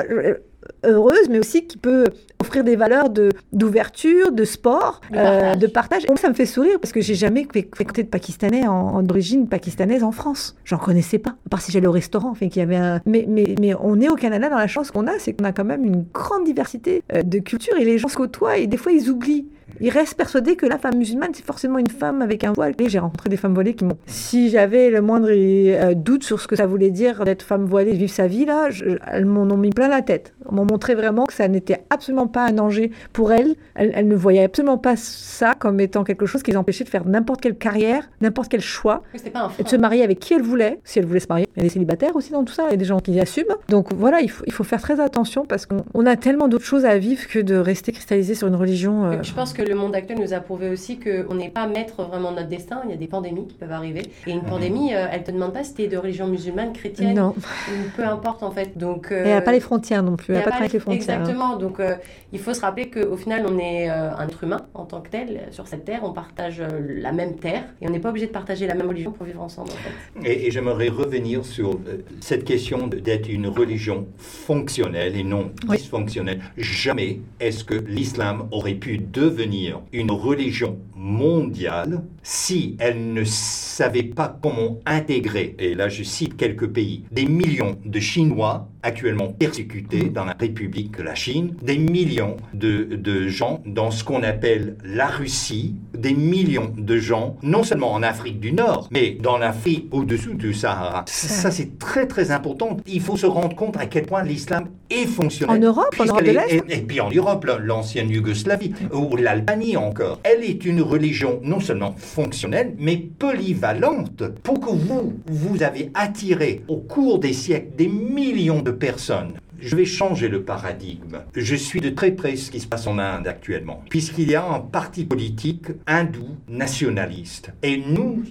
heureuse, 0.84 1.28
mais 1.28 1.38
aussi 1.38 1.66
qui 1.66 1.78
peut 1.78 2.05
offrir 2.53 2.64
des 2.64 2.76
valeurs 2.76 3.09
de, 3.09 3.30
d'ouverture, 3.53 4.30
de 4.30 4.44
sport, 4.44 5.00
de 5.11 5.16
partage. 5.16 5.59
de 5.59 5.66
partage. 5.66 6.05
Et 6.05 6.16
ça 6.16 6.28
me 6.28 6.34
fait 6.34 6.46
sourire 6.46 6.78
parce 6.80 6.92
que 6.92 7.00
j'ai 7.00 7.14
jamais 7.14 7.46
fréquenté 7.74 8.03
de 8.03 8.09
Pakistanais 8.09 8.66
en, 8.66 9.03
d'origine 9.03 9.48
pakistanaise 9.48 10.05
en 10.05 10.12
France. 10.12 10.55
J'en 10.64 10.76
connaissais 10.76 11.18
pas, 11.18 11.30
à 11.30 11.48
part 11.48 11.62
si 11.62 11.72
j'allais 11.72 11.86
au 11.86 11.92
restaurant. 11.92 12.30
Enfin, 12.30 12.48
qu'il 12.48 12.61
y 12.61 12.62
avait 12.62 12.76
un... 12.76 13.00
mais, 13.07 13.24
mais, 13.26 13.55
mais 13.59 13.74
on 13.80 14.00
est 14.00 14.11
au 14.11 14.16
Canada 14.16 14.50
dans 14.50 14.59
la 14.59 14.66
chance 14.66 14.90
qu'on 14.90 15.07
a, 15.07 15.18
c'est 15.18 15.32
qu'on 15.32 15.44
a 15.44 15.53
quand 15.53 15.64
même 15.64 15.84
une 15.84 16.05
grande 16.12 16.44
diversité 16.44 17.03
de 17.12 17.38
cultures 17.38 17.76
et 17.78 17.84
les 17.84 17.96
gens 17.96 18.09
se 18.09 18.16
côtoient 18.16 18.59
et 18.59 18.66
des 18.66 18.76
fois 18.76 18.92
ils 18.92 19.11
oublient. 19.11 19.46
Ils 19.80 19.90
restent 19.90 20.14
persuadés 20.14 20.56
que 20.56 20.66
la 20.66 20.78
femme 20.78 20.96
musulmane, 20.96 21.30
c'est 21.34 21.44
forcément 21.44 21.78
une 21.78 21.90
femme 21.90 22.22
avec 22.22 22.44
un 22.44 22.52
voile. 22.52 22.74
Et 22.78 22.88
j'ai 22.88 22.98
rencontré 22.98 23.28
des 23.28 23.36
femmes 23.36 23.54
voilées 23.54 23.74
qui 23.74 23.84
m'ont. 23.84 23.98
Si 24.06 24.50
j'avais 24.50 24.90
le 24.90 25.00
moindre 25.00 25.28
euh, 25.30 25.94
doute 25.94 26.24
sur 26.24 26.40
ce 26.40 26.48
que 26.48 26.56
ça 26.56 26.66
voulait 26.66 26.90
dire 26.90 27.24
d'être 27.24 27.42
femme 27.42 27.64
voilée, 27.64 27.92
vivre 27.92 28.12
sa 28.12 28.26
vie, 28.26 28.44
là, 28.44 28.70
je, 28.70 28.96
elles 29.06 29.26
m'en 29.26 29.42
ont 29.42 29.56
mis 29.56 29.70
plein 29.70 29.88
la 29.88 30.02
tête. 30.02 30.34
Elles 30.44 30.54
m'ont 30.54 30.66
montré 30.66 30.94
vraiment 30.94 31.24
que 31.26 31.32
ça 31.32 31.48
n'était 31.48 31.84
absolument 31.90 32.26
pas 32.26 32.46
un 32.46 32.52
danger 32.52 32.90
pour 33.12 33.32
elles. 33.32 33.54
elles. 33.74 33.92
Elles 33.94 34.08
ne 34.08 34.16
voyaient 34.16 34.44
absolument 34.44 34.78
pas 34.78 34.96
ça 34.96 35.54
comme 35.58 35.80
étant 35.80 36.04
quelque 36.04 36.26
chose 36.26 36.42
qui 36.42 36.50
les 36.50 36.56
empêchait 36.56 36.84
de 36.84 36.88
faire 36.88 37.06
n'importe 37.06 37.40
quelle 37.40 37.56
carrière, 37.56 38.10
n'importe 38.20 38.50
quel 38.50 38.60
choix. 38.60 39.02
Pas 39.32 39.50
un 39.58 39.62
de 39.62 39.68
se 39.68 39.76
marier 39.76 40.02
avec 40.02 40.18
qui 40.18 40.34
elles 40.34 40.42
voulaient, 40.42 40.80
si 40.84 40.98
elles 40.98 41.06
voulaient 41.06 41.20
se 41.20 41.28
marier. 41.28 41.46
Il 41.56 41.58
y 41.58 41.60
a 41.60 41.64
des 41.64 41.72
célibataires 41.72 42.16
aussi 42.16 42.32
dans 42.32 42.44
tout 42.44 42.52
ça, 42.52 42.64
il 42.68 42.70
y 42.72 42.74
a 42.74 42.76
des 42.76 42.84
gens 42.84 43.00
qui 43.00 43.18
assument. 43.20 43.54
Donc 43.68 43.92
voilà, 43.94 44.20
il 44.20 44.30
faut, 44.30 44.44
il 44.46 44.52
faut 44.52 44.64
faire 44.64 44.80
très 44.80 45.00
attention 45.00 45.44
parce 45.44 45.66
qu'on 45.66 46.06
a 46.06 46.16
tellement 46.16 46.48
d'autres 46.48 46.64
choses 46.64 46.84
à 46.84 46.98
vivre 46.98 47.26
que 47.28 47.38
de 47.38 47.54
rester 47.54 47.92
cristallisé 47.92 48.34
sur 48.34 48.48
une 48.48 48.54
religion. 48.54 49.04
Euh... 49.04 49.22
Je 49.22 49.32
pense 49.32 49.52
que 49.52 49.61
le 49.62 49.74
monde 49.74 49.94
actuel 49.94 50.18
nous 50.18 50.32
a 50.32 50.40
prouvé 50.40 50.68
aussi 50.68 50.98
qu'on 50.98 51.34
n'est 51.34 51.48
pas 51.48 51.66
maître 51.66 52.02
vraiment 52.04 52.30
de 52.30 52.36
notre 52.36 52.48
destin. 52.48 52.82
Il 52.84 52.90
y 52.90 52.94
a 52.94 52.96
des 52.96 53.06
pandémies 53.06 53.46
qui 53.46 53.54
peuvent 53.54 53.72
arriver. 53.72 54.02
Et 54.26 54.30
une 54.30 54.42
pandémie, 54.42 54.94
euh, 54.94 55.06
elle 55.10 55.20
ne 55.20 55.26
te 55.26 55.30
demande 55.30 55.52
pas 55.52 55.64
si 55.64 55.74
tu 55.74 55.82
es 55.82 55.88
de 55.88 55.96
religion 55.96 56.26
musulmane, 56.26 56.72
chrétienne, 56.72 57.14
non. 57.14 57.34
ou 57.36 57.90
peu 57.96 58.04
importe 58.04 58.42
en 58.42 58.50
fait. 58.50 58.76
Donc, 58.76 59.10
euh, 59.10 59.22
elle 59.24 59.30
n'a 59.34 59.40
pas 59.40 59.52
les 59.52 59.60
frontières 59.60 60.02
non 60.02 60.16
plus. 60.16 60.34
Elle 60.34 60.40
n'a 60.40 60.44
pas, 60.44 60.58
pas 60.58 60.66
les 60.66 60.78
frontières. 60.78 61.20
Exactement. 61.20 61.56
Donc 61.56 61.80
euh, 61.80 61.94
il 62.32 62.38
faut 62.38 62.54
se 62.54 62.60
rappeler 62.60 62.90
qu'au 62.90 63.16
final, 63.16 63.44
on 63.48 63.58
est 63.58 63.88
un 63.88 64.26
être 64.26 64.44
humain 64.44 64.62
en 64.74 64.84
tant 64.84 65.00
que 65.00 65.10
tel. 65.10 65.42
Sur 65.50 65.66
cette 65.66 65.84
terre, 65.84 66.00
on 66.02 66.12
partage 66.12 66.62
la 66.88 67.12
même 67.12 67.36
terre. 67.36 67.64
Et 67.80 67.88
on 67.88 67.90
n'est 67.90 68.00
pas 68.00 68.10
obligé 68.10 68.26
de 68.26 68.32
partager 68.32 68.66
la 68.66 68.74
même 68.74 68.88
religion 68.88 69.12
pour 69.12 69.26
vivre 69.26 69.42
ensemble. 69.42 69.70
En 69.70 70.22
fait. 70.22 70.28
Et, 70.28 70.46
et 70.46 70.50
j'aimerais 70.50 70.88
revenir 70.88 71.44
sur 71.44 71.78
cette 72.20 72.44
question 72.44 72.86
d'être 72.86 73.28
une 73.28 73.46
religion 73.46 74.06
fonctionnelle 74.18 75.16
et 75.16 75.24
non 75.24 75.52
oui. 75.68 75.76
dysfonctionnelle. 75.76 76.40
Jamais 76.56 77.20
est-ce 77.40 77.64
que 77.64 77.74
l'islam 77.74 78.48
aurait 78.50 78.74
pu 78.74 78.98
devenir 78.98 79.51
une 79.92 80.11
religion 80.11 80.78
mondiale 80.96 82.03
si 82.22 82.76
elle 82.78 83.12
ne 83.12 83.24
savait 83.24 84.03
pas 84.03 84.38
comment 84.42 84.80
intégrer, 84.86 85.55
et 85.59 85.74
là 85.74 85.88
je 85.88 86.03
cite 86.03 86.36
quelques 86.36 86.68
pays, 86.68 87.05
des 87.11 87.26
millions 87.26 87.76
de 87.84 88.00
Chinois 88.00 88.68
actuellement 88.82 89.28
persécutés 89.28 90.10
dans 90.10 90.24
la 90.24 90.36
République 90.38 90.96
de 90.96 91.02
la 91.02 91.14
Chine, 91.14 91.54
des 91.62 91.78
millions 91.78 92.36
de, 92.54 92.84
de 92.84 93.28
gens 93.28 93.62
dans 93.66 93.90
ce 93.90 94.04
qu'on 94.04 94.22
appelle 94.22 94.76
la 94.84 95.06
Russie, 95.06 95.76
des 95.96 96.14
millions 96.14 96.72
de 96.76 96.96
gens, 96.98 97.36
non 97.42 97.62
seulement 97.62 97.92
en 97.92 98.02
Afrique 98.02 98.40
du 98.40 98.52
Nord, 98.52 98.88
mais 98.90 99.16
dans 99.20 99.38
l'Afrique 99.38 99.88
au-dessous 99.92 100.34
du 100.34 100.52
Sahara. 100.54 101.04
Ça, 101.06 101.50
c'est 101.50 101.78
très 101.78 102.06
très 102.06 102.30
important. 102.30 102.76
Il 102.86 103.00
faut 103.00 103.16
se 103.16 103.26
rendre 103.26 103.54
compte 103.54 103.76
à 103.76 103.86
quel 103.86 104.06
point 104.06 104.24
l'islam 104.24 104.68
est 104.90 105.06
fonctionnel. 105.06 105.56
En 105.56 105.60
Europe, 105.60 105.94
en 105.98 106.04
Europe 106.04 106.24
de 106.24 106.30
l'Est 106.32 106.52
et, 106.68 106.78
et, 106.78 106.82
puis 106.82 107.00
en 107.00 107.10
Europe, 107.10 107.46
l'ancienne 107.62 108.10
Yougoslavie, 108.10 108.72
ou 108.92 109.16
l'Albanie 109.16 109.76
encore. 109.76 110.20
Elle 110.24 110.44
est 110.44 110.64
une 110.64 110.82
religion 110.82 111.40
non 111.42 111.60
seulement 111.60 111.94
fonctionnelle, 111.96 112.74
mais 112.78 112.96
polyvalente. 112.96 114.24
Pour 114.42 114.60
que 114.60 114.70
vous, 114.70 115.14
vous 115.26 115.62
avez 115.62 115.90
attiré 115.94 116.62
au 116.68 116.78
cours 116.78 117.18
des 117.18 117.32
siècles 117.32 117.76
des 117.76 117.88
millions 117.88 118.62
de 118.62 118.71
personnes 118.78 119.34
je 119.62 119.76
vais 119.76 119.84
changer 119.84 120.28
le 120.28 120.42
paradigme. 120.42 121.20
Je 121.34 121.54
suis 121.54 121.80
de 121.80 121.90
très 121.90 122.10
près 122.10 122.36
ce 122.36 122.50
qui 122.50 122.60
se 122.60 122.66
passe 122.66 122.86
en 122.86 122.98
Inde 122.98 123.28
actuellement, 123.28 123.82
puisqu'il 123.88 124.30
y 124.30 124.34
a 124.34 124.44
un 124.44 124.58
parti 124.58 125.04
politique 125.04 125.66
hindou 125.86 126.36
nationaliste. 126.48 127.52
Et 127.62 127.76
nous, 127.76 128.24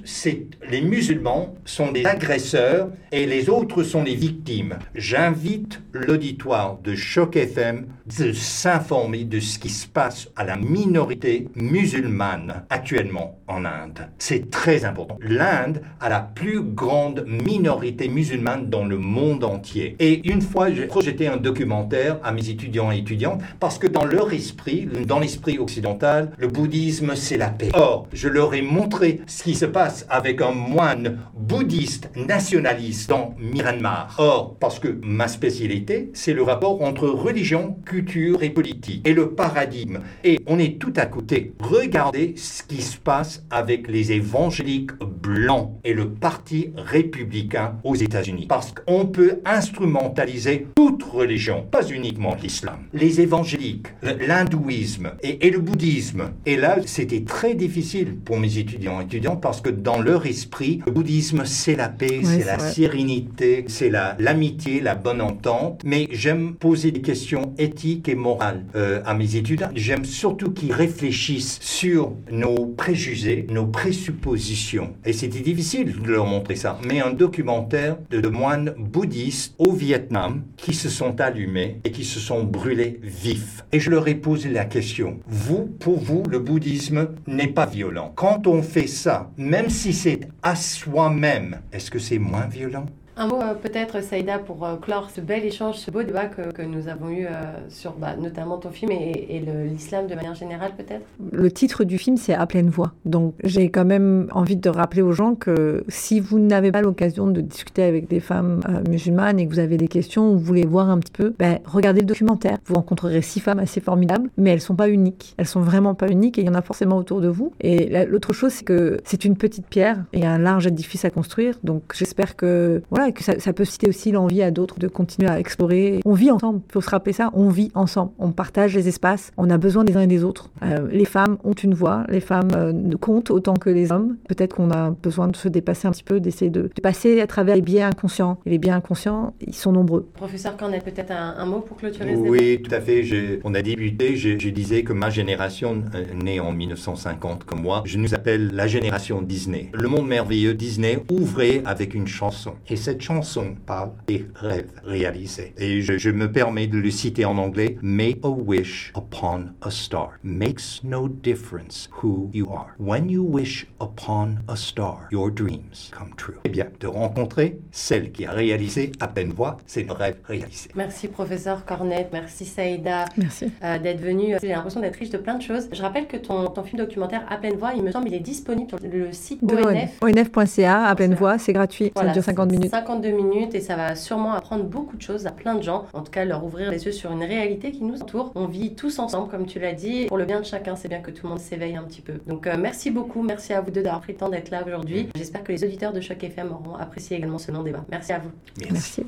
les 0.69 0.81
musulmans 0.81 1.55
sont 1.63 1.91
des 1.91 2.05
agresseurs 2.05 2.89
et 3.11 3.25
les 3.25 3.49
autres 3.49 3.83
sont 3.83 4.03
les 4.03 4.15
victimes. 4.15 4.77
J'invite 4.93 5.81
l'auditoire 5.93 6.77
de 6.83 6.95
Choc 6.95 7.37
FM 7.37 7.87
de 8.17 8.33
s'informer 8.33 9.23
de 9.23 9.39
ce 9.39 9.57
qui 9.57 9.69
se 9.69 9.87
passe 9.87 10.29
à 10.35 10.43
la 10.43 10.57
minorité 10.57 11.47
musulmane 11.55 12.65
actuellement 12.69 13.39
Inde. 13.57 14.09
C'est 14.17 14.49
très 14.49 14.85
important. 14.85 15.17
L'Inde 15.21 15.81
a 15.99 16.09
la 16.09 16.19
plus 16.19 16.61
grande 16.61 17.25
minorité 17.27 18.07
musulmane 18.07 18.69
dans 18.69 18.85
le 18.85 18.97
monde 18.97 19.43
entier. 19.43 19.95
Et 19.99 20.27
une 20.27 20.41
fois, 20.41 20.71
j'ai 20.71 20.87
projeté 20.87 21.27
un 21.27 21.37
documentaire 21.37 22.17
à 22.23 22.31
mes 22.31 22.49
étudiants 22.49 22.91
et 22.91 22.97
étudiantes 22.97 23.41
parce 23.59 23.77
que 23.77 23.87
dans 23.87 24.05
leur 24.05 24.33
esprit, 24.33 24.87
dans 25.07 25.19
l'esprit 25.19 25.59
occidental, 25.59 26.31
le 26.37 26.47
bouddhisme 26.47 27.15
c'est 27.15 27.37
la 27.37 27.49
paix. 27.49 27.69
Or, 27.73 28.07
je 28.13 28.27
leur 28.27 28.53
ai 28.53 28.61
montré 28.61 29.21
ce 29.27 29.43
qui 29.43 29.55
se 29.55 29.65
passe 29.65 30.05
avec 30.09 30.41
un 30.41 30.51
moine 30.51 31.19
bouddhiste 31.35 32.09
nationaliste 32.15 33.09
dans 33.09 33.35
Myanmar. 33.39 34.15
Or, 34.17 34.55
parce 34.59 34.79
que 34.79 34.99
ma 35.01 35.27
spécialité, 35.27 36.11
c'est 36.13 36.33
le 36.33 36.43
rapport 36.43 36.81
entre 36.81 37.07
religion, 37.07 37.77
culture 37.85 38.43
et 38.43 38.49
politique 38.49 39.07
et 39.07 39.13
le 39.13 39.31
paradigme. 39.31 39.99
Et 40.23 40.39
on 40.47 40.59
est 40.59 40.79
tout 40.79 40.93
à 40.95 41.05
côté. 41.05 41.53
Regardez 41.59 42.33
ce 42.37 42.63
qui 42.63 42.81
se 42.81 42.97
passe 42.97 43.40
avec 43.49 43.87
les 43.87 44.11
évangéliques 44.11 44.91
blancs 45.21 45.71
et 45.83 45.93
le 45.93 46.09
parti 46.09 46.71
républicain 46.75 47.75
aux 47.83 47.95
États-Unis. 47.95 48.45
Parce 48.47 48.71
qu'on 48.73 49.05
peut 49.05 49.39
instrumentaliser 49.45 50.67
toute 50.75 51.03
religion, 51.03 51.65
pas 51.69 51.87
uniquement 51.89 52.35
l'islam. 52.41 52.77
Les 52.93 53.21
évangéliques, 53.21 53.87
l'hindouisme 54.01 55.11
et, 55.23 55.47
et, 55.47 55.51
le 55.51 55.59
bouddhisme. 55.59 56.31
Et 56.45 56.55
là, 56.55 56.77
c'était 56.85 57.23
très 57.23 57.55
difficile 57.55 58.15
pour 58.23 58.37
mes 58.39 58.57
étudiants 58.57 59.01
et 59.01 59.05
étudiantes 59.05 59.41
parce 59.41 59.61
que 59.61 59.69
dans 59.69 59.99
leur 60.01 60.25
esprit, 60.25 60.81
le 60.85 60.91
bouddhisme, 60.91 61.43
c'est 61.45 61.75
la 61.75 61.89
paix, 61.89 62.07
Oui, 62.19 62.25
c'est 62.25 62.39
c'est 62.41 62.45
la 62.45 62.57
vrai. 62.57 62.71
sérénité, 62.71 63.65
c'est 63.67 63.89
la- 63.89 64.15
l'amitié, 64.19 64.79
la, 64.81 64.95
bonne 64.95 65.21
entente. 65.21 65.81
Mais 65.85 66.07
j'aime 66.11 66.53
poser 66.55 66.91
des 66.91 67.01
questions 67.01 67.53
éthiques 67.57 68.07
et 68.09 68.15
morales 68.15 68.65
euh, 68.75 69.01
à 69.05 69.13
mes 69.13 69.35
étudiants. 69.35 69.69
J'aime 69.75 70.05
surtout 70.05 70.51
qu'ils 70.51 70.73
réfléchissent 70.73 71.59
sur 71.61 72.13
nos 72.31 72.65
préjugés, 72.67 73.30
nos 73.49 73.65
présuppositions. 73.65 74.93
Et 75.05 75.13
c'était 75.13 75.39
difficile 75.39 76.01
de 76.01 76.11
leur 76.11 76.25
montrer 76.25 76.55
ça. 76.55 76.79
Mais 76.87 77.01
un 77.01 77.11
documentaire 77.11 77.97
de, 78.09 78.27
moines 78.27 78.73
bouddhistes 78.77 79.55
au 79.57 79.71
Vietnam 79.73 80.43
qui 80.57 80.73
se 80.73 80.89
sont 80.89 81.19
allumés 81.19 81.79
et 81.83 81.91
qui 81.91 82.05
se 82.05 82.19
sont 82.19 82.43
brûlés 82.43 82.99
vifs. 83.03 83.63
Et 83.71 83.79
je 83.79 83.89
leur 83.89 84.07
ai 84.07 84.15
posé 84.15 84.49
la 84.49 84.65
question, 84.65 85.19
vous, 85.27 85.65
pour 85.79 85.99
vous, 85.99 86.23
le 86.29 86.39
bouddhisme 86.39 87.09
n'est 87.27 87.47
pas 87.47 87.65
violent. 87.65 88.11
Quand 88.15 88.47
on 88.47 88.61
fait 88.61 88.87
ça, 88.87 89.31
même 89.37 89.69
si 89.69 89.93
c'est 89.93 90.21
à 90.43 90.55
soi-même, 90.55 91.59
est-ce 91.71 91.91
que 91.91 91.99
c'est 91.99 92.19
moins 92.19 92.47
violent? 92.47 92.85
Un 93.21 93.27
mot 93.27 93.39
euh, 93.39 93.53
peut-être, 93.53 94.01
Saïda, 94.01 94.39
pour 94.39 94.65
euh, 94.65 94.77
clore 94.77 95.11
ce 95.11 95.21
bel 95.21 95.45
échange, 95.45 95.75
ce 95.75 95.91
beau 95.91 96.01
débat 96.01 96.25
que, 96.25 96.51
que 96.51 96.63
nous 96.63 96.87
avons 96.87 97.11
eu 97.11 97.27
euh, 97.27 97.29
sur 97.69 97.91
bah, 97.91 98.15
notamment 98.19 98.57
ton 98.57 98.71
film 98.71 98.91
et, 98.91 99.43
l'islam 99.69 100.07
de 100.07 100.15
manière 100.15 100.33
générale 100.33 100.71
peut-être? 100.75 101.05
Le 101.31 101.51
titre 101.51 101.83
du 101.83 101.99
film, 101.99 102.17
c'est 102.17 102.33
À 102.33 102.47
pleine 102.47 102.69
voix. 102.69 102.93
Donc, 103.05 103.35
j'ai 103.43 103.69
quand 103.69 103.85
même 103.85 104.27
envie 104.31 104.55
de 104.55 104.69
rappeler 104.69 105.03
aux 105.03 105.11
gens 105.11 105.35
que 105.35 105.83
si 105.87 106.19
vous 106.19 106.39
n'avez 106.39 106.71
pas 106.71 106.81
l'occasion 106.81 107.27
de 107.27 107.41
discuter 107.41 107.83
avec 107.83 108.07
des 108.07 108.19
femmes 108.19 108.61
musulmanes 108.89 109.39
et 109.39 109.45
que 109.45 109.53
vous 109.53 109.59
avez 109.59 109.77
des 109.77 109.87
questions 109.87 110.31
ou 110.31 110.39
vous 110.39 110.43
voulez 110.43 110.65
voir 110.65 110.89
un 110.89 110.97
petit 110.97 111.11
peu, 111.11 111.35
ben, 111.37 111.59
regardez 111.65 112.01
le 112.01 112.07
documentaire. 112.07 112.57
Vous 112.65 112.73
rencontrerez 112.73 113.21
six 113.21 113.39
femmes 113.39 113.59
assez 113.59 113.81
formidables, 113.81 114.31
mais 114.37 114.49
elles 114.49 114.61
sont 114.61 114.75
pas 114.75 114.89
uniques. 114.89 115.35
Elles 115.37 115.45
sont 115.45 115.61
vraiment 115.61 115.93
pas 115.93 116.07
uniques 116.09 116.39
et 116.39 116.41
il 116.41 116.47
y 116.47 116.49
en 116.49 116.55
a 116.55 116.63
forcément 116.63 116.97
autour 116.97 117.21
de 117.21 117.27
vous. 117.27 117.53
Et 117.61 117.87
la- 117.87 118.05
l'autre 118.05 118.33
chose, 118.33 118.51
c'est 118.51 118.65
que 118.65 118.97
c'est 119.03 119.25
une 119.25 119.37
petite 119.37 119.67
pierre 119.67 120.05
et 120.11 120.25
un 120.25 120.39
large 120.39 120.65
édifice 120.65 121.05
à 121.05 121.11
construire. 121.11 121.59
Donc, 121.63 121.83
j'espère 121.93 122.35
que, 122.35 122.81
voilà, 122.89 123.10
que 123.11 123.23
ça, 123.23 123.39
ça 123.39 123.53
peut 123.53 123.65
citer 123.65 123.87
aussi 123.89 124.11
l'envie 124.11 124.41
à 124.41 124.51
d'autres 124.51 124.79
de 124.79 124.87
continuer 124.87 125.29
à 125.29 125.39
explorer. 125.39 125.99
On 126.05 126.13
vit 126.13 126.31
ensemble. 126.31 126.61
Il 126.69 126.71
faut 126.71 126.81
se 126.81 126.89
rappeler 126.89 127.13
ça. 127.13 127.29
On 127.33 127.49
vit 127.49 127.71
ensemble. 127.75 128.11
On 128.19 128.31
partage 128.31 128.75
les 128.75 128.87
espaces. 128.87 129.31
On 129.37 129.49
a 129.49 129.57
besoin 129.57 129.83
des 129.83 129.95
uns 129.97 130.01
et 130.01 130.07
des 130.07 130.23
autres. 130.23 130.49
Euh, 130.63 130.87
les 130.91 131.05
femmes 131.05 131.37
ont 131.43 131.53
une 131.53 131.73
voix. 131.73 132.03
Les 132.09 132.19
femmes 132.19 132.49
euh, 132.55 132.73
comptent 132.99 133.31
autant 133.31 133.53
que 133.55 133.69
les 133.69 133.91
hommes. 133.91 134.17
Peut-être 134.27 134.55
qu'on 134.55 134.71
a 134.71 134.91
besoin 134.91 135.27
de 135.27 135.35
se 135.35 135.47
dépasser 135.47 135.87
un 135.87 135.91
petit 135.91 136.03
peu, 136.03 136.19
d'essayer 136.19 136.51
de, 136.51 136.63
de 136.73 136.81
passer 136.81 137.21
à 137.21 137.27
travers 137.27 137.55
les 137.55 137.61
biais 137.61 137.81
inconscients. 137.81 138.37
Et 138.45 138.49
les 138.51 138.57
biais 138.57 138.71
inconscients, 138.71 139.33
ils 139.45 139.55
sont 139.55 139.71
nombreux. 139.71 140.07
Professeur 140.13 140.57
Cornet, 140.57 140.79
peut-être 140.79 141.11
un, 141.11 141.35
un 141.37 141.45
mot 141.45 141.59
pour 141.59 141.77
clôturer 141.77 142.11
ce 142.15 142.17
débat? 142.17 142.29
Oui, 142.29 142.61
tout 142.61 142.73
à 142.73 142.81
fait. 142.81 143.03
Je- 143.03 143.39
on 143.43 143.53
a 143.53 143.61
débuté, 143.61 144.15
je, 144.15 144.37
je 144.37 144.49
disais 144.49 144.83
que 144.83 144.93
ma 144.93 145.09
génération, 145.09 145.81
euh, 145.95 146.03
née 146.23 146.39
en 146.39 146.51
1950 146.51 147.43
comme 147.45 147.61
moi, 147.61 147.83
je 147.85 147.97
nous 147.97 148.13
appelle 148.13 148.51
la 148.53 148.67
génération 148.67 149.21
Disney. 149.21 149.69
Le 149.73 149.87
monde 149.87 150.07
merveilleux 150.07 150.53
Disney 150.53 150.99
ouvrait 151.11 151.61
avec 151.65 151.93
une 151.93 152.07
chanson. 152.07 152.53
Et 152.69 152.75
cette 152.75 152.90
cette 152.91 153.01
chanson 153.01 153.55
parle 153.65 153.91
des 154.05 154.25
rêves 154.35 154.69
réalisés. 154.83 155.53
Et 155.57 155.81
je, 155.81 155.97
je 155.97 156.09
me 156.09 156.29
permets 156.29 156.67
de 156.67 156.77
le 156.77 156.91
citer 156.91 157.23
en 157.23 157.37
anglais. 157.37 157.77
Make 157.81 158.17
a 158.25 158.29
wish 158.29 158.91
upon 158.97 159.51
a 159.61 159.71
star. 159.71 160.09
Makes 160.23 160.81
no 160.83 161.07
difference 161.07 161.87
who 162.03 162.29
you 162.33 162.49
are. 162.51 162.75
When 162.79 163.09
you 163.09 163.23
wish 163.23 163.65
upon 163.79 164.39
a 164.49 164.57
star, 164.57 165.07
your 165.09 165.31
dreams 165.31 165.89
come 165.97 166.09
true. 166.17 166.35
Eh 166.43 166.49
bien, 166.49 166.65
de 166.81 166.87
rencontrer 166.87 167.59
celle 167.71 168.11
qui 168.11 168.25
a 168.25 168.31
réalisé 168.31 168.91
à 168.99 169.07
peine 169.07 169.31
voix, 169.31 169.55
c'est 169.65 169.89
un 169.89 169.93
rêve 169.93 170.17
réalisé. 170.25 170.69
Merci 170.75 171.07
professeur 171.07 171.63
Cornette, 171.63 172.09
merci 172.11 172.43
Saïda 172.43 173.05
Merci. 173.15 173.49
euh, 173.63 173.79
d'être 173.79 174.01
venu. 174.01 174.35
J'ai 174.41 174.49
l'impression 174.49 174.81
d'être 174.81 174.97
riche 174.97 175.11
de 175.11 175.17
plein 175.17 175.35
de 175.35 175.41
choses. 175.41 175.69
Je 175.71 175.81
rappelle 175.81 176.07
que 176.07 176.17
ton, 176.17 176.47
ton 176.47 176.63
film 176.63 176.79
documentaire 176.79 177.23
à 177.29 177.37
pleine 177.37 177.55
voix, 177.55 177.71
il 177.73 177.83
me 177.83 177.91
semble, 177.91 178.09
il 178.09 178.15
est 178.15 178.19
disponible 178.19 178.67
sur 178.69 178.79
le 178.83 179.13
site 179.13 179.45
De 179.45 179.55
ONF. 179.55 179.91
ONF.ca, 180.01 180.83
à 180.87 180.95
pleine 180.95 181.15
voix, 181.15 181.37
c'est 181.37 181.53
gratuit, 181.53 181.85
ça 181.85 181.91
Voilà, 181.95 182.11
dure 182.11 182.23
50 182.23 182.49
c'est 182.49 182.57
minutes. 182.57 182.71
52 182.81 183.11
minutes 183.11 183.53
et 183.53 183.61
ça 183.61 183.75
va 183.75 183.95
sûrement 183.95 184.33
apprendre 184.33 184.63
beaucoup 184.63 184.97
de 184.97 185.01
choses 185.01 185.27
à 185.27 185.31
plein 185.31 185.55
de 185.55 185.61
gens. 185.61 185.85
En 185.93 186.01
tout 186.01 186.11
cas, 186.11 186.25
leur 186.25 186.43
ouvrir 186.43 186.71
les 186.71 186.85
yeux 186.85 186.91
sur 186.91 187.11
une 187.11 187.23
réalité 187.23 187.71
qui 187.71 187.83
nous 187.83 188.01
entoure. 188.01 188.31
On 188.33 188.45
vit 188.45 188.73
tous 188.73 188.97
ensemble, 188.97 189.29
comme 189.29 189.45
tu 189.45 189.59
l'as 189.59 189.73
dit. 189.73 190.07
Pour 190.07 190.17
le 190.17 190.25
bien 190.25 190.39
de 190.39 190.45
chacun, 190.45 190.75
c'est 190.75 190.87
bien 190.87 190.99
que 190.99 191.11
tout 191.11 191.27
le 191.27 191.29
monde 191.29 191.39
s'éveille 191.39 191.75
un 191.75 191.83
petit 191.83 192.01
peu. 192.01 192.13
Donc, 192.25 192.47
euh, 192.47 192.55
merci 192.57 192.89
beaucoup. 192.89 193.21
Merci 193.21 193.53
à 193.53 193.61
vous 193.61 193.69
deux 193.69 193.83
d'avoir 193.83 194.01
pris 194.01 194.13
le 194.13 194.17
temps 194.17 194.29
d'être 194.29 194.49
là 194.49 194.63
aujourd'hui. 194.65 195.09
J'espère 195.15 195.43
que 195.43 195.51
les 195.51 195.63
auditeurs 195.63 195.93
de 195.93 196.01
Choc 196.01 196.23
FM 196.23 196.51
auront 196.51 196.75
apprécié 196.75 197.17
également 197.17 197.37
ce 197.37 197.51
long 197.51 197.63
débat. 197.63 197.85
Merci 197.89 198.13
à 198.13 198.19
vous. 198.19 198.31
Merci. 198.57 198.73
Merci. 198.73 199.05